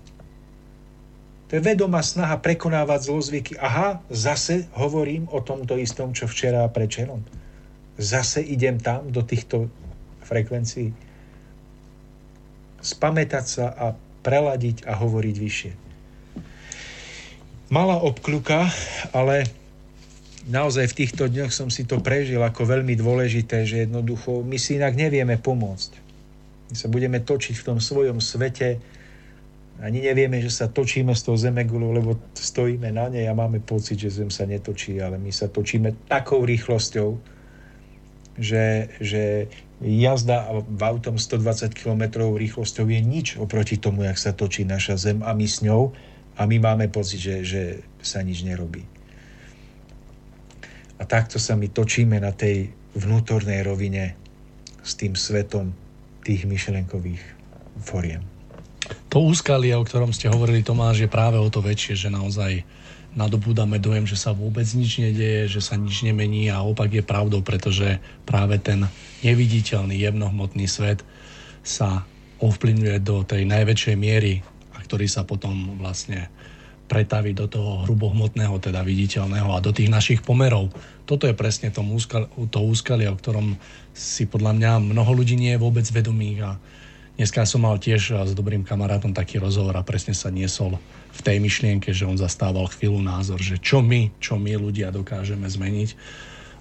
[1.46, 3.52] To je vedomá snaha prekonávať zlozvyky.
[3.62, 7.22] Aha, zase hovorím o tomto istom, čo včera a prečerom.
[7.94, 9.70] Zase idem tam do týchto
[10.26, 10.90] frekvencií.
[12.82, 13.94] Spamätať sa a
[14.26, 15.72] preladiť a hovoriť vyššie.
[17.70, 18.66] Malá obkluka,
[19.14, 19.46] ale
[20.46, 24.78] naozaj v týchto dňoch som si to prežil ako veľmi dôležité, že jednoducho my si
[24.78, 25.90] inak nevieme pomôcť.
[26.70, 28.78] My sa budeme točiť v tom svojom svete,
[29.76, 34.00] ani nevieme, že sa točíme s tou zemegulou, lebo stojíme na nej a máme pocit,
[34.00, 37.20] že zem sa netočí, ale my sa točíme takou rýchlosťou,
[38.40, 39.52] že, že
[39.84, 45.20] jazda v autom 120 km rýchlosťou je nič oproti tomu, jak sa točí naša zem
[45.20, 45.92] a my s ňou
[46.40, 47.62] a my máme pocit, že, že
[48.00, 48.95] sa nič nerobí.
[50.96, 54.16] A takto sa my točíme na tej vnútornej rovine
[54.80, 55.76] s tým svetom
[56.24, 57.22] tých myšlenkových
[57.84, 58.24] foriem.
[59.10, 62.62] To úskalie, o ktorom ste hovorili, Tomáš, je práve o to väčšie, že naozaj
[63.16, 67.40] nadobúdame dojem, že sa vôbec nič nedieje, že sa nič nemení a opak je pravdou,
[67.40, 67.98] pretože
[68.28, 68.84] práve ten
[69.24, 71.00] neviditeľný, jemnohmotný svet
[71.64, 72.04] sa
[72.38, 74.44] ovplyvňuje do tej najväčšej miery,
[74.76, 76.28] ak ktorý sa potom vlastne
[76.86, 80.70] pretaví do toho hrubohmotného, teda viditeľného a do tých našich pomerov.
[81.02, 83.58] Toto je presne to, úskal, to úskalie, o ktorom
[83.90, 86.50] si podľa mňa mnoho ľudí nie je vôbec vedomých a
[87.18, 90.78] dneska som mal tiež s dobrým kamarátom taký rozhovor a presne sa niesol
[91.16, 95.50] v tej myšlienke, že on zastával chvíľu názor, že čo my, čo my ľudia dokážeme
[95.50, 95.90] zmeniť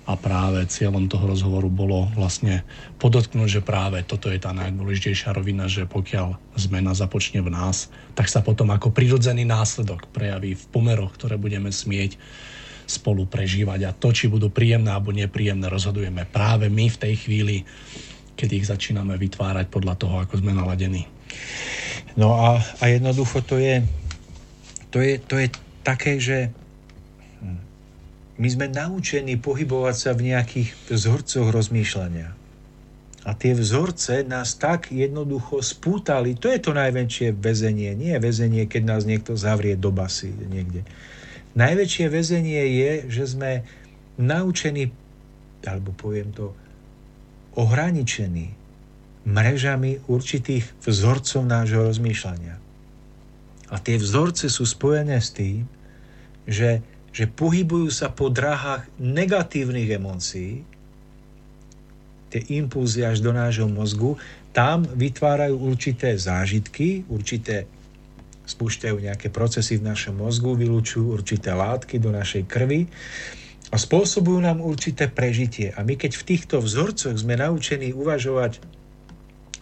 [0.05, 2.61] a práve cieľom toho rozhovoru bolo vlastne
[3.01, 8.29] podotknúť, že práve toto je tá najdôležitejšia rovina, že pokiaľ zmena započne v nás, tak
[8.29, 12.21] sa potom ako prirodzený následok prejaví v pomeroch, ktoré budeme smieť
[12.85, 17.65] spolu prežívať a to, či budú príjemné alebo nepríjemné, rozhodujeme práve my v tej chvíli,
[18.37, 21.09] keď ich začíname vytvárať podľa toho, ako sme naladení.
[22.13, 23.81] No a, a jednoducho to je,
[24.93, 25.47] to je, to je
[25.81, 26.53] také, že
[28.35, 32.35] my sme naučení pohybovať sa v nejakých vzorcoch rozmýšľania.
[33.25, 36.37] A tie vzorce nás tak jednoducho spútali.
[36.37, 37.97] To je to najväčšie väzenie.
[37.97, 40.85] Nie je väzenie, keď nás niekto zavrie do basy niekde.
[41.57, 43.65] Najväčšie väzenie je, že sme
[44.21, 44.93] naučení,
[45.65, 46.53] alebo poviem to,
[47.57, 48.53] ohraničení
[49.25, 52.61] mrežami určitých vzorcov nášho rozmýšľania.
[53.73, 55.65] A tie vzorce sú spojené s tým,
[56.45, 60.67] že že pohybujú sa po drahách negatívnych emócií,
[62.27, 64.19] tie impulzy až do nášho mozgu,
[64.51, 67.71] tam vytvárajú určité zážitky, určité
[68.43, 72.91] spúšťajú nejaké procesy v našom mozgu, vylúčujú určité látky do našej krvi
[73.71, 75.71] a spôsobujú nám určité prežitie.
[75.71, 78.59] A my keď v týchto vzorcoch sme naučení uvažovať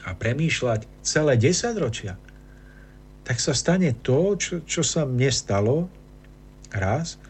[0.09, 2.17] a premýšľať celé 10 ročia,
[3.23, 5.88] tak sa stane to, čo, čo sa mne stalo
[6.73, 7.21] raz,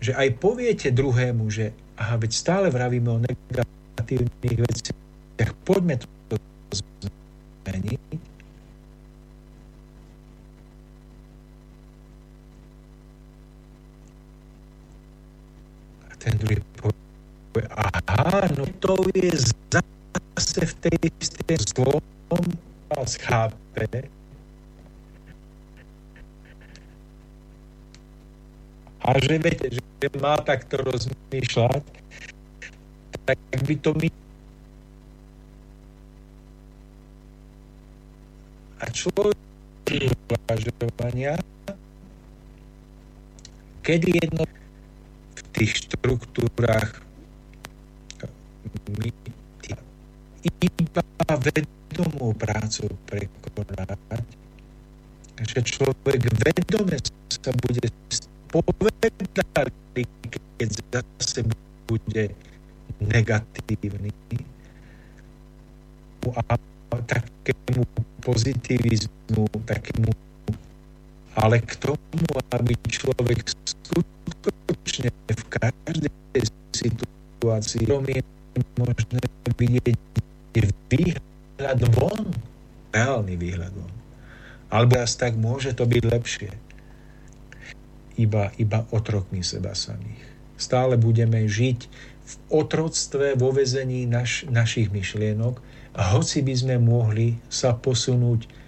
[0.00, 5.96] že aj poviete druhému, že aha, veď stále vravíme o negatívnych veciach, poďme
[6.28, 6.36] to
[7.64, 8.20] zmeniť.
[16.06, 19.32] A ten druhý povie, aha, no to je
[19.72, 22.04] zase v tej istej zlom
[22.92, 24.06] a schápe,
[29.06, 29.85] a že, viete, že
[30.20, 31.84] má takto rozmýšľať,
[33.26, 34.08] tak by to my
[38.76, 39.36] a človek
[40.28, 41.40] uvažovania,
[43.80, 44.44] kedy jedno
[45.32, 47.00] v tých štruktúrach
[48.86, 49.10] my
[50.46, 51.02] iba
[51.40, 54.22] vedomou prácou prekonať,
[55.40, 56.98] že človek vedome
[57.32, 57.86] sa bude
[58.62, 59.24] povedali,
[60.56, 61.44] keď zase
[61.86, 62.32] bude
[63.00, 64.10] negatívny
[66.26, 66.58] a
[67.06, 67.86] takému
[68.24, 70.10] pozitivizmu, takému
[71.36, 72.24] ale k tomu,
[72.56, 76.08] aby človek skutočne v každej
[76.72, 78.24] situácii je
[78.80, 79.20] možné
[79.60, 80.00] vidieť
[80.88, 82.32] výhľad von,
[82.96, 83.92] reálny výhľad von.
[84.72, 86.50] Alebo tak môže to byť lepšie
[88.16, 90.24] iba, iba otrokmi seba samých.
[90.56, 91.78] Stále budeme žiť
[92.26, 95.60] v otroctve, vo vezení naš, našich myšlienok
[95.94, 98.66] a hoci by sme mohli sa posunúť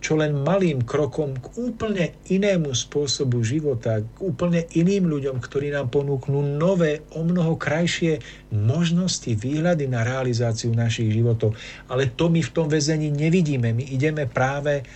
[0.00, 5.92] čo len malým krokom k úplne inému spôsobu života, k úplne iným ľuďom, ktorí nám
[5.92, 11.52] ponúknú nové, o mnoho krajšie možnosti, výhľady na realizáciu našich životov.
[11.92, 13.76] Ale to my v tom väzení nevidíme.
[13.76, 14.88] My ideme práve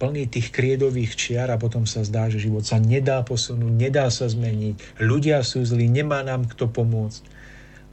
[0.00, 4.24] plný tých kriedových čiar a potom sa zdá, že život sa nedá posunúť, nedá sa
[4.24, 7.22] zmeniť, ľudia sú zlí, nemá nám kto pomôcť.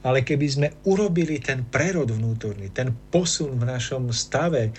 [0.00, 4.72] Ale keby sme urobili ten prerod vnútorný, ten posun v našom stave,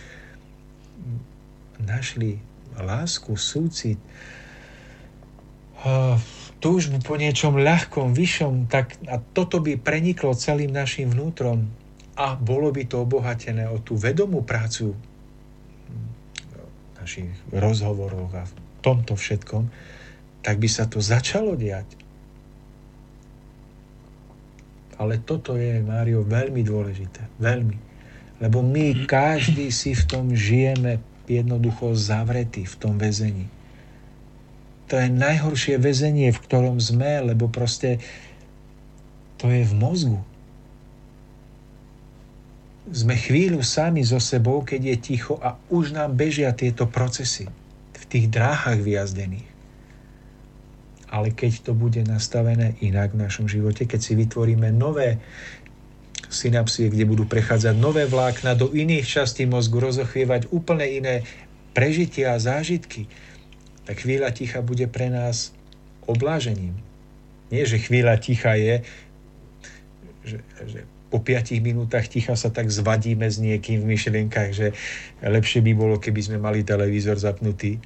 [1.77, 2.41] našli
[2.81, 4.01] lásku, súcit,
[6.59, 11.69] túžbu po niečom ľahkom, vyššom, tak a toto by preniklo celým našim vnútrom
[12.19, 14.91] a bolo by to obohatené o tú vedomú prácu
[17.09, 18.53] našich rozhovoroch a v
[18.85, 19.65] tomto všetkom,
[20.45, 21.89] tak by sa to začalo diať.
[25.01, 27.25] Ale toto je, Mário, veľmi dôležité.
[27.41, 27.81] Veľmi.
[28.37, 33.49] Lebo my každý si v tom žijeme jednoducho zavretý v tom väzení.
[34.93, 37.97] To je najhoršie väzenie, v ktorom sme, lebo proste
[39.41, 40.21] to je v mozgu
[42.89, 47.45] sme chvíľu sami so sebou, keď je ticho a už nám bežia tieto procesy
[47.93, 49.45] v tých dráhach vyjazdených.
[51.09, 55.17] Ale keď to bude nastavené inak v našom živote, keď si vytvoríme nové
[56.29, 61.15] synapsie, kde budú prechádzať nové vlákna do iných častí mozgu, rozochvievať úplne iné
[61.73, 63.09] prežitia a zážitky,
[63.89, 65.49] tak chvíľa ticha bude pre nás
[66.05, 66.77] oblážením.
[67.49, 68.85] Nie, že chvíľa ticha je,
[70.21, 70.37] že,
[70.69, 74.77] že po piatich minútach ticha sa tak zvadíme s niekým v myšlienkach, že
[75.25, 77.81] lepšie by bolo, keby sme mali televízor zapnutý.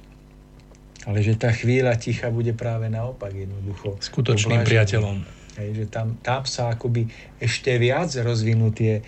[1.08, 3.96] Ale že tá chvíľa ticha bude práve naopak jednoducho.
[4.00, 5.24] Skutočným priateľom.
[5.56, 7.08] Hej, že tam, tam sa akoby
[7.40, 9.00] ešte viac rozvinú tie,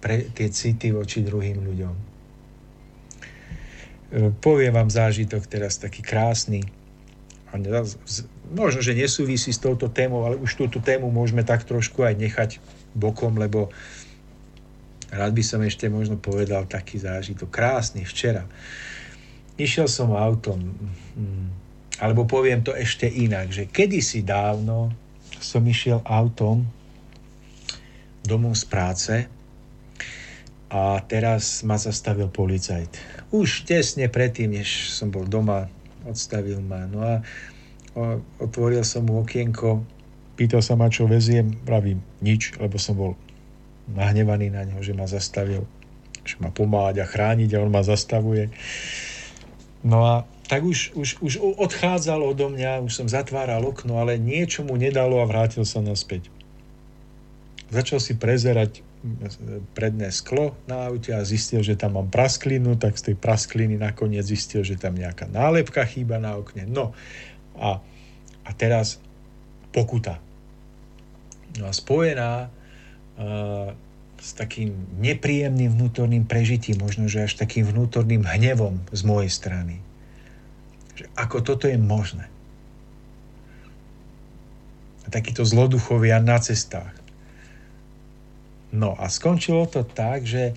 [0.00, 1.94] pre, tie city voči druhým ľuďom.
[4.12, 6.64] E, poviem vám zážitok teraz taký krásny.
[8.52, 12.50] Možno, že nesúvisí s touto témou, ale už túto tému môžeme tak trošku aj nechať
[12.92, 13.72] bokom, lebo
[15.12, 17.52] rád by som ešte možno povedal taký zážitok.
[17.52, 18.48] Krásny včera.
[19.60, 20.72] Išiel som autom,
[21.16, 21.46] mm,
[22.00, 24.92] alebo poviem to ešte inak, že kedysi dávno
[25.42, 26.64] som išiel autom
[28.22, 29.14] domov z práce
[30.72, 32.96] a teraz ma zastavil policajt.
[33.28, 35.68] Už tesne predtým, než som bol doma,
[36.08, 36.88] odstavil ma.
[36.88, 37.14] No a
[38.40, 39.84] otvoril som mu okienko,
[40.34, 43.12] pýtal sa ma, čo veziem, pravím nič, lebo som bol
[43.90, 45.66] nahnevaný na neho, že ma zastavil,
[46.22, 48.48] že ma pomáhať a chrániť a on ma zastavuje.
[49.82, 50.14] No a
[50.46, 55.18] tak už, už, už odchádzal odo mňa, už som zatváral okno, ale niečo mu nedalo
[55.18, 56.28] a vrátil sa naspäť.
[57.72, 58.84] Začal si prezerať
[59.74, 64.22] predné sklo na aute a zistil, že tam mám prasklinu, tak z tej praskliny nakoniec
[64.22, 66.70] zistil, že tam nejaká nálepka chýba na okne.
[66.70, 66.94] No
[67.58, 67.82] a,
[68.46, 69.02] a teraz
[69.72, 70.20] pokuta.
[71.58, 73.72] No a spojená uh,
[74.22, 74.72] s takým
[75.02, 79.82] nepríjemným vnútorným prežitím, možno že až takým vnútorným hnevom z mojej strany.
[80.94, 82.30] Že ako toto je možné.
[85.02, 86.94] A takíto zloduchovia na cestách.
[88.70, 90.54] No a skončilo to tak, že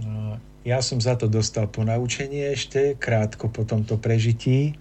[0.00, 4.74] no, ja som za to dostal ponaučenie ešte krátko po tomto prežití,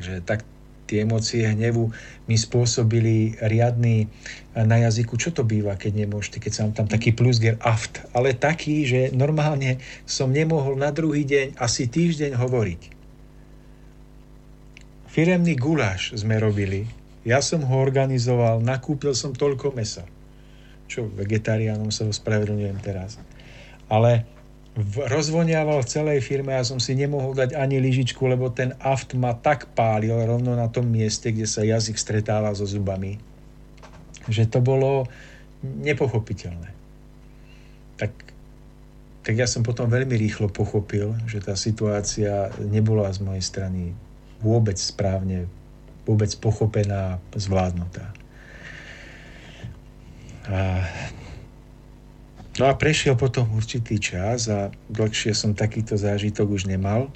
[0.00, 0.48] že tak
[0.94, 1.90] tie emócie hnevu
[2.30, 4.06] mi spôsobili riadny
[4.54, 8.86] na jazyku, čo to býva, keď nemôžete, keď vám tam taký plusger aft, ale taký,
[8.86, 12.82] že normálne som nemohol na druhý deň asi týždeň hovoriť.
[15.10, 16.86] Firemný guláš sme robili,
[17.26, 20.06] ja som ho organizoval, nakúpil som toľko mesa,
[20.86, 23.18] čo vegetariánom sa ospravedlňujem teraz.
[23.90, 24.22] Ale
[25.06, 29.30] rozvoniaval v celej firme a som si nemohol dať ani lyžičku, lebo ten aft ma
[29.30, 33.22] tak pálil rovno na tom mieste, kde sa jazyk stretáva so zubami,
[34.26, 35.06] že to bolo
[35.62, 36.74] nepochopiteľné.
[37.94, 38.12] Tak,
[39.22, 43.94] tak ja som potom veľmi rýchlo pochopil, že tá situácia nebola z mojej strany
[44.42, 45.46] vôbec správne,
[46.02, 48.10] vôbec pochopená, zvládnutá.
[50.50, 50.84] A
[52.54, 57.10] No a prešiel potom určitý čas a dlhšie som takýto zážitok už nemal.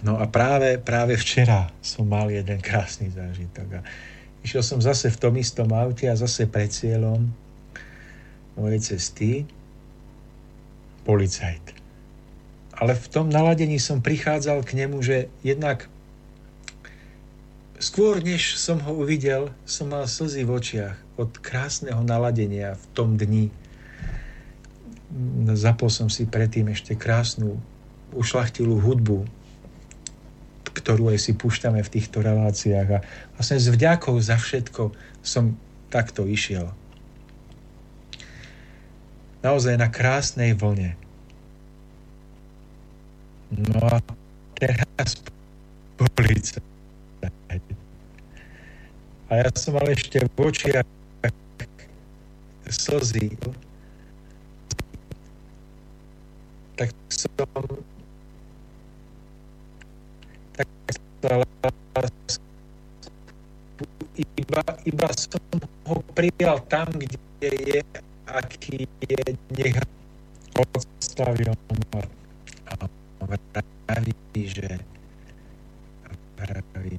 [0.00, 3.68] No a práve, práve včera som mal jeden krásny zážitok.
[3.76, 3.80] A
[4.40, 7.28] išiel som zase v tom istom aute a zase pred cieľom
[8.56, 9.44] mojej cesty
[11.04, 11.76] policajt.
[12.80, 15.84] Ale v tom naladení som prichádzal k nemu, že jednak
[17.80, 23.16] skôr než som ho uvidel, som mal slzy v očiach od krásneho naladenia v tom
[23.16, 23.48] dni.
[25.56, 27.58] Zapol som si predtým ešte krásnu,
[28.14, 29.26] ušlachtilú hudbu,
[30.70, 32.88] ktorú aj si púšťame v týchto reláciách.
[32.94, 32.98] A
[33.34, 34.94] vlastne s vďakou za všetko
[35.24, 35.58] som
[35.90, 36.70] takto išiel.
[39.40, 40.94] Naozaj na krásnej vlne.
[43.50, 43.98] No a
[44.54, 45.18] teraz
[45.98, 46.69] policajt.
[49.30, 50.82] A ja som mal ešte v očiach
[52.66, 53.30] slzy,
[56.74, 57.30] tak som
[60.58, 60.66] tak
[64.18, 65.42] iba, iba som
[65.86, 67.80] ho prijal tam, kde je,
[68.26, 69.22] aký je,
[69.54, 69.78] nech
[70.58, 71.54] odstavil
[71.94, 72.02] ma.
[72.66, 72.72] A
[73.30, 74.78] vraví, že
[76.34, 76.98] vraví,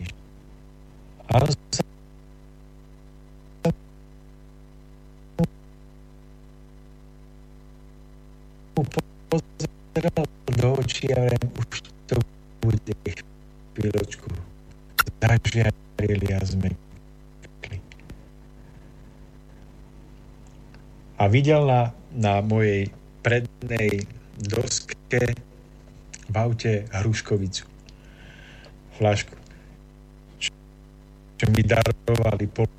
[1.31, 1.90] a on sa
[9.31, 12.17] pozeral do očí a viem, už to
[12.61, 12.95] bude
[13.75, 14.29] chvíľočku.
[15.21, 17.77] Zažiarili a zmekli.
[21.17, 22.89] A videl na, na mojej
[23.21, 24.09] prednej
[24.41, 25.37] doske
[26.25, 27.65] v aute hruškovicu.
[28.97, 29.35] Flašku.
[31.37, 32.69] Čo mi darovali pol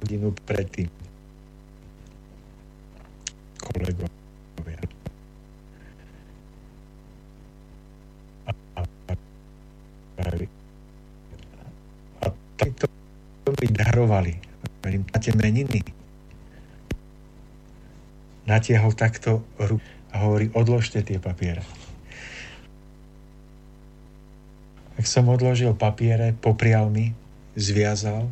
[0.00, 0.88] hodinu predtým.
[3.60, 4.08] Kolegovia.
[13.98, 14.38] darovali.
[14.82, 15.80] Verím, máte meniny.
[18.48, 21.60] Natiahol takto ruku a hovorí, odložte tie papiere.
[24.96, 27.12] Tak som odložil papiere, poprial mi,
[27.52, 28.24] zviazal,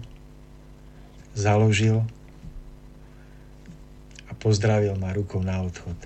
[1.36, 2.01] založil
[4.24, 6.01] a pozdravil ma rukou na odchod.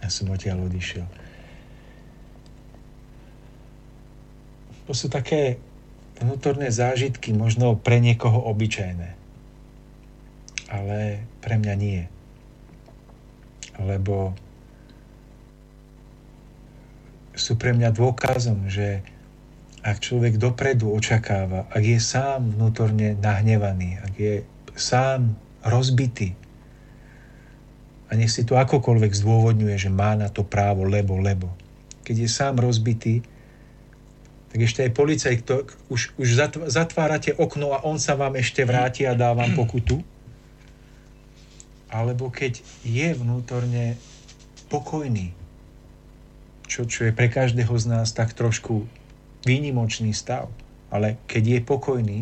[0.00, 1.04] Ja som odtiaľ odišiel.
[4.88, 5.60] To sú také
[6.20, 9.16] vnútorné zážitky, možno pre niekoho obyčajné.
[10.72, 10.98] Ale
[11.40, 12.02] pre mňa nie.
[13.80, 14.36] Lebo
[17.32, 19.00] sú pre mňa dôkazom, že
[19.82, 24.34] ak človek dopredu očakáva, ak je sám vnútorne nahnevaný, ak je
[24.78, 25.34] sám
[25.64, 26.38] rozbitý,
[28.12, 31.48] a nech si to akokoľvek zdôvodňuje, že má na to právo, lebo, lebo.
[32.04, 33.24] Keď je sám rozbitý,
[34.52, 36.28] tak ešte aj policaj, kto, už, už
[36.68, 40.04] zatvárate okno a on sa vám ešte vráti a dá vám pokutu.
[41.88, 43.96] Alebo keď je vnútorne
[44.68, 45.32] pokojný,
[46.68, 48.84] čo, čo je pre každého z nás tak trošku
[49.48, 50.52] výnimočný stav,
[50.92, 52.20] ale keď je pokojný,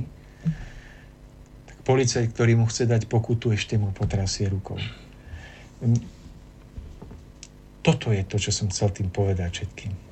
[1.67, 4.79] tak policaj, ktorý mu chce dať pokutu, ešte mu potrasie rukou.
[7.83, 10.10] Toto je to, čo som chcel tým povedať všetkým.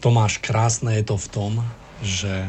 [0.00, 1.52] Tomáš, krásne je to v tom,
[2.00, 2.48] že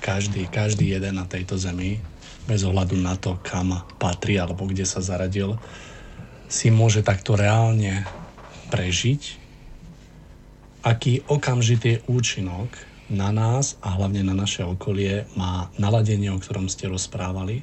[0.00, 2.00] každý, každý jeden na tejto zemi,
[2.48, 5.60] bez ohľadu na to, kam patrí alebo kde sa zaradil,
[6.48, 8.08] si môže takto reálne
[8.72, 9.22] prežiť,
[10.88, 12.72] aký okamžitý účinok
[13.12, 17.60] na nás a hlavne na naše okolie má naladenie, o ktorom ste rozprávali.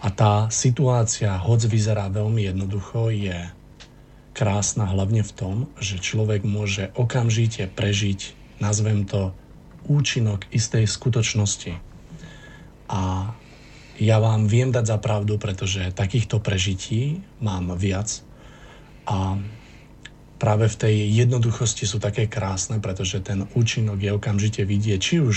[0.00, 3.36] A tá situácia, hoď vyzerá veľmi jednoducho, je
[4.36, 9.32] krásna hlavne v tom, že človek môže okamžite prežiť, nazvem to,
[9.88, 11.80] účinok istej skutočnosti.
[12.92, 13.32] A
[13.96, 18.20] ja vám viem dať za pravdu, pretože takýchto prežití mám viac
[19.08, 19.40] a
[20.36, 25.36] práve v tej jednoduchosti sú také krásne, pretože ten účinok je okamžite vidieť, či už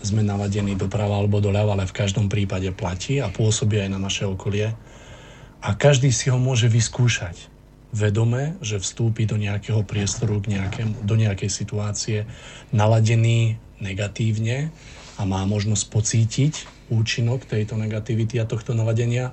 [0.00, 4.24] sme navadení doprava alebo doľava, ale v každom prípade platí a pôsobí aj na naše
[4.24, 4.72] okolie.
[5.60, 7.55] A každý si ho môže vyskúšať
[7.94, 12.18] vedome, že vstúpi do nejakého priestoru, k nejakému, do nejakej situácie
[12.74, 14.72] naladený negatívne
[15.16, 16.54] a má možnosť pocítiť
[16.92, 19.32] účinok tejto negativity a tohto navadenia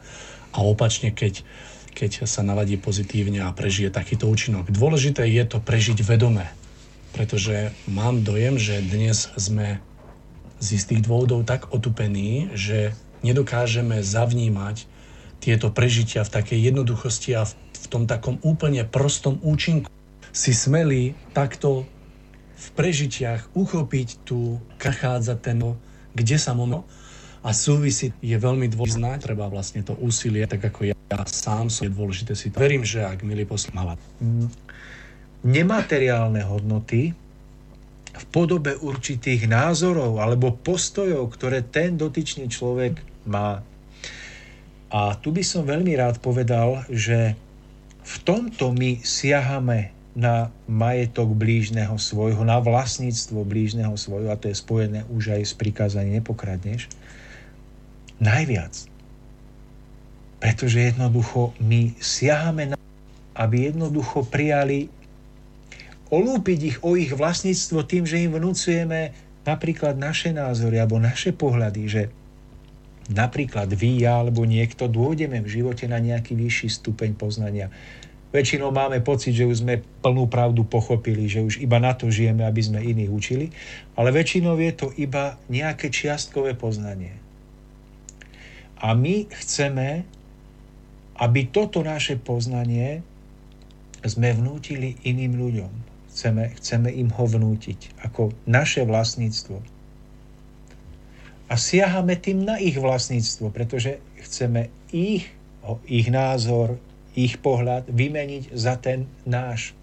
[0.53, 1.41] a opačne, keď,
[1.93, 4.69] keď sa navadí pozitívne a prežije takýto účinok.
[4.69, 6.45] Dôležité je to prežiť vedome,
[7.13, 9.81] pretože mám dojem, že dnes sme
[10.63, 14.87] z istých dôvodov tak otupení, že nedokážeme zavnímať
[15.43, 17.53] tieto prežitia v takej jednoduchosti a v
[17.83, 19.91] v tom takom úplne prostom účinku
[20.31, 21.83] si smeli takto
[22.57, 25.59] v prežitiach uchopiť tu, kachádza ten,
[26.15, 26.87] kde sa mono
[27.43, 31.83] a súvisí je veľmi dôležité, treba vlastne to úsilie, tak ako ja, ja sám som,
[31.83, 32.63] je dôležité si to.
[32.63, 33.99] Verím, že ak milí poslala.
[35.43, 37.11] Nemateriálne hodnoty
[38.13, 43.59] v podobe určitých názorov alebo postojov, ktoré ten dotyčný človek má.
[44.93, 47.35] A tu by som veľmi rád povedal, že
[48.03, 54.61] v tomto my siahame na majetok blížneho svojho, na vlastníctvo blížneho svojho, a to je
[54.61, 56.85] spojené už aj s prikázaním nepokradneš,
[58.21, 58.85] najviac.
[60.37, 62.77] Pretože jednoducho my siahame na
[63.33, 64.89] aby jednoducho prijali
[66.13, 69.09] olúpiť ich o ich vlastníctvo tým, že im vnúcujeme
[69.43, 72.01] napríklad naše názory alebo naše pohľady, že
[73.13, 77.69] napríklad vy, ja alebo niekto dôjdeme v živote na nejaký vyšší stupeň poznania.
[78.33, 82.41] Väčšinou máme pocit, že už sme plnú pravdu pochopili, že už iba na to žijeme,
[82.41, 83.45] aby sme iných učili,
[83.93, 87.13] ale väčšinou je to iba nejaké čiastkové poznanie.
[88.81, 90.01] A my chceme,
[91.21, 93.05] aby toto naše poznanie
[94.01, 95.71] sme vnútili iným ľuďom.
[96.09, 99.72] Chceme, chceme im ho vnútiť ako naše vlastníctvo
[101.53, 105.29] a siahame tým na ich vlastníctvo, pretože chceme ich,
[105.85, 106.81] ich názor,
[107.13, 109.77] ich pohľad vymeniť za ten náš.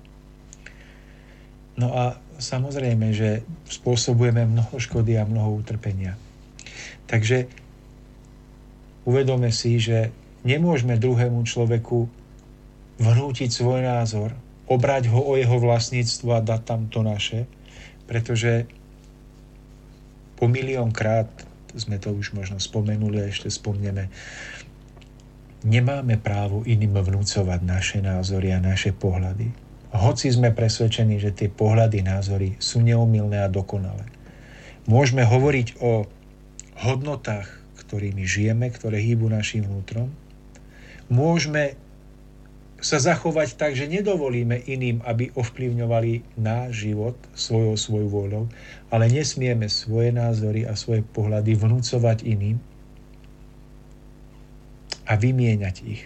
[1.79, 6.19] No a samozrejme, že spôsobujeme mnoho škody a mnoho utrpenia.
[7.07, 7.47] Takže
[9.07, 10.11] uvedome si, že
[10.43, 12.11] nemôžeme druhému človeku
[12.99, 14.35] vnútiť svoj názor,
[14.67, 17.47] obrať ho o jeho vlastníctvo a dať tam to naše,
[18.11, 18.67] pretože
[20.35, 21.31] po milión krát
[21.77, 24.11] sme to už možno spomenuli a ešte spomneme,
[25.67, 29.53] nemáme právo iným vnúcovať naše názory a naše pohľady.
[29.91, 34.07] Hoci sme presvedčení, že tie pohľady, názory sú neomilné a dokonalé.
[34.87, 36.07] Môžeme hovoriť o
[36.87, 40.15] hodnotách, ktorými žijeme, ktoré hýbu našim vnútrom.
[41.11, 41.75] Môžeme
[42.81, 48.45] sa zachovať tak, že nedovolíme iným, aby ovplyvňovali náš život svojou svojou voľou,
[48.89, 52.57] ale nesmieme svoje názory a svoje pohľady vnúcovať iným
[55.05, 56.03] a vymieňať ich.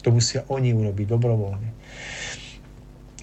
[0.00, 1.70] To musia oni urobiť dobrovoľne.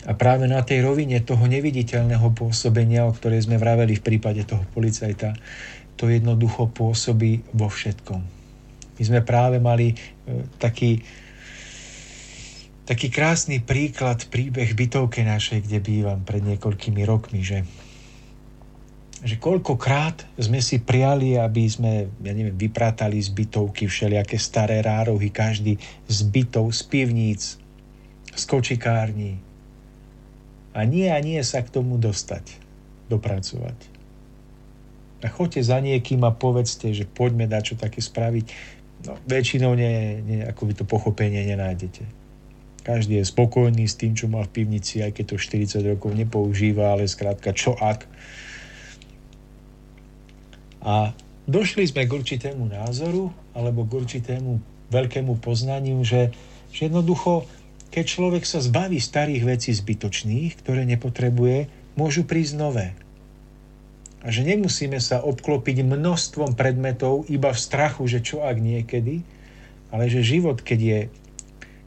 [0.07, 4.63] A práve na tej rovine toho neviditeľného pôsobenia, o ktorej sme vraveli v prípade toho
[4.71, 5.35] policajta,
[5.97, 8.21] to jednoducho pôsobí vo všetkom.
[8.97, 9.95] My sme práve mali e,
[10.61, 11.01] taký,
[12.88, 17.68] taký krásny príklad, príbeh bytovke našej, kde bývam pred niekoľkými rokmi, že,
[19.19, 25.27] že koľkokrát sme si priali, aby sme, ja neviem, vypratali z bytovky všelijaké staré rárohy,
[25.27, 25.76] každý
[26.07, 27.59] z bytov, z pivníc,
[28.31, 29.43] z kočikární.
[30.72, 32.55] A nie a nie sa k tomu dostať,
[33.11, 33.76] dopracovať.
[35.26, 38.45] A choďte za niekým a povedzte, že poďme dať čo také spraviť.
[39.09, 42.26] No, väčšinou nie, nie, ako by to pochopenie nenájdete.
[42.88, 45.38] Každý je spokojný s tým, čo má v pivnici, aj keď to
[45.76, 48.07] 40 rokov nepoužíva, ale skrátka čo ak.
[50.88, 51.11] A
[51.43, 56.31] došli sme k určitému názoru alebo k určitému veľkému poznaniu, že,
[56.72, 57.43] že jednoducho,
[57.91, 61.68] keď človek sa zbaví starých vecí zbytočných, ktoré nepotrebuje,
[61.99, 62.95] môžu prísť nové.
[64.23, 69.27] A že nemusíme sa obklopiť množstvom predmetov iba v strachu, že čo ak niekedy,
[69.91, 70.99] ale že život, keď je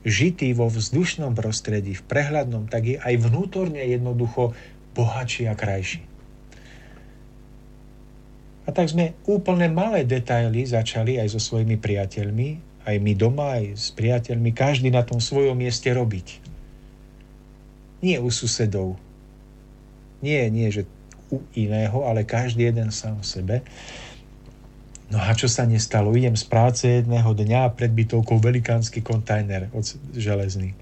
[0.07, 4.57] žitý vo vzdušnom prostredí, v prehľadnom, tak je aj vnútorne jednoducho
[4.97, 6.03] bohatší a krajší.
[8.65, 12.49] A tak sme úplne malé detaily začali aj so svojimi priateľmi,
[12.87, 16.41] aj my doma, aj s priateľmi, každý na tom svojom mieste robiť.
[18.01, 18.97] Nie u susedov.
[20.25, 20.89] Nie, nie, že
[21.29, 23.61] u iného, ale každý jeden sám o sebe.
[25.11, 26.15] No a čo sa nestalo?
[26.15, 29.83] Idem z práce jedného dňa pred bytovkou velikánsky kontajner od
[30.15, 30.79] železný.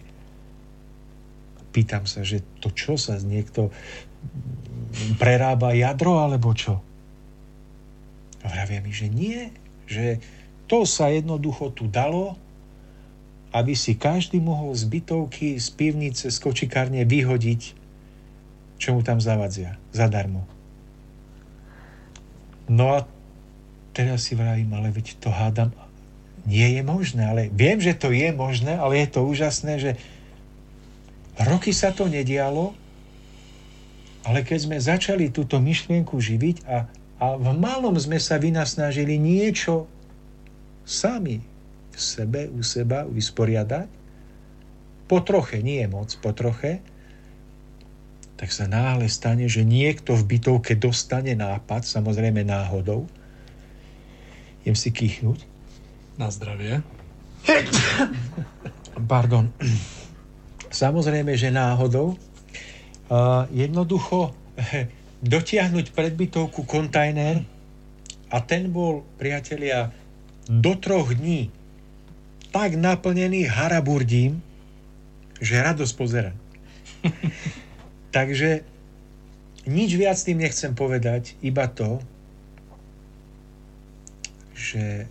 [1.72, 3.72] Pýtam sa, že to čo sa niekto
[5.16, 6.76] prerába jadro alebo čo?
[8.44, 9.48] A vravia mi, že nie,
[9.88, 10.20] že
[10.68, 12.36] to sa jednoducho tu dalo,
[13.56, 17.62] aby si každý mohol z bytovky, z pivnice, z kočikárne vyhodiť,
[18.76, 20.44] čo mu tam zavadzia, zadarmo.
[22.68, 23.08] No a
[23.98, 25.74] teraz si vravím, ale veď to hádam,
[26.46, 29.90] nie je možné, ale viem, že to je možné, ale je to úžasné, že
[31.34, 32.78] roky sa to nedialo,
[34.22, 36.86] ale keď sme začali túto myšlienku živiť a,
[37.18, 39.90] a v malom sme sa vynasnažili niečo
[40.86, 41.42] sami
[41.90, 43.90] v sebe, u seba vysporiadať,
[45.10, 46.78] po troche, nie moc, po troche,
[48.38, 53.10] tak sa náhle stane, že niekto v bytovke dostane nápad, samozrejme náhodou,
[54.68, 55.48] Idem si kýchnuť.
[56.20, 56.84] Na zdravie.
[59.08, 59.48] Pardon.
[60.68, 62.20] Samozrejme, že náhodou.
[63.08, 64.36] Uh, jednoducho
[65.24, 67.48] dotiahnuť predbytovku kontajner
[68.28, 69.88] a ten bol, priatelia,
[70.44, 71.48] do troch dní
[72.52, 74.44] tak naplnený haraburdím,
[75.40, 76.36] že radosť pozera.
[78.20, 78.68] Takže
[79.64, 82.04] nič viac tým nechcem povedať, iba to,
[84.58, 85.06] že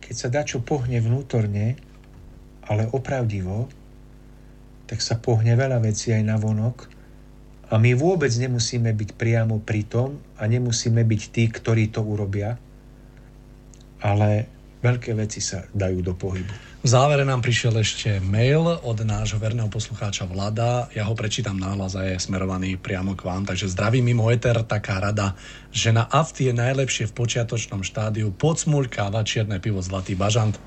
[0.00, 1.76] keď sa dačo pohne vnútorne,
[2.64, 3.68] ale opravdivo,
[4.88, 6.88] tak sa pohne veľa vecí aj na vonok
[7.68, 12.54] a my vôbec nemusíme byť priamo pri tom a nemusíme byť tí, ktorí to urobia,
[13.98, 14.46] ale
[14.80, 16.65] veľké veci sa dajú do pohybu.
[16.86, 20.86] V závere nám prišiel ešte mail od nášho verného poslucháča Vlada.
[20.94, 23.42] Ja ho prečítam náhlas a je smerovaný priamo k vám.
[23.42, 25.34] Takže zdravím mimo Eter, taká rada,
[25.74, 30.62] že na afty je najlepšie v počiatočnom štádiu podsmuľkáva čierne pivo Zlatý bažant.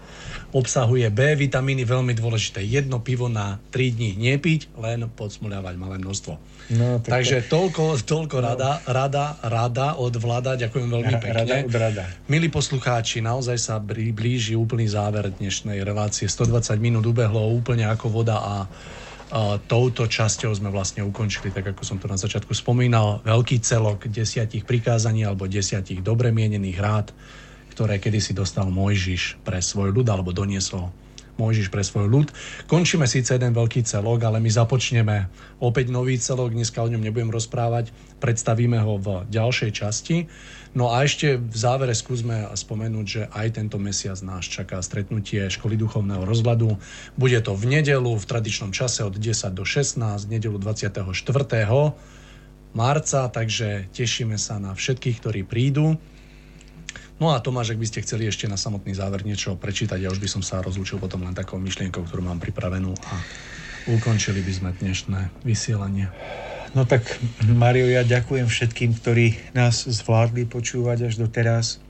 [0.52, 2.68] Obsahuje B vitamíny, veľmi dôležité.
[2.68, 6.36] Jedno pivo na 3 dní nepiť, len podsmuľávať malé množstvo.
[6.74, 8.46] No, tak Takže toľko, toľko no.
[8.50, 10.58] rada, rada, rada od Vlada.
[10.58, 11.38] Ďakujem veľmi pekne.
[11.38, 12.04] Rada od rada.
[12.26, 16.32] Milí poslucháči, naozaj sa blíži úplný záver dnešnej relácie relácie.
[16.32, 18.56] 120 minút ubehlo úplne ako voda a
[19.30, 24.10] a touto časťou sme vlastne ukončili, tak ako som to na začiatku spomínal, veľký celok
[24.10, 27.14] desiatich prikázaní alebo desiatich dobre mienených rád,
[27.70, 30.90] ktoré kedysi dostal Mojžiš pre svoj ľud alebo doniesol
[31.40, 32.28] Mojžiš pre svoj ľud.
[32.68, 35.32] Končíme síce jeden veľký celok, ale my započneme
[35.64, 40.28] opäť nový celok, dneska o ňom nebudem rozprávať, predstavíme ho v ďalšej časti.
[40.78, 45.74] No a ešte v závere skúsme spomenúť, že aj tento mesiac nás čaká stretnutie školy
[45.74, 46.78] duchovného rozhľadu.
[47.18, 49.98] Bude to v nedelu v tradičnom čase od 10 do 16,
[50.30, 51.10] nedelu 24.
[52.78, 55.98] marca, takže tešíme sa na všetkých, ktorí prídu.
[57.20, 60.24] No a Tomáš, ak by ste chceli ešte na samotný záver niečo prečítať, ja už
[60.24, 63.16] by som sa rozlúčil potom len takou myšlienkou, ktorú mám pripravenú a
[63.92, 66.08] ukončili by sme dnešné vysielanie.
[66.72, 67.04] No tak,
[67.44, 71.84] Mario, ja ďakujem všetkým, ktorí nás zvládli počúvať až do teraz,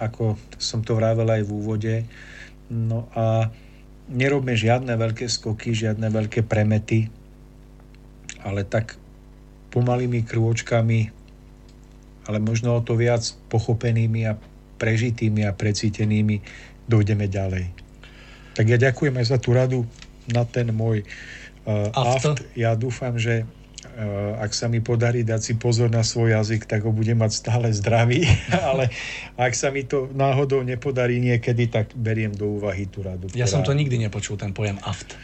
[0.00, 1.94] ako som to vravel aj v úvode.
[2.72, 3.52] No a
[4.08, 7.12] nerobme žiadne veľké skoky, žiadne veľké premety,
[8.40, 8.96] ale tak
[9.68, 11.00] pomalými krôčkami,
[12.24, 13.20] ale možno o to viac
[13.52, 14.32] pochopenými a
[14.82, 16.42] prežitými a precítenými
[16.90, 17.70] dojdeme ďalej.
[18.58, 19.86] Tak ja ďakujem aj za tú radu
[20.26, 21.06] na ten môj
[21.64, 22.26] uh, aft.
[22.26, 22.38] aft.
[22.58, 26.82] Ja dúfam, že uh, ak sa mi podarí dať si pozor na svoj jazyk, tak
[26.82, 28.26] ho budem mať stále zdravý,
[28.68, 28.90] ale
[29.38, 33.30] ak sa mi to náhodou nepodarí niekedy, tak beriem do úvahy tú radu.
[33.30, 33.38] Ktorá...
[33.38, 35.14] Ja som to nikdy nepočul, ten pojem aft.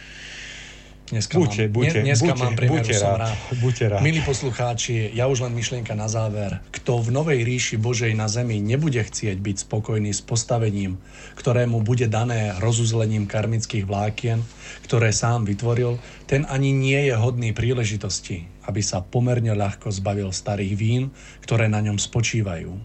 [1.08, 3.36] Dneska buďte, mám, buďte, dneska buďte, mám premiéru, buďte som rád.
[3.64, 4.00] Buďte rád.
[4.04, 6.60] Milí poslucháči, ja už len myšlienka na záver.
[6.68, 11.00] Kto v novej ríši Božej na zemi nebude chcieť byť spokojný s postavením,
[11.40, 14.44] ktorému bude dané rozuzlením karmických vlákien,
[14.84, 15.96] ktoré sám vytvoril,
[16.28, 21.80] ten ani nie je hodný príležitosti, aby sa pomerne ľahko zbavil starých vín, ktoré na
[21.80, 22.76] ňom spočívajú.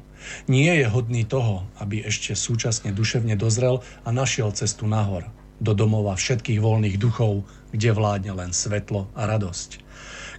[0.48, 5.28] Nie je hodný toho, aby ešte súčasne duševne dozrel a našiel cestu nahor,
[5.64, 9.80] do domova všetkých voľných duchov, kde vládne len svetlo a radosť.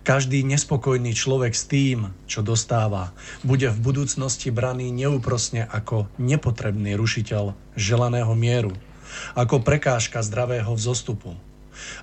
[0.04, 7.56] Každý nespokojný človek s tým, čo dostáva, bude v budúcnosti braný neúprosne ako nepotrebný rušiteľ
[7.72, 8.76] želaného mieru,
[9.32, 11.32] ako prekážka zdravého vzostupu.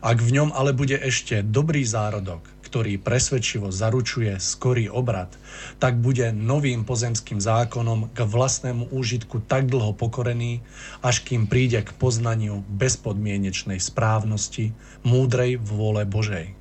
[0.01, 5.27] Ak v ňom ale bude ešte dobrý zárodok, ktorý presvedčivo zaručuje skorý obrad,
[5.75, 10.63] tak bude novým pozemským zákonom k vlastnému úžitku tak dlho pokorený,
[11.03, 14.71] až kým príde k poznaniu bezpodmienečnej správnosti,
[15.03, 16.55] múdrej vôle Božej.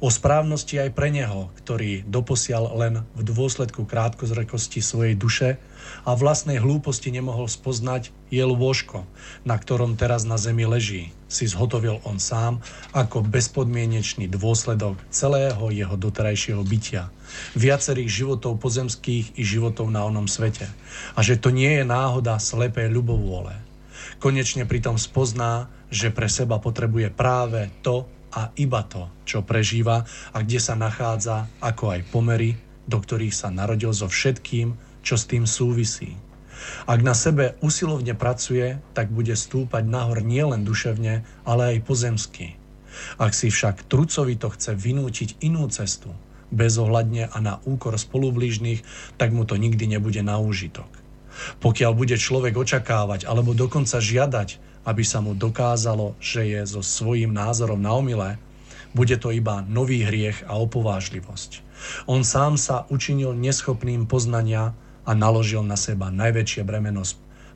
[0.00, 5.60] O správnosti aj pre neho, ktorý doposial len v dôsledku krátkozrekosti svojej duše
[6.06, 9.04] a vlastnej hlúposti nemohol spoznať, je lôžko,
[9.42, 12.62] na ktorom teraz na zemi leží, si zhotovil on sám
[12.94, 17.10] ako bezpodmienečný dôsledok celého jeho doterajšieho bytia,
[17.58, 20.70] viacerých životov pozemských i životov na onom svete.
[21.14, 23.54] A že to nie je náhoda slepé ľubovôle.
[24.22, 30.36] Konečne pritom spozná, že pre seba potrebuje práve to a iba to, čo prežíva a
[30.42, 32.54] kde sa nachádza, ako aj pomery,
[32.86, 36.16] do ktorých sa narodil so všetkým, čo s tým súvisí.
[36.84, 42.60] Ak na sebe usilovne pracuje, tak bude stúpať nahor nielen duševne, ale aj pozemsky.
[43.16, 46.12] Ak si však trucovito chce vynútiť inú cestu,
[46.50, 48.82] bezohľadne a na úkor spolublížnych,
[49.16, 50.90] tak mu to nikdy nebude na úžitok.
[51.62, 57.32] Pokiaľ bude človek očakávať alebo dokonca žiadať, aby sa mu dokázalo, že je so svojím
[57.32, 58.36] názorom na omile,
[58.90, 61.62] bude to iba nový hriech a opovážlivosť.
[62.10, 64.74] On sám sa učinil neschopným poznania
[65.10, 67.02] a naložil na seba najväčšie bremeno,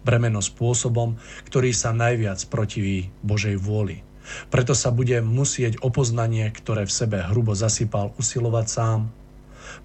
[0.02, 1.14] bremeno spôsobom,
[1.46, 4.02] ktorý sa najviac protiví Božej vôli.
[4.50, 9.00] Preto sa bude musieť o poznanie, ktoré v sebe hrubo zasypal, usilovať sám.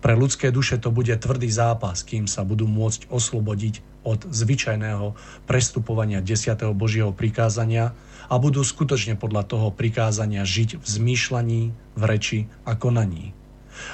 [0.01, 5.13] Pre ľudské duše to bude tvrdý zápas, kým sa budú môcť oslobodiť od zvyčajného
[5.45, 6.55] prestupovania 10.
[6.73, 7.93] Božieho prikázania
[8.31, 11.61] a budú skutočne podľa toho prikázania žiť v zmýšľaní,
[11.99, 13.38] v reči a konaní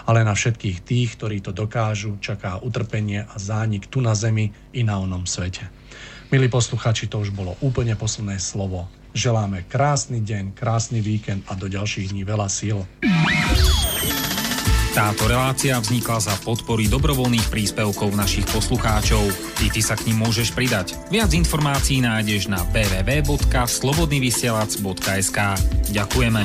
[0.06, 4.84] ale na všetkých tých, ktorí to dokážu, čaká utrpenie a zánik tu na zemi i
[4.84, 5.70] na onom svete.
[6.34, 8.90] Milí posluchači, to už bolo úplne posledné slovo.
[9.16, 12.84] Želáme krásny deň, krásny víkend a do ďalších dní veľa síl.
[14.95, 19.28] Táto relácia vznikla za podpory dobrovoľných príspevkov našich poslucháčov.
[19.60, 20.95] Ty, ty sa k ním môžeš pridať.
[21.12, 25.40] Viac informácií nájdeš na www.slobodnyvysielac.sk
[25.91, 26.41] Ďakujeme.